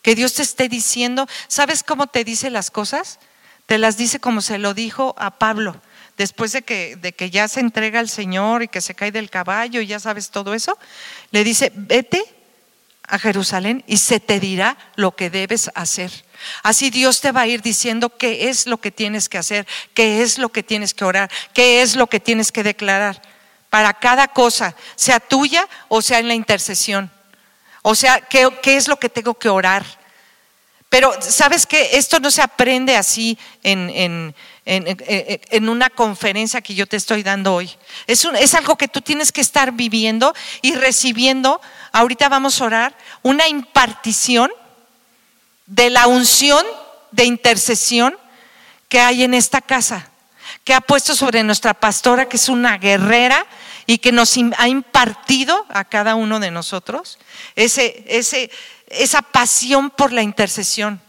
que 0.03 0.15
Dios 0.15 0.35
te 0.35 0.43
esté 0.43 0.69
diciendo? 0.69 1.29
¿Sabes 1.47 1.83
cómo 1.83 2.07
te 2.07 2.25
dice 2.25 2.51
las 2.51 2.71
cosas? 2.71 3.21
Te 3.67 3.79
las 3.79 3.97
dice 3.97 4.19
como 4.19 4.41
se 4.41 4.59
lo 4.59 4.75
dijo 4.75 5.15
a 5.19 5.39
Pablo 5.39 5.81
después 6.17 6.53
de 6.53 6.63
que, 6.63 6.97
de 6.97 7.13
que 7.13 7.31
ya 7.31 7.47
se 7.47 7.61
entrega 7.61 8.01
al 8.01 8.09
Señor 8.09 8.63
y 8.63 8.69
que 8.69 8.81
se 8.81 8.95
cae 8.95 9.13
del 9.13 9.29
caballo 9.29 9.81
y 9.81 9.87
ya 9.87 10.01
sabes 10.01 10.31
todo 10.31 10.55
eso, 10.55 10.79
le 11.31 11.45
dice, 11.45 11.71
vete 11.75 12.25
a 13.03 13.19
Jerusalén 13.19 13.85
y 13.87 13.99
se 13.99 14.19
te 14.19 14.41
dirá 14.41 14.79
lo 14.97 15.15
que 15.15 15.29
debes 15.29 15.71
hacer. 15.75 16.11
Así 16.63 16.91
Dios 16.91 17.21
te 17.21 17.33
va 17.33 17.43
a 17.43 17.47
ir 17.47 17.61
diciendo 17.61 18.17
qué 18.17 18.49
es 18.49 18.67
lo 18.67 18.79
que 18.79 18.91
tienes 18.91 19.29
que 19.29 19.39
hacer, 19.39 19.67
qué 19.95 20.23
es 20.23 20.39
lo 20.39 20.49
que 20.49 20.63
tienes 20.63 20.95
que 20.95 21.05
orar, 21.05 21.31
qué 21.53 21.83
es 21.83 21.97
lo 21.97 22.07
que 22.07 22.19
tienes 22.19 22.51
que 22.51 22.63
declarar 22.63 23.21
para 23.71 23.95
cada 23.95 24.29
cosa, 24.29 24.75
sea 24.95 25.21
tuya 25.21 25.69
o 25.89 26.03
sea 26.03 26.19
en 26.19 26.29
la 26.29 26.35
intercesión. 26.35 27.11
O 27.83 27.95
sea, 27.95 28.21
qué, 28.21 28.49
qué 28.63 28.77
es 28.77 28.89
lo 28.89 28.99
que 28.99 29.09
tengo 29.09 29.35
que 29.35 29.49
orar. 29.49 29.85
Pero, 30.89 31.13
¿sabes 31.21 31.67
qué? 31.67 31.91
Esto 31.93 32.21
no 32.21 32.31
se 32.31 32.43
aprende 32.43 32.97
así 32.97 33.39
en, 33.63 34.35
en, 34.65 35.69
una 35.69 35.91
conferencia 35.91 36.61
que 36.61 36.75
yo 36.75 36.87
te 36.87 36.97
estoy 36.97 37.23
dando 37.23 37.55
hoy. 37.55 37.71
Es, 38.07 38.25
es 38.25 38.55
algo 38.55 38.77
que 38.77 38.89
tú 38.89 39.01
tienes 39.01 39.33
que 39.33 39.41
estar 39.41 39.73
viviendo 39.73 40.35
y 40.63 40.75
recibiendo. 40.75 41.61
Ahorita 41.93 42.29
vamos 42.29 42.61
a 42.61 42.65
orar 42.65 42.97
una 43.23 43.49
impartición 43.49 44.51
de 45.67 45.91
la 45.91 46.07
unción 46.07 46.65
de 47.11 47.25
intercesión 47.25 48.17
que 48.89 49.01
hay 49.01 49.25
en 49.25 49.35
esta 49.35 49.61
casa, 49.61 50.11
que 50.67 50.75
ha 50.75 50.81
puesto 50.81 51.15
sobre 51.15 51.45
nuestra 51.45 51.75
pastora, 51.75 52.29
que 52.29 52.37
es 52.37 52.49
una 52.49 52.77
guerrera 52.77 53.47
y 53.87 53.99
que 53.99 54.11
nos 54.11 54.37
ha 54.59 54.67
impartido 54.67 55.65
a 55.69 55.85
cada 55.85 56.17
uno 56.17 56.41
de 56.41 56.51
nosotros 56.51 57.21
ese, 57.55 58.05
ese, 58.09 58.51
esa 58.89 59.23
pasión 59.23 59.91
por 59.91 60.13
la 60.13 60.23
intercesión. 60.23 61.01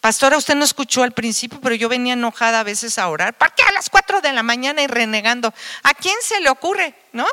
Pastora, 0.00 0.36
usted 0.36 0.54
no 0.54 0.64
escuchó 0.64 1.02
al 1.02 1.10
principio, 1.10 1.58
pero 1.60 1.74
yo 1.74 1.88
venía 1.88 2.12
enojada 2.12 2.60
a 2.60 2.62
veces 2.62 3.00
a 3.00 3.08
orar. 3.08 3.36
¿Por 3.36 3.52
qué 3.52 3.64
a 3.64 3.72
las 3.72 3.90
cuatro 3.90 4.20
de 4.20 4.32
la 4.32 4.44
mañana 4.44 4.80
y 4.80 4.86
renegando? 4.86 5.52
¿A 5.82 5.92
quién 5.94 6.14
se 6.22 6.40
le 6.40 6.48
ocurre? 6.48 6.94
¿No? 7.12 7.26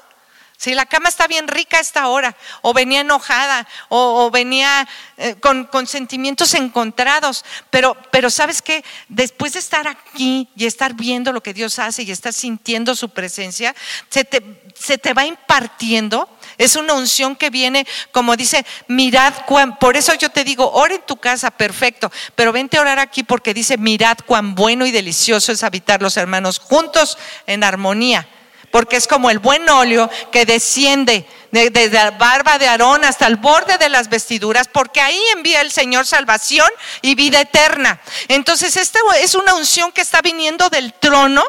Si 0.59 0.73
la 0.73 0.85
cama 0.85 1.07
está 1.07 1.25
bien 1.25 1.47
rica 1.47 1.77
a 1.77 1.79
esta 1.79 2.09
hora, 2.09 2.35
o 2.61 2.73
venía 2.73 2.99
enojada, 2.99 3.65
o, 3.87 4.29
venía 4.29 4.85
eh, 5.15 5.35
con, 5.35 5.87
sentimientos 5.87 6.53
encontrados, 6.53 7.45
pero, 7.69 7.95
pero 8.11 8.29
sabes 8.29 8.61
que 8.61 8.83
después 9.07 9.53
de 9.53 9.59
estar 9.59 9.87
aquí 9.87 10.49
y 10.57 10.65
estar 10.65 10.95
viendo 10.95 11.31
lo 11.31 11.41
que 11.41 11.53
Dios 11.53 11.79
hace 11.79 12.03
y 12.03 12.11
estar 12.11 12.33
sintiendo 12.33 12.93
su 12.93 13.07
presencia, 13.07 13.73
se 14.09 14.25
te, 14.25 14.43
se 14.75 14.97
te 14.97 15.13
va 15.13 15.25
impartiendo 15.25 16.27
es 16.57 16.75
una 16.75 16.93
unción 16.93 17.37
que 17.37 17.49
viene, 17.49 17.87
como 18.11 18.35
dice, 18.35 18.65
mirad 18.89 19.33
cuán, 19.45 19.79
por 19.79 19.95
eso 19.95 20.13
yo 20.15 20.29
te 20.29 20.43
digo, 20.43 20.69
ora 20.73 20.95
en 20.95 21.05
tu 21.05 21.15
casa, 21.15 21.51
perfecto, 21.51 22.11
pero 22.35 22.51
vente 22.51 22.77
a 22.77 22.81
orar 22.81 22.99
aquí 22.99 23.23
porque 23.23 23.53
dice, 23.53 23.77
mirad 23.77 24.17
cuán 24.25 24.55
bueno 24.55 24.85
y 24.85 24.91
delicioso 24.91 25.53
es 25.53 25.63
habitar 25.63 26.01
los 26.01 26.17
hermanos 26.17 26.59
juntos 26.59 27.17
en 27.47 27.63
armonía 27.63 28.27
porque 28.71 28.97
es 28.97 29.07
como 29.07 29.29
el 29.29 29.39
buen 29.39 29.67
óleo 29.69 30.09
que 30.31 30.45
desciende 30.45 31.27
desde 31.51 31.89
la 31.89 32.11
barba 32.11 32.57
de 32.57 32.67
Aarón 32.67 33.03
hasta 33.03 33.27
el 33.27 33.37
borde 33.37 33.77
de 33.77 33.89
las 33.89 34.09
vestiduras, 34.09 34.67
porque 34.67 35.01
ahí 35.01 35.19
envía 35.35 35.61
el 35.61 35.71
Señor 35.71 36.05
salvación 36.05 36.69
y 37.01 37.15
vida 37.15 37.41
eterna. 37.41 37.99
Entonces, 38.27 38.77
esta 38.77 38.99
es 39.19 39.35
una 39.35 39.55
unción 39.55 39.91
que 39.91 40.01
está 40.01 40.21
viniendo 40.21 40.69
del 40.69 40.93
trono. 40.93 41.43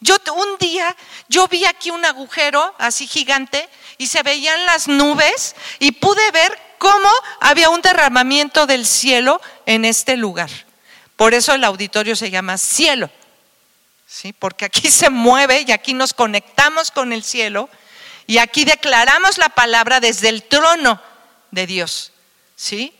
Yo 0.00 0.16
un 0.34 0.56
día, 0.58 0.96
yo 1.28 1.46
vi 1.48 1.64
aquí 1.66 1.90
un 1.90 2.04
agujero 2.04 2.74
así 2.78 3.06
gigante 3.06 3.68
y 3.98 4.06
se 4.06 4.22
veían 4.22 4.64
las 4.64 4.88
nubes 4.88 5.54
y 5.78 5.92
pude 5.92 6.30
ver 6.30 6.58
cómo 6.78 7.10
había 7.40 7.68
un 7.68 7.82
derramamiento 7.82 8.66
del 8.66 8.86
cielo 8.86 9.42
en 9.66 9.84
este 9.84 10.16
lugar. 10.16 10.50
Por 11.16 11.34
eso 11.34 11.52
el 11.52 11.64
auditorio 11.64 12.16
se 12.16 12.30
llama 12.30 12.56
cielo. 12.56 13.10
¿Sí? 14.10 14.32
Porque 14.32 14.64
aquí 14.64 14.90
se 14.90 15.08
mueve 15.08 15.64
y 15.66 15.70
aquí 15.70 15.94
nos 15.94 16.12
conectamos 16.12 16.90
con 16.90 17.12
el 17.12 17.22
cielo 17.22 17.70
y 18.26 18.38
aquí 18.38 18.64
declaramos 18.64 19.38
la 19.38 19.50
palabra 19.50 20.00
desde 20.00 20.28
el 20.28 20.42
trono 20.42 21.00
de 21.52 21.66
Dios. 21.68 22.12
¿Sí? 22.56 22.92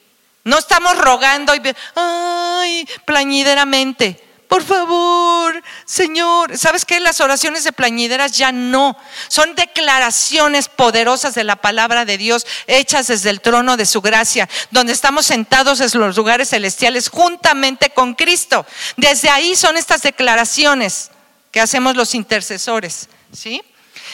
No 0.44 0.56
estamos 0.56 0.96
rogando 0.96 1.52
y 1.56 2.88
plañideramente 3.04 4.24
por 4.50 4.64
favor, 4.64 5.62
Señor. 5.84 6.58
¿Sabes 6.58 6.84
qué? 6.84 6.98
Las 6.98 7.20
oraciones 7.20 7.62
de 7.62 7.72
plañideras 7.72 8.32
ya 8.32 8.50
no. 8.50 8.96
Son 9.28 9.54
declaraciones 9.54 10.68
poderosas 10.68 11.36
de 11.36 11.44
la 11.44 11.54
palabra 11.54 12.04
de 12.04 12.18
Dios 12.18 12.44
hechas 12.66 13.06
desde 13.06 13.30
el 13.30 13.40
trono 13.40 13.76
de 13.76 13.86
su 13.86 14.00
gracia, 14.00 14.48
donde 14.72 14.92
estamos 14.92 15.26
sentados 15.26 15.80
en 15.80 16.00
los 16.00 16.16
lugares 16.16 16.48
celestiales 16.50 17.10
juntamente 17.10 17.90
con 17.90 18.14
Cristo. 18.14 18.66
Desde 18.96 19.30
ahí 19.30 19.54
son 19.54 19.76
estas 19.76 20.02
declaraciones 20.02 21.12
que 21.52 21.60
hacemos 21.60 21.94
los 21.94 22.16
intercesores. 22.16 23.08
¿Sí? 23.32 23.62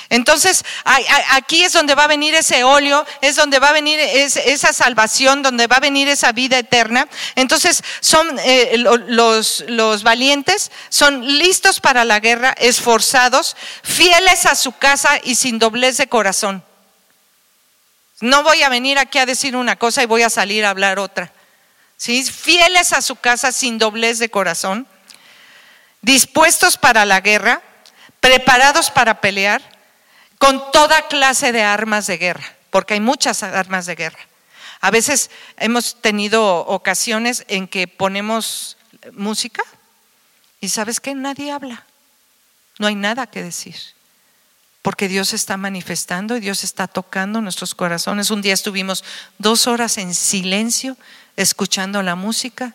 Entonces, 0.09 0.65
aquí 1.31 1.65
es 1.65 1.73
donde 1.73 1.95
va 1.97 2.05
a 2.05 2.09
venir 2.09 2.35
ese 2.35 2.63
óleo, 2.63 3.05
es 3.21 3.35
donde 3.35 3.59
va 3.59 3.71
a 3.71 3.73
venir 3.73 3.99
esa 3.99 4.73
salvación, 4.73 5.43
donde 5.43 5.67
va 5.67 5.77
a 5.77 5.81
venir 5.81 6.09
esa 6.09 6.33
vida 6.33 6.59
eterna. 6.59 7.09
Entonces, 7.35 7.83
son 8.01 8.39
eh, 8.45 8.75
los, 8.77 9.65
los 9.67 10.03
valientes, 10.05 10.71
son 10.91 11.39
listos 11.39 11.81
para 11.81 12.05
la 12.05 12.21
guerra, 12.21 12.55
esforzados, 12.59 13.57
fieles 13.83 14.47
a 14.47 14.55
su 14.55 14.73
casa 14.73 15.19
y 15.25 15.35
sin 15.35 15.59
doblez 15.59 15.97
de 15.97 16.09
corazón. 16.09 16.63
No 18.21 18.45
voy 18.45 18.63
a 18.63 18.69
venir 18.69 18.99
aquí 18.99 19.19
a 19.19 19.27
decir 19.27 19.57
una 19.57 19.77
cosa 19.77 20.03
y 20.03 20.07
voy 20.07 20.23
a 20.23 20.31
salir 20.31 20.65
a 20.65 20.71
hablar 20.71 20.99
otra. 20.99 21.33
¿Sí? 21.97 22.23
Fieles 22.23 22.93
a 22.93 23.03
su 23.03 23.17
casa 23.17 23.51
sin 23.51 23.79
doblez 23.79 24.19
de 24.19 24.29
corazón, 24.29 24.87
dispuestos 26.01 26.77
para 26.77 27.05
la 27.07 27.21
guerra, 27.21 27.63
preparados 28.21 28.91
para 28.91 29.21
pelear 29.21 29.76
con 30.39 30.71
toda 30.73 31.09
clase 31.09 31.53
de 31.53 31.63
armas 31.63 32.07
de 32.07 32.19
guerra, 32.19 32.45
porque 32.71 32.95
hay 32.95 33.01
muchas 33.01 33.43
armas 33.43 33.87
de 33.87 33.95
guerra. 33.95 34.19
A 34.81 34.91
veces 34.91 35.31
hemos 35.57 36.01
tenido 36.01 36.59
ocasiones 36.67 37.45
en 37.49 37.67
que 37.67 37.89
ponemos 37.89 38.77
música 39.13 39.63
y 40.61 40.69
sabes 40.69 41.01
que 41.01 41.15
nadie 41.15 41.51
habla, 41.51 41.85
no 42.79 42.87
hay 42.87 42.95
nada 42.95 43.27
que 43.27 43.43
decir, 43.43 43.77
porque 44.83 45.09
Dios 45.09 45.33
está 45.33 45.57
manifestando 45.57 46.37
y 46.37 46.41
Dios 46.41 46.63
está 46.63 46.87
tocando 46.87 47.41
nuestros 47.41 47.75
corazones. 47.75 48.31
Un 48.31 48.43
día 48.43 48.55
estuvimos 48.55 49.03
dos 49.39 49.67
horas 49.67 49.99
en 49.99 50.15
silencio 50.15 50.97
escuchando 51.37 52.03
la 52.03 52.15
música, 52.15 52.75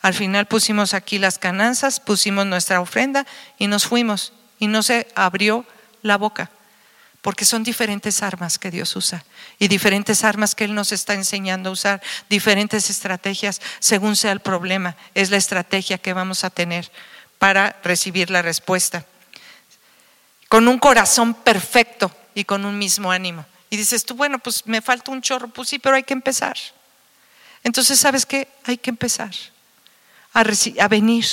al 0.00 0.14
final 0.14 0.46
pusimos 0.46 0.94
aquí 0.94 1.18
las 1.18 1.38
cananzas, 1.38 2.00
pusimos 2.00 2.44
nuestra 2.46 2.80
ofrenda 2.80 3.24
y 3.58 3.68
nos 3.68 3.86
fuimos. 3.86 4.32
Y 4.58 4.66
no 4.66 4.82
se 4.82 5.06
abrió 5.14 5.64
la 6.02 6.18
boca 6.18 6.50
porque 7.22 7.44
son 7.44 7.62
diferentes 7.62 8.22
armas 8.22 8.58
que 8.58 8.70
Dios 8.70 8.94
usa 8.96 9.24
y 9.58 9.68
diferentes 9.68 10.24
armas 10.24 10.56
que 10.56 10.64
Él 10.64 10.74
nos 10.74 10.90
está 10.90 11.14
enseñando 11.14 11.70
a 11.70 11.72
usar, 11.72 12.02
diferentes 12.28 12.90
estrategias 12.90 13.60
según 13.78 14.16
sea 14.16 14.32
el 14.32 14.40
problema. 14.40 14.96
Es 15.14 15.30
la 15.30 15.36
estrategia 15.36 15.98
que 15.98 16.12
vamos 16.12 16.42
a 16.42 16.50
tener 16.50 16.90
para 17.38 17.80
recibir 17.84 18.28
la 18.28 18.42
respuesta. 18.42 19.06
Con 20.48 20.66
un 20.66 20.80
corazón 20.80 21.32
perfecto 21.32 22.14
y 22.34 22.44
con 22.44 22.64
un 22.64 22.76
mismo 22.76 23.12
ánimo. 23.12 23.46
Y 23.70 23.76
dices 23.76 24.04
tú, 24.04 24.14
bueno, 24.14 24.40
pues 24.40 24.66
me 24.66 24.82
falta 24.82 25.12
un 25.12 25.22
chorro, 25.22 25.48
pues 25.48 25.68
sí, 25.68 25.78
pero 25.78 25.96
hay 25.96 26.02
que 26.02 26.12
empezar. 26.12 26.56
Entonces, 27.62 28.00
¿sabes 28.00 28.26
qué? 28.26 28.48
Hay 28.64 28.76
que 28.76 28.90
empezar 28.90 29.30
a, 30.34 30.40
a 30.40 30.88
venir, 30.88 31.26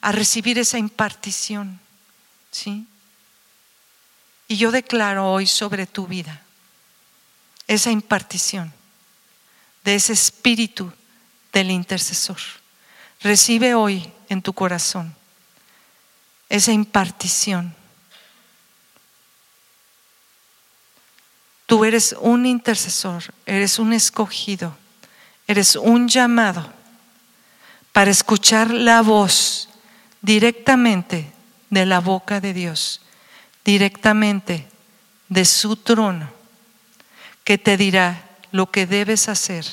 a 0.00 0.12
recibir 0.12 0.58
esa 0.58 0.78
impartición. 0.78 1.80
¿Sí? 2.50 2.86
Y 4.52 4.58
yo 4.58 4.70
declaro 4.70 5.32
hoy 5.32 5.46
sobre 5.46 5.86
tu 5.86 6.06
vida 6.06 6.42
esa 7.66 7.90
impartición 7.90 8.70
de 9.82 9.94
ese 9.94 10.12
espíritu 10.12 10.92
del 11.54 11.70
intercesor. 11.70 12.36
Recibe 13.22 13.74
hoy 13.74 14.12
en 14.28 14.42
tu 14.42 14.52
corazón 14.52 15.16
esa 16.50 16.70
impartición. 16.70 17.74
Tú 21.64 21.86
eres 21.86 22.14
un 22.20 22.44
intercesor, 22.44 23.32
eres 23.46 23.78
un 23.78 23.94
escogido, 23.94 24.76
eres 25.46 25.76
un 25.76 26.08
llamado 26.08 26.70
para 27.90 28.10
escuchar 28.10 28.70
la 28.70 29.00
voz 29.00 29.70
directamente 30.20 31.32
de 31.70 31.86
la 31.86 32.00
boca 32.00 32.38
de 32.38 32.52
Dios 32.52 33.01
directamente 33.64 34.68
de 35.28 35.44
su 35.44 35.76
trono, 35.76 36.30
que 37.44 37.58
te 37.58 37.76
dirá 37.76 38.22
lo 38.50 38.70
que 38.70 38.86
debes 38.86 39.28
hacer, 39.28 39.64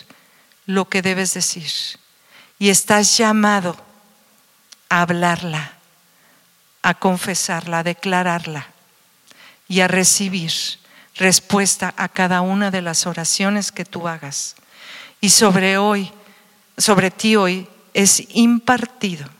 lo 0.65 0.89
que 0.89 1.01
debes 1.01 1.33
decir. 1.33 1.71
Y 2.57 2.69
estás 2.69 3.17
llamado 3.17 3.77
a 4.89 5.01
hablarla, 5.01 5.73
a 6.81 6.93
confesarla, 6.93 7.79
a 7.79 7.83
declararla 7.83 8.67
y 9.67 9.81
a 9.81 9.87
recibir 9.87 10.51
respuesta 11.15 11.93
a 11.97 12.07
cada 12.07 12.41
una 12.41 12.71
de 12.71 12.81
las 12.81 13.05
oraciones 13.05 13.71
que 13.71 13.85
tú 13.85 14.07
hagas. 14.07 14.55
Y 15.21 15.29
sobre 15.29 15.77
hoy, 15.77 16.11
sobre 16.77 17.11
ti 17.11 17.35
hoy 17.35 17.67
es 17.93 18.23
impartido 18.29 19.38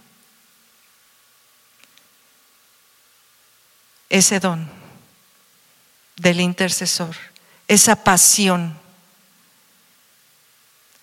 ese 4.10 4.40
don 4.40 4.70
del 6.16 6.42
intercesor, 6.42 7.16
esa 7.68 7.96
pasión, 8.04 8.78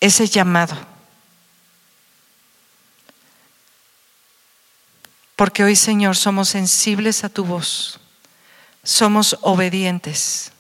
ese 0.01 0.27
llamado. 0.27 0.77
Porque 5.37 5.65
hoy, 5.65 5.77
Señor, 5.77 6.17
somos 6.17 6.49
sensibles 6.49 7.25
a 7.25 7.29
tu 7.29 7.45
voz, 7.45 8.01
somos 8.83 9.39
obedientes. 9.43 10.53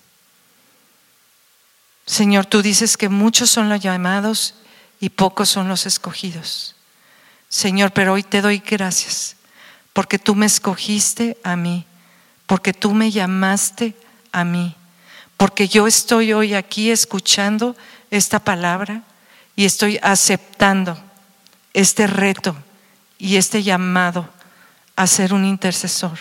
Señor, 2.06 2.46
tú 2.46 2.62
dices 2.62 2.96
que 2.96 3.08
muchos 3.08 3.50
son 3.50 3.68
los 3.68 3.80
llamados 3.80 4.54
y 5.00 5.08
pocos 5.10 5.48
son 5.48 5.68
los 5.68 5.86
escogidos. 5.86 6.76
Señor, 7.48 7.92
pero 7.92 8.12
hoy 8.12 8.22
te 8.22 8.42
doy 8.42 8.58
gracias 8.58 9.36
porque 9.92 10.18
tú 10.18 10.34
me 10.34 10.44
escogiste 10.44 11.38
a 11.42 11.56
mí, 11.56 11.86
porque 12.46 12.72
tú 12.72 12.94
me 12.94 13.10
llamaste 13.10 13.94
a 14.32 14.44
mí, 14.44 14.74
porque 15.36 15.68
yo 15.68 15.86
estoy 15.86 16.32
hoy 16.32 16.54
aquí 16.54 16.90
escuchando 16.90 17.76
esta 18.10 18.38
palabra 18.38 19.02
y 19.54 19.64
estoy 19.64 19.98
aceptando 20.02 20.98
este 21.74 22.06
reto 22.06 22.56
y 23.18 23.36
este 23.36 23.62
llamado 23.62 24.28
a 24.94 25.06
ser 25.06 25.34
un 25.34 25.44
intercesor. 25.44 26.18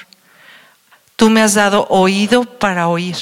Tú 1.16 1.30
me 1.30 1.42
has 1.42 1.54
dado 1.54 1.88
oído 1.90 2.44
para 2.44 2.88
oír 2.88 3.16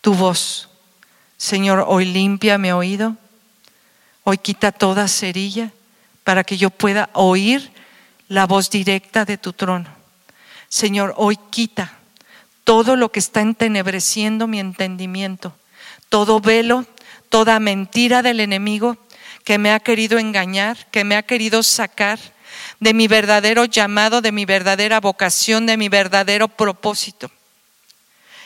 tu 0.00 0.14
voz. 0.14 0.68
Señor, 1.36 1.84
hoy 1.86 2.06
limpia 2.06 2.58
mi 2.58 2.72
oído, 2.72 3.16
hoy 4.24 4.38
quita 4.38 4.72
toda 4.72 5.08
cerilla 5.08 5.72
para 6.24 6.44
que 6.44 6.56
yo 6.56 6.70
pueda 6.70 7.10
oír 7.12 7.70
la 8.28 8.46
voz 8.46 8.70
directa 8.70 9.24
de 9.24 9.38
tu 9.38 9.52
trono. 9.52 9.97
Señor, 10.68 11.14
hoy 11.16 11.38
quita 11.50 11.94
todo 12.64 12.96
lo 12.96 13.10
que 13.10 13.18
está 13.18 13.40
entenebreciendo 13.40 14.46
mi 14.46 14.60
entendimiento, 14.60 15.54
todo 16.08 16.40
velo, 16.40 16.86
toda 17.28 17.58
mentira 17.60 18.22
del 18.22 18.40
enemigo 18.40 18.96
que 19.44 19.58
me 19.58 19.72
ha 19.72 19.80
querido 19.80 20.18
engañar, 20.18 20.86
que 20.90 21.04
me 21.04 21.16
ha 21.16 21.22
querido 21.22 21.62
sacar 21.62 22.18
de 22.80 22.92
mi 22.92 23.08
verdadero 23.08 23.64
llamado, 23.64 24.20
de 24.20 24.32
mi 24.32 24.44
verdadera 24.44 25.00
vocación, 25.00 25.66
de 25.66 25.76
mi 25.76 25.88
verdadero 25.88 26.48
propósito. 26.48 27.30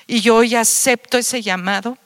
Y 0.06 0.20
yo 0.20 0.36
hoy 0.36 0.54
acepto 0.54 1.18
ese 1.18 1.42
llamado 1.42 1.98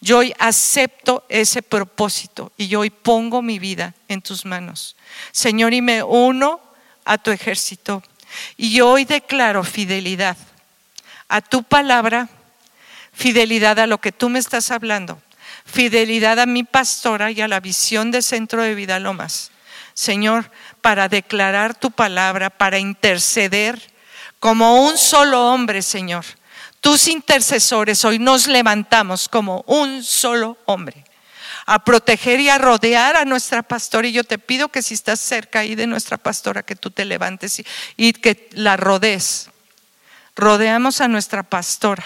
yo 0.00 0.18
hoy 0.18 0.34
acepto 0.38 1.24
ese 1.28 1.62
propósito 1.62 2.52
y 2.56 2.68
yo 2.68 2.80
hoy 2.80 2.90
pongo 2.90 3.42
mi 3.42 3.58
vida 3.58 3.94
en 4.08 4.22
tus 4.22 4.46
manos. 4.46 4.96
Señor, 5.30 5.74
y 5.74 5.82
me 5.82 6.02
uno 6.02 6.60
a 7.04 7.18
tu 7.18 7.30
ejército. 7.30 8.02
Y 8.56 8.80
hoy 8.80 9.04
declaro 9.04 9.64
fidelidad 9.64 10.36
a 11.28 11.40
tu 11.40 11.62
palabra, 11.62 12.28
fidelidad 13.12 13.78
a 13.78 13.86
lo 13.86 13.98
que 13.98 14.12
tú 14.12 14.28
me 14.28 14.38
estás 14.38 14.70
hablando, 14.70 15.20
fidelidad 15.64 16.38
a 16.38 16.46
mi 16.46 16.64
pastora 16.64 17.30
y 17.30 17.40
a 17.40 17.48
la 17.48 17.60
visión 17.60 18.10
de 18.10 18.22
Centro 18.22 18.62
de 18.62 18.74
Vida 18.74 18.98
Lomas. 18.98 19.50
Señor, 19.94 20.50
para 20.80 21.08
declarar 21.08 21.74
tu 21.74 21.90
palabra, 21.90 22.50
para 22.50 22.78
interceder 22.78 23.80
como 24.38 24.82
un 24.82 24.96
solo 24.96 25.52
hombre, 25.52 25.82
Señor 25.82 26.24
tus 26.80 27.08
intercesores, 27.08 28.04
hoy 28.04 28.18
nos 28.18 28.46
levantamos 28.46 29.28
como 29.28 29.64
un 29.66 30.02
solo 30.02 30.56
hombre 30.64 31.04
a 31.70 31.84
proteger 31.84 32.40
y 32.40 32.48
a 32.48 32.58
rodear 32.58 33.16
a 33.16 33.24
nuestra 33.24 33.62
pastora. 33.62 34.08
Y 34.08 34.12
yo 34.12 34.24
te 34.24 34.38
pido 34.38 34.70
que 34.70 34.82
si 34.82 34.92
estás 34.94 35.20
cerca 35.20 35.60
ahí 35.60 35.76
de 35.76 35.86
nuestra 35.86 36.16
pastora, 36.16 36.64
que 36.64 36.74
tú 36.74 36.90
te 36.90 37.04
levantes 37.04 37.62
y, 37.96 38.12
que 38.12 38.48
la 38.54 38.76
rodees. 38.76 39.50
Rodeamos 40.34 41.00
a 41.00 41.06
nuestra 41.06 41.44
pastora, 41.44 42.04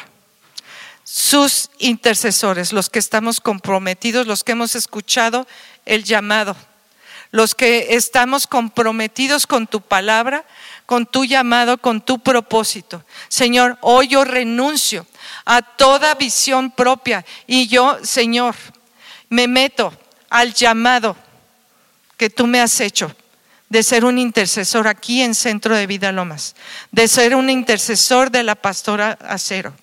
sus 1.02 1.70
intercesores, 1.78 2.74
los 2.74 2.90
que 2.90 2.98
estamos 2.98 3.40
comprometidos, 3.40 4.26
los 4.26 4.44
que 4.44 4.52
hemos 4.52 4.74
escuchado 4.74 5.46
el 5.86 6.04
llamado, 6.04 6.54
los 7.30 7.54
que 7.54 7.94
estamos 7.94 8.46
comprometidos 8.46 9.46
con 9.46 9.66
tu 9.66 9.80
palabra 9.80 10.44
con 10.86 11.06
tu 11.06 11.24
llamado, 11.24 11.78
con 11.78 12.02
tu 12.02 12.18
propósito. 12.18 13.04
Señor, 13.28 13.78
hoy 13.80 14.08
yo 14.08 14.24
renuncio 14.24 15.06
a 15.46 15.62
toda 15.62 16.14
visión 16.14 16.70
propia 16.70 17.24
y 17.46 17.68
yo, 17.68 17.98
Señor, 18.02 18.54
me 19.34 19.48
meto 19.48 19.92
al 20.30 20.54
llamado 20.54 21.16
que 22.16 22.30
tú 22.30 22.46
me 22.46 22.60
has 22.60 22.78
hecho 22.80 23.12
de 23.68 23.82
ser 23.82 24.04
un 24.04 24.16
intercesor 24.16 24.86
aquí 24.86 25.22
en 25.22 25.34
Centro 25.34 25.74
de 25.74 25.88
Vida 25.88 26.12
Lomas, 26.12 26.54
de 26.92 27.08
ser 27.08 27.34
un 27.34 27.50
intercesor 27.50 28.30
de 28.30 28.44
la 28.44 28.54
pastora 28.54 29.18
Acero, 29.28 29.74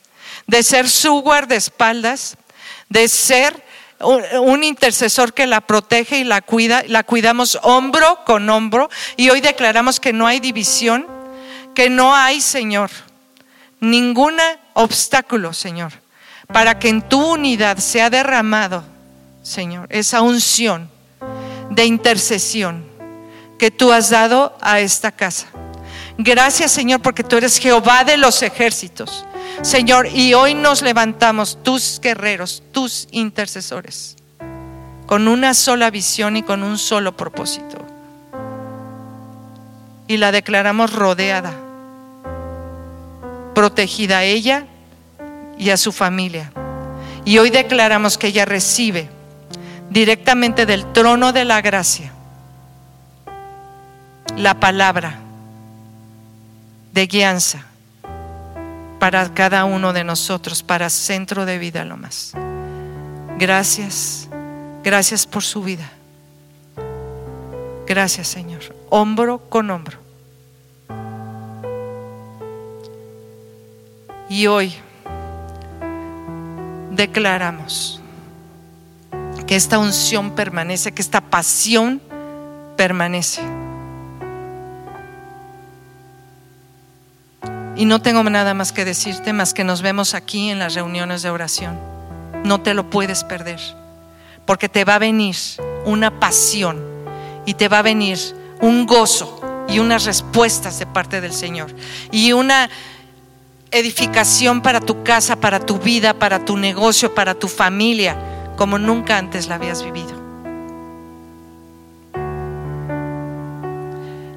de 0.47 0.63
ser 0.63 0.87
su 0.87 1.15
guardaespaldas, 1.21 2.37
de 2.87 3.09
ser 3.09 3.61
un 3.99 4.63
intercesor 4.63 5.33
que 5.33 5.45
la 5.45 5.59
protege 5.59 6.19
y 6.19 6.23
la 6.23 6.41
cuida, 6.41 6.83
la 6.87 7.03
cuidamos 7.03 7.59
hombro 7.61 8.23
con 8.25 8.49
hombro. 8.49 8.89
Y 9.17 9.31
hoy 9.31 9.41
declaramos 9.41 9.99
que 9.99 10.13
no 10.13 10.27
hay 10.27 10.39
división, 10.39 11.05
que 11.75 11.89
no 11.89 12.15
hay, 12.15 12.39
Señor, 12.39 12.89
ningún 13.81 14.37
obstáculo, 14.73 15.51
Señor, 15.51 15.91
para 16.47 16.79
que 16.79 16.87
en 16.87 17.01
tu 17.01 17.33
unidad 17.33 17.79
sea 17.79 18.09
derramado, 18.09 18.85
Señor, 19.41 19.87
esa 19.89 20.21
unción 20.21 20.89
de 21.71 21.85
intercesión 21.85 22.83
que 23.57 23.71
tú 23.71 23.91
has 23.91 24.09
dado 24.09 24.55
a 24.61 24.79
esta 24.79 25.11
casa. 25.11 25.47
Gracias, 26.17 26.71
Señor, 26.71 27.01
porque 27.01 27.23
tú 27.23 27.37
eres 27.37 27.57
Jehová 27.57 28.03
de 28.03 28.17
los 28.17 28.41
ejércitos. 28.43 29.25
Señor, 29.61 30.07
y 30.07 30.33
hoy 30.33 30.53
nos 30.53 30.81
levantamos, 30.81 31.59
tus 31.63 31.99
guerreros, 32.01 32.63
tus 32.71 33.07
intercesores, 33.11 34.15
con 35.05 35.27
una 35.27 35.53
sola 35.53 35.89
visión 35.89 36.37
y 36.37 36.43
con 36.43 36.63
un 36.63 36.77
solo 36.77 37.15
propósito. 37.15 37.77
Y 40.07 40.17
la 40.17 40.31
declaramos 40.31 40.93
rodeada, 40.93 41.53
protegida 43.53 44.19
a 44.19 44.23
ella 44.23 44.65
y 45.57 45.69
a 45.69 45.77
su 45.77 45.91
familia. 45.91 46.51
Y 47.23 47.37
hoy 47.37 47.49
declaramos 47.49 48.17
que 48.17 48.27
ella 48.27 48.45
recibe 48.45 49.09
directamente 49.91 50.65
del 50.65 50.89
trono 50.93 51.33
de 51.33 51.43
la 51.43 51.61
gracia 51.61 52.13
la 54.37 54.53
palabra 54.53 55.19
de 56.93 57.07
guianza 57.07 57.65
para 58.99 59.33
cada 59.33 59.65
uno 59.65 59.91
de 59.91 60.05
nosotros, 60.05 60.63
para 60.63 60.89
Centro 60.89 61.45
de 61.45 61.57
Vida 61.57 61.83
lo 61.83 61.97
más. 61.97 62.31
Gracias, 63.37 64.29
gracias 64.81 65.25
por 65.25 65.43
su 65.43 65.61
vida. 65.61 65.91
Gracias 67.85 68.29
Señor, 68.29 68.61
hombro 68.89 69.39
con 69.49 69.69
hombro. 69.71 69.97
Y 74.29 74.47
hoy 74.47 74.73
declaramos 76.91 78.00
que 79.51 79.57
esta 79.57 79.79
unción 79.79 80.31
permanece, 80.31 80.93
que 80.93 81.01
esta 81.01 81.19
pasión 81.19 82.01
permanece. 82.77 83.41
Y 87.75 87.83
no 87.83 88.01
tengo 88.01 88.23
nada 88.23 88.53
más 88.53 88.71
que 88.71 88.85
decirte, 88.85 89.33
más 89.33 89.53
que 89.53 89.65
nos 89.65 89.81
vemos 89.81 90.13
aquí 90.13 90.51
en 90.51 90.59
las 90.59 90.73
reuniones 90.75 91.21
de 91.21 91.31
oración. 91.31 91.77
No 92.45 92.61
te 92.61 92.73
lo 92.73 92.89
puedes 92.89 93.25
perder, 93.25 93.59
porque 94.45 94.69
te 94.69 94.85
va 94.85 94.95
a 94.95 94.99
venir 94.99 95.35
una 95.83 96.17
pasión 96.17 96.81
y 97.45 97.55
te 97.55 97.67
va 97.67 97.79
a 97.79 97.81
venir 97.81 98.19
un 98.61 98.85
gozo 98.85 99.65
y 99.67 99.79
unas 99.79 100.05
respuestas 100.05 100.79
de 100.79 100.85
parte 100.85 101.19
del 101.19 101.33
Señor 101.33 101.75
y 102.09 102.31
una 102.31 102.69
edificación 103.69 104.61
para 104.61 104.79
tu 104.79 105.03
casa, 105.03 105.35
para 105.35 105.59
tu 105.59 105.77
vida, 105.77 106.13
para 106.13 106.45
tu 106.45 106.55
negocio, 106.55 107.13
para 107.13 107.35
tu 107.35 107.49
familia, 107.49 108.30
como 108.61 108.77
nunca 108.77 109.17
antes 109.17 109.47
la 109.47 109.55
habías 109.55 109.81
vivido. 109.83 110.11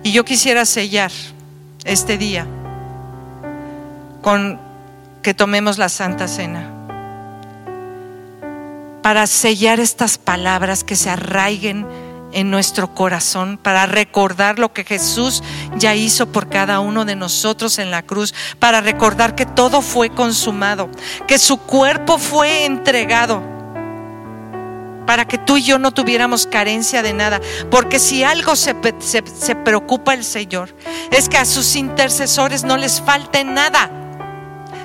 Y 0.02 0.12
yo 0.12 0.24
quisiera 0.24 0.64
sellar 0.64 1.12
este 1.84 2.16
día 2.16 2.46
con 4.22 4.58
que 5.20 5.34
tomemos 5.34 5.76
la 5.76 5.90
Santa 5.90 6.26
Cena. 6.26 6.70
Para 9.02 9.26
sellar 9.26 9.78
estas 9.78 10.16
palabras 10.16 10.84
que 10.84 10.96
se 10.96 11.10
arraiguen 11.10 11.86
en 12.32 12.50
nuestro 12.50 12.94
corazón 12.94 13.58
para 13.58 13.84
recordar 13.84 14.58
lo 14.58 14.72
que 14.72 14.84
Jesús 14.84 15.42
ya 15.76 15.94
hizo 15.94 16.32
por 16.32 16.48
cada 16.48 16.80
uno 16.80 17.04
de 17.04 17.14
nosotros 17.14 17.78
en 17.78 17.90
la 17.90 18.00
cruz, 18.00 18.32
para 18.58 18.80
recordar 18.80 19.34
que 19.34 19.44
todo 19.44 19.82
fue 19.82 20.08
consumado, 20.08 20.88
que 21.28 21.38
su 21.38 21.58
cuerpo 21.58 22.16
fue 22.16 22.64
entregado 22.64 23.53
para 25.06 25.26
que 25.26 25.38
tú 25.38 25.56
y 25.56 25.62
yo 25.62 25.78
no 25.78 25.92
tuviéramos 25.92 26.46
carencia 26.46 27.02
de 27.02 27.12
nada. 27.12 27.40
Porque 27.70 27.98
si 27.98 28.24
algo 28.24 28.56
se, 28.56 28.74
preocupa 29.64 30.14
el 30.14 30.24
Señor, 30.24 30.74
es 31.10 31.28
que 31.28 31.38
a 31.38 31.44
sus 31.44 31.76
intercesores 31.76 32.64
no 32.64 32.76
les 32.76 33.00
falte 33.00 33.44
nada. 33.44 33.90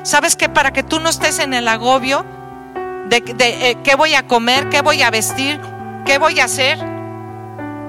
¿Sabes 0.04 0.36
que 0.36 0.50
para 0.50 0.72
que 0.72 0.84
tú 0.84 1.00
no 1.00 1.10
estés 1.10 1.40
en 1.40 1.54
el 1.54 1.68
agobio 1.68 2.26
de, 3.10 3.22
de 3.22 3.70
eh, 3.70 3.78
qué 3.84 3.96
voy 3.96 4.16
a 4.16 4.28
comer, 4.28 4.70
qué 4.70 4.82
voy 4.82 5.02
a 5.02 5.12
vestir, 5.12 5.60
qué 6.06 6.18
voy 6.18 6.40
a 6.40 6.46
hacer? 6.46 6.80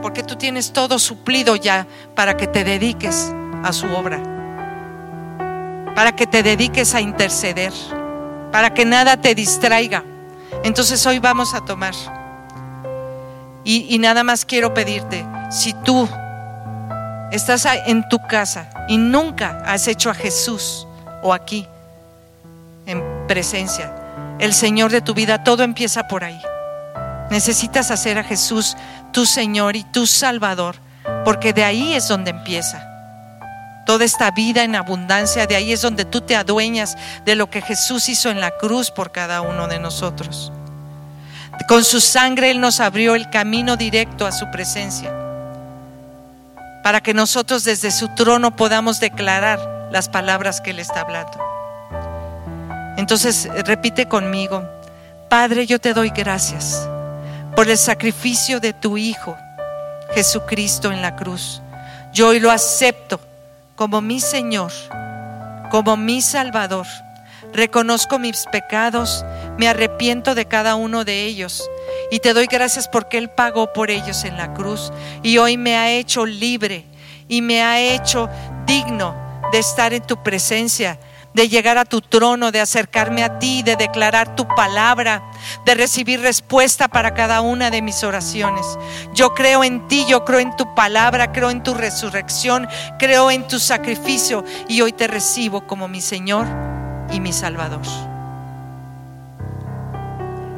Porque 0.02 0.22
tú 0.22 0.36
tienes 0.36 0.72
todo 0.72 0.98
suplido 0.98 1.56
ya 1.56 1.86
para 2.14 2.36
que 2.36 2.46
te 2.46 2.64
dediques 2.64 3.32
a 3.62 3.72
su 3.72 3.86
obra. 3.86 4.20
Para 5.94 6.12
que 6.12 6.26
te 6.26 6.42
dediques 6.42 6.94
a 6.94 7.00
interceder. 7.00 7.72
Para 8.50 8.72
que 8.72 8.84
nada 8.84 9.16
te 9.16 9.34
distraiga. 9.34 10.04
Entonces 10.64 11.04
hoy 11.06 11.18
vamos 11.18 11.54
a 11.54 11.60
tomar 11.60 11.94
y, 13.64 13.98
nada 13.98 14.24
más 14.24 14.44
quiero 14.44 14.72
pedirte, 14.72 15.24
si 15.50 15.74
tú 15.84 16.08
estás 17.30 17.66
en 17.86 18.08
tu 18.08 18.18
casa 18.26 18.70
y 18.88 18.96
nunca 18.96 19.62
has 19.66 19.86
hecho 19.86 20.10
a 20.10 20.14
Jesús 20.14 20.86
o 21.22 21.34
aquí 21.34 21.66
en 22.86 23.02
presencia, 23.28 23.94
el 24.38 24.54
Señor 24.54 24.90
de 24.90 25.02
tu 25.02 25.12
vida, 25.12 25.44
todo 25.44 25.62
empieza 25.62 26.08
por 26.08 26.24
ahí. 26.24 26.40
Necesitas 27.30 27.90
hacer 27.90 28.18
a 28.18 28.24
Jesús 28.24 28.76
tu 29.12 29.26
Señor 29.26 29.76
y 29.76 29.84
tu 29.84 30.06
Salvador, 30.06 30.76
porque 31.24 31.52
de 31.52 31.64
ahí 31.64 31.92
es 31.94 32.08
donde 32.08 32.30
empieza. 32.30 32.86
Toda 33.86 34.04
esta 34.04 34.30
vida 34.30 34.64
en 34.64 34.76
abundancia, 34.76 35.46
de 35.46 35.56
ahí 35.56 35.72
es 35.72 35.82
donde 35.82 36.04
tú 36.04 36.20
te 36.20 36.36
adueñas 36.36 36.96
de 37.24 37.34
lo 37.34 37.50
que 37.50 37.60
Jesús 37.60 38.08
hizo 38.08 38.30
en 38.30 38.40
la 38.40 38.52
cruz 38.52 38.90
por 38.90 39.12
cada 39.12 39.42
uno 39.42 39.68
de 39.68 39.78
nosotros. 39.78 40.52
Con 41.68 41.84
su 41.84 42.00
sangre 42.00 42.50
Él 42.50 42.60
nos 42.60 42.80
abrió 42.80 43.14
el 43.14 43.30
camino 43.30 43.76
directo 43.76 44.26
a 44.26 44.32
su 44.32 44.50
presencia, 44.50 45.12
para 46.82 47.00
que 47.00 47.14
nosotros 47.14 47.64
desde 47.64 47.90
su 47.90 48.08
trono 48.08 48.56
podamos 48.56 48.98
declarar 48.98 49.88
las 49.92 50.08
palabras 50.08 50.60
que 50.60 50.70
Él 50.70 50.80
está 50.80 51.02
hablando. 51.02 51.38
Entonces 52.96 53.48
repite 53.64 54.06
conmigo, 54.06 54.64
Padre, 55.28 55.66
yo 55.66 55.78
te 55.78 55.94
doy 55.94 56.10
gracias 56.10 56.88
por 57.54 57.68
el 57.68 57.78
sacrificio 57.78 58.58
de 58.58 58.72
tu 58.72 58.96
Hijo, 58.98 59.36
Jesucristo 60.12 60.90
en 60.90 61.02
la 61.02 61.14
cruz. 61.14 61.62
Yo 62.12 62.28
hoy 62.28 62.40
lo 62.40 62.50
acepto 62.50 63.20
como 63.76 64.00
mi 64.00 64.18
Señor, 64.18 64.72
como 65.70 65.96
mi 65.96 66.20
Salvador 66.20 66.86
reconozco 67.52 68.18
mis 68.18 68.46
pecados, 68.52 69.24
me 69.58 69.68
arrepiento 69.68 70.34
de 70.34 70.46
cada 70.46 70.74
uno 70.74 71.04
de 71.04 71.24
ellos 71.24 71.68
y 72.10 72.20
te 72.20 72.32
doy 72.32 72.46
gracias 72.46 72.88
porque 72.88 73.18
Él 73.18 73.30
pagó 73.30 73.72
por 73.72 73.90
ellos 73.90 74.24
en 74.24 74.36
la 74.36 74.52
cruz 74.54 74.92
y 75.22 75.38
hoy 75.38 75.56
me 75.56 75.76
ha 75.76 75.90
hecho 75.90 76.26
libre 76.26 76.84
y 77.28 77.42
me 77.42 77.62
ha 77.62 77.80
hecho 77.80 78.28
digno 78.66 79.14
de 79.52 79.58
estar 79.58 79.92
en 79.92 80.02
tu 80.02 80.22
presencia, 80.22 80.98
de 81.34 81.48
llegar 81.48 81.78
a 81.78 81.84
tu 81.84 82.00
trono, 82.00 82.50
de 82.50 82.60
acercarme 82.60 83.22
a 83.22 83.38
ti, 83.38 83.62
de 83.62 83.76
declarar 83.76 84.34
tu 84.34 84.46
palabra, 84.48 85.22
de 85.64 85.74
recibir 85.74 86.20
respuesta 86.20 86.88
para 86.88 87.14
cada 87.14 87.40
una 87.40 87.70
de 87.70 87.82
mis 87.82 88.02
oraciones. 88.02 88.66
Yo 89.14 89.34
creo 89.34 89.62
en 89.62 89.86
ti, 89.86 90.04
yo 90.08 90.24
creo 90.24 90.40
en 90.40 90.54
tu 90.56 90.74
palabra, 90.74 91.32
creo 91.32 91.50
en 91.50 91.62
tu 91.62 91.74
resurrección, 91.74 92.68
creo 92.98 93.30
en 93.30 93.46
tu 93.46 93.60
sacrificio 93.60 94.44
y 94.68 94.80
hoy 94.80 94.92
te 94.92 95.06
recibo 95.06 95.66
como 95.66 95.88
mi 95.88 96.00
Señor 96.00 96.46
y 97.12 97.20
mi 97.20 97.32
Salvador. 97.32 97.82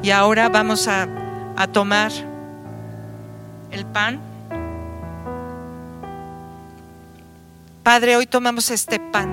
Y 0.03 0.11
ahora 0.11 0.48
vamos 0.48 0.88
a, 0.88 1.07
a 1.57 1.66
tomar 1.66 2.11
el 3.70 3.86
pan. 3.86 4.20
Padre, 7.82 8.16
hoy 8.16 8.26
tomamos 8.26 8.70
este 8.70 8.98
pan 8.98 9.30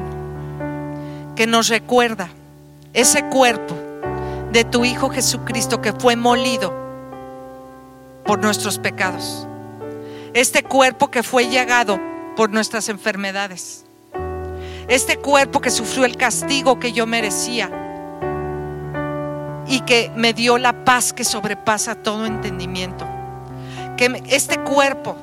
que 1.35 1.47
nos 1.47 1.69
recuerda 1.69 2.29
ese 2.93 3.23
cuerpo 3.25 3.75
de 4.51 4.63
tu 4.63 4.85
Hijo 4.85 5.09
Jesucristo 5.09 5.81
que 5.81 5.93
fue 5.93 6.15
molido 6.15 6.73
por 8.25 8.39
nuestros 8.39 8.79
pecados. 8.79 9.47
Este 10.33 10.63
cuerpo 10.63 11.09
que 11.09 11.23
fue 11.23 11.47
llegado 11.47 11.99
por 12.35 12.51
nuestras 12.51 12.89
enfermedades 12.89 13.85
este 14.89 15.17
cuerpo 15.17 15.61
que 15.61 15.69
sufrió 15.69 16.03
el 16.03 16.17
castigo 16.17 16.79
que 16.79 16.91
yo 16.91 17.05
merecía 17.05 17.69
y 19.67 19.81
que 19.81 20.11
me 20.15 20.33
dio 20.33 20.57
la 20.57 20.83
paz 20.83 21.13
que 21.13 21.23
sobrepasa 21.23 21.95
todo 21.95 22.25
entendimiento. 22.25 23.05
Que 23.97 24.23
este 24.27 24.57
cuerpo 24.59 25.15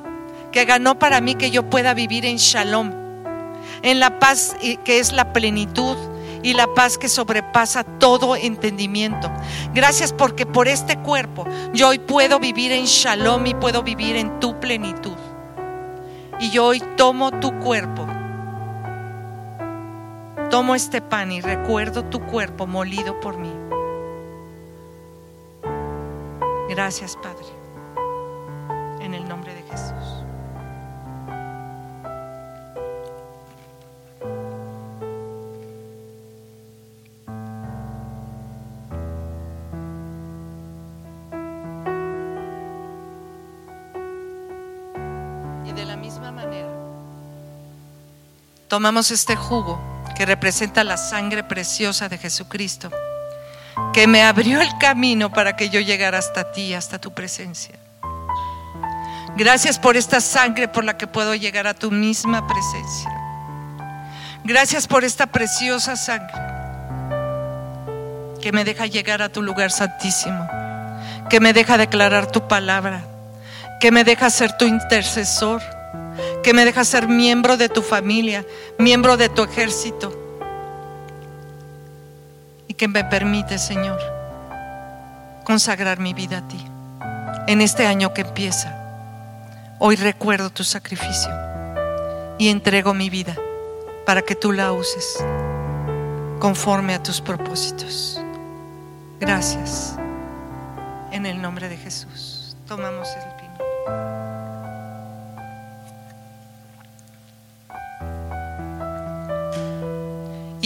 que 0.53 0.63
ganó 0.63 0.97
para 0.97 1.19
mí 1.19 1.35
que 1.35 1.51
yo 1.51 1.69
pueda 1.69 1.93
vivir 1.93 2.25
en 2.25 2.37
shalom, 2.37 2.91
en 3.81 3.99
la 3.99 4.19
paz 4.19 4.55
que 4.85 4.99
es 4.99 5.11
la 5.11 5.33
plenitud 5.33 5.97
y 6.43 6.53
la 6.53 6.67
paz 6.73 6.97
que 6.97 7.09
sobrepasa 7.09 7.83
todo 7.83 8.37
entendimiento. 8.37 9.29
Gracias 9.73 10.13
porque 10.13 10.45
por 10.45 10.69
este 10.69 10.97
cuerpo 10.99 11.45
yo 11.73 11.89
hoy 11.89 11.99
puedo 11.99 12.39
vivir 12.39 12.71
en 12.71 12.85
shalom 12.85 13.45
y 13.47 13.53
puedo 13.53 13.83
vivir 13.83 14.15
en 14.15 14.39
tu 14.39 14.57
plenitud. 14.61 15.17
Y 16.39 16.51
yo 16.51 16.67
hoy 16.67 16.81
tomo 16.95 17.31
tu 17.31 17.51
cuerpo 17.59 18.07
Tomo 20.49 20.75
este 20.75 21.01
pan 21.01 21.33
y 21.33 21.41
recuerdo 21.41 22.05
tu 22.05 22.21
cuerpo 22.21 22.67
molido 22.67 23.19
por 23.19 23.37
mí. 23.37 23.51
Gracias, 26.69 27.17
Padre. 27.17 27.45
En 29.01 29.13
el 29.13 29.27
nombre 29.27 29.53
de 29.53 29.61
Jesús. 29.63 30.23
Y 45.65 45.73
de 45.73 45.85
la 45.85 45.97
misma 45.97 46.31
manera, 46.31 46.71
tomamos 48.69 49.11
este 49.11 49.35
jugo 49.35 49.96
que 50.17 50.25
representa 50.25 50.83
la 50.83 50.97
sangre 50.97 51.43
preciosa 51.43 52.09
de 52.09 52.17
Jesucristo, 52.17 52.89
que 53.93 54.07
me 54.07 54.23
abrió 54.23 54.61
el 54.61 54.77
camino 54.79 55.31
para 55.31 55.55
que 55.55 55.69
yo 55.69 55.79
llegara 55.79 56.17
hasta 56.17 56.51
ti, 56.51 56.73
hasta 56.73 56.97
tu 56.97 57.13
presencia. 57.13 57.75
Gracias 59.35 59.77
por 59.77 59.95
esta 59.95 60.19
sangre 60.19 60.67
por 60.67 60.83
la 60.83 60.97
que 60.97 61.05
puedo 61.05 61.35
llegar 61.35 61.67
a 61.67 61.75
tu 61.75 61.91
misma 61.91 62.47
presencia. 62.47 63.11
Gracias 64.43 64.87
por 64.87 65.03
esta 65.03 65.27
preciosa 65.27 65.95
sangre 65.95 66.41
que 68.41 68.51
me 68.51 68.63
deja 68.63 68.87
llegar 68.87 69.21
a 69.21 69.29
tu 69.29 69.43
lugar 69.43 69.69
santísimo, 69.69 70.47
que 71.29 71.39
me 71.39 71.53
deja 71.53 71.77
declarar 71.77 72.31
tu 72.31 72.47
palabra, 72.47 73.03
que 73.79 73.91
me 73.91 74.03
deja 74.03 74.31
ser 74.31 74.57
tu 74.57 74.65
intercesor 74.65 75.61
que 76.47 76.53
me 76.53 76.63
dejas 76.63 76.87
ser 76.87 77.09
miembro 77.09 77.57
de 77.57 77.67
tu 77.67 77.81
familia, 77.81 78.45
miembro 78.79 79.17
de 79.17 79.27
tu 79.27 79.43
ejército. 79.43 80.17
Y 82.69 82.73
que 82.73 82.87
me 82.87 83.03
permite, 83.03 83.57
Señor, 83.57 83.99
consagrar 85.43 85.99
mi 85.99 86.13
vida 86.13 86.37
a 86.37 86.47
ti. 86.47 86.65
En 87.47 87.59
este 87.59 87.85
año 87.85 88.13
que 88.13 88.21
empieza, 88.21 88.73
hoy 89.77 89.97
recuerdo 89.97 90.49
tu 90.49 90.63
sacrificio 90.63 91.29
y 92.37 92.47
entrego 92.47 92.93
mi 92.93 93.09
vida 93.09 93.35
para 94.05 94.21
que 94.21 94.33
tú 94.33 94.53
la 94.53 94.71
uses 94.71 95.21
conforme 96.39 96.93
a 96.93 97.03
tus 97.03 97.19
propósitos. 97.19 98.21
Gracias. 99.19 99.97
En 101.11 101.25
el 101.25 101.41
nombre 101.41 101.67
de 101.67 101.75
Jesús. 101.75 102.55
Tomamos 102.65 103.09
el 103.17 103.41
vino. 103.41 104.16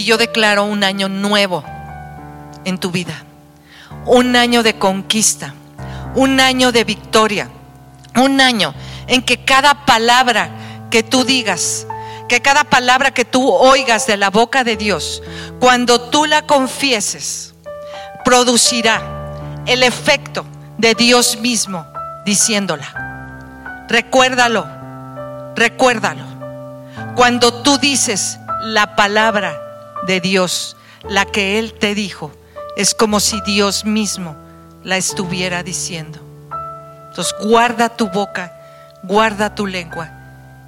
Y 0.02 0.04
yo 0.04 0.18
declaro 0.18 0.64
un 0.64 0.82
año 0.82 1.08
nuevo 1.08 1.62
en 2.64 2.78
tu 2.78 2.90
vida. 2.90 3.22
Un 4.04 4.34
año 4.34 4.64
de 4.64 4.76
conquista. 4.76 5.54
Un 6.16 6.40
año 6.40 6.72
de 6.72 6.82
victoria. 6.82 7.48
Un 8.16 8.40
año 8.40 8.74
en 9.06 9.22
que 9.22 9.44
cada 9.44 9.86
palabra 9.86 10.50
que 10.90 11.04
tú 11.04 11.22
digas, 11.22 11.86
que 12.28 12.42
cada 12.42 12.64
palabra 12.64 13.12
que 13.12 13.24
tú 13.24 13.48
oigas 13.48 14.08
de 14.08 14.16
la 14.16 14.30
boca 14.30 14.64
de 14.64 14.76
Dios, 14.76 15.22
cuando 15.60 16.00
tú 16.10 16.26
la 16.26 16.48
confieses, 16.48 17.54
producirá 18.24 19.00
el 19.66 19.84
efecto 19.84 20.44
de 20.78 20.96
Dios 20.96 21.38
mismo 21.38 21.86
diciéndola. 22.26 23.86
Recuérdalo, 23.88 24.66
recuérdalo. 25.54 26.24
Cuando 27.14 27.62
tú 27.62 27.78
dices 27.78 28.40
la 28.64 28.96
palabra 28.96 29.62
de 30.06 30.20
Dios, 30.20 30.76
la 31.08 31.24
que 31.24 31.58
Él 31.58 31.74
te 31.74 31.94
dijo, 31.94 32.32
es 32.76 32.94
como 32.94 33.20
si 33.20 33.40
Dios 33.42 33.84
mismo 33.84 34.36
la 34.82 34.96
estuviera 34.96 35.62
diciendo. 35.62 36.18
Entonces 37.08 37.34
guarda 37.40 37.90
tu 37.90 38.08
boca, 38.08 38.52
guarda 39.02 39.54
tu 39.54 39.66
lengua 39.66 40.10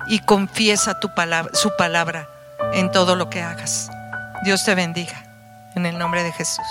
y 0.08 0.18
confiesa 0.20 1.00
tu 1.00 1.14
palabra, 1.14 1.54
su 1.54 1.74
palabra 1.76 2.28
en 2.74 2.90
todo 2.90 3.16
lo 3.16 3.30
que 3.30 3.42
hagas. 3.42 3.88
Dios 4.44 4.64
te 4.64 4.74
bendiga 4.74 5.24
en 5.74 5.86
el 5.86 5.98
nombre 5.98 6.22
de 6.22 6.32
Jesús. 6.32 6.66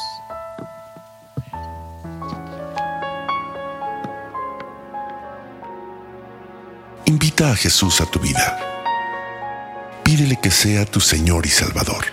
Invita 7.05 7.51
a 7.51 7.55
Jesús 7.55 7.99
a 8.01 8.05
tu 8.05 8.20
vida. 8.20 8.59
Pídele 10.03 10.39
que 10.39 10.51
sea 10.51 10.86
tu 10.86 10.99
Señor 10.99 11.45
y 11.45 11.49
Salvador. 11.49 12.12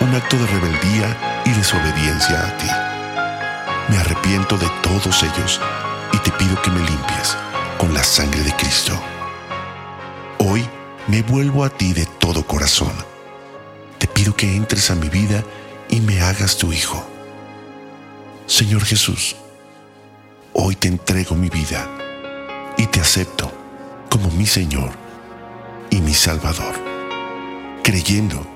un 0.00 0.14
acto 0.14 0.36
de 0.36 0.46
rebeldía 0.46 1.42
y 1.44 1.50
desobediencia 1.50 2.46
a 2.46 2.56
ti. 2.58 2.66
Me 3.88 3.98
arrepiento 3.98 4.58
de 4.58 4.68
todos 4.82 5.22
ellos 5.22 5.60
y 6.12 6.18
te 6.18 6.30
pido 6.32 6.60
que 6.62 6.70
me 6.70 6.80
limpies 6.80 7.36
con 7.78 7.94
la 7.94 8.02
sangre 8.02 8.42
de 8.42 8.52
Cristo. 8.56 8.92
Hoy 10.38 10.66
me 11.08 11.22
vuelvo 11.22 11.64
a 11.64 11.70
ti 11.70 11.92
de 11.92 12.06
todo 12.18 12.46
corazón. 12.46 12.92
Te 13.98 14.06
pido 14.06 14.34
que 14.34 14.54
entres 14.54 14.90
a 14.90 14.94
mi 14.94 15.08
vida 15.08 15.42
y 15.88 16.00
me 16.00 16.20
hagas 16.20 16.56
tu 16.56 16.72
hijo. 16.72 17.06
Señor 18.46 18.84
Jesús, 18.84 19.36
hoy 20.52 20.76
te 20.76 20.88
entrego 20.88 21.34
mi 21.34 21.48
vida 21.48 21.88
y 22.76 22.86
te 22.86 23.00
acepto 23.00 23.52
como 24.10 24.30
mi 24.30 24.46
Señor 24.46 24.90
y 25.90 26.00
mi 26.00 26.14
Salvador, 26.14 26.74
creyendo 27.82 28.55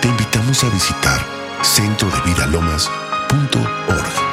te 0.00 0.08
invitamos 0.08 0.64
a 0.64 0.70
visitar 0.70 1.24
centrodevidalomas.org. 1.62 4.29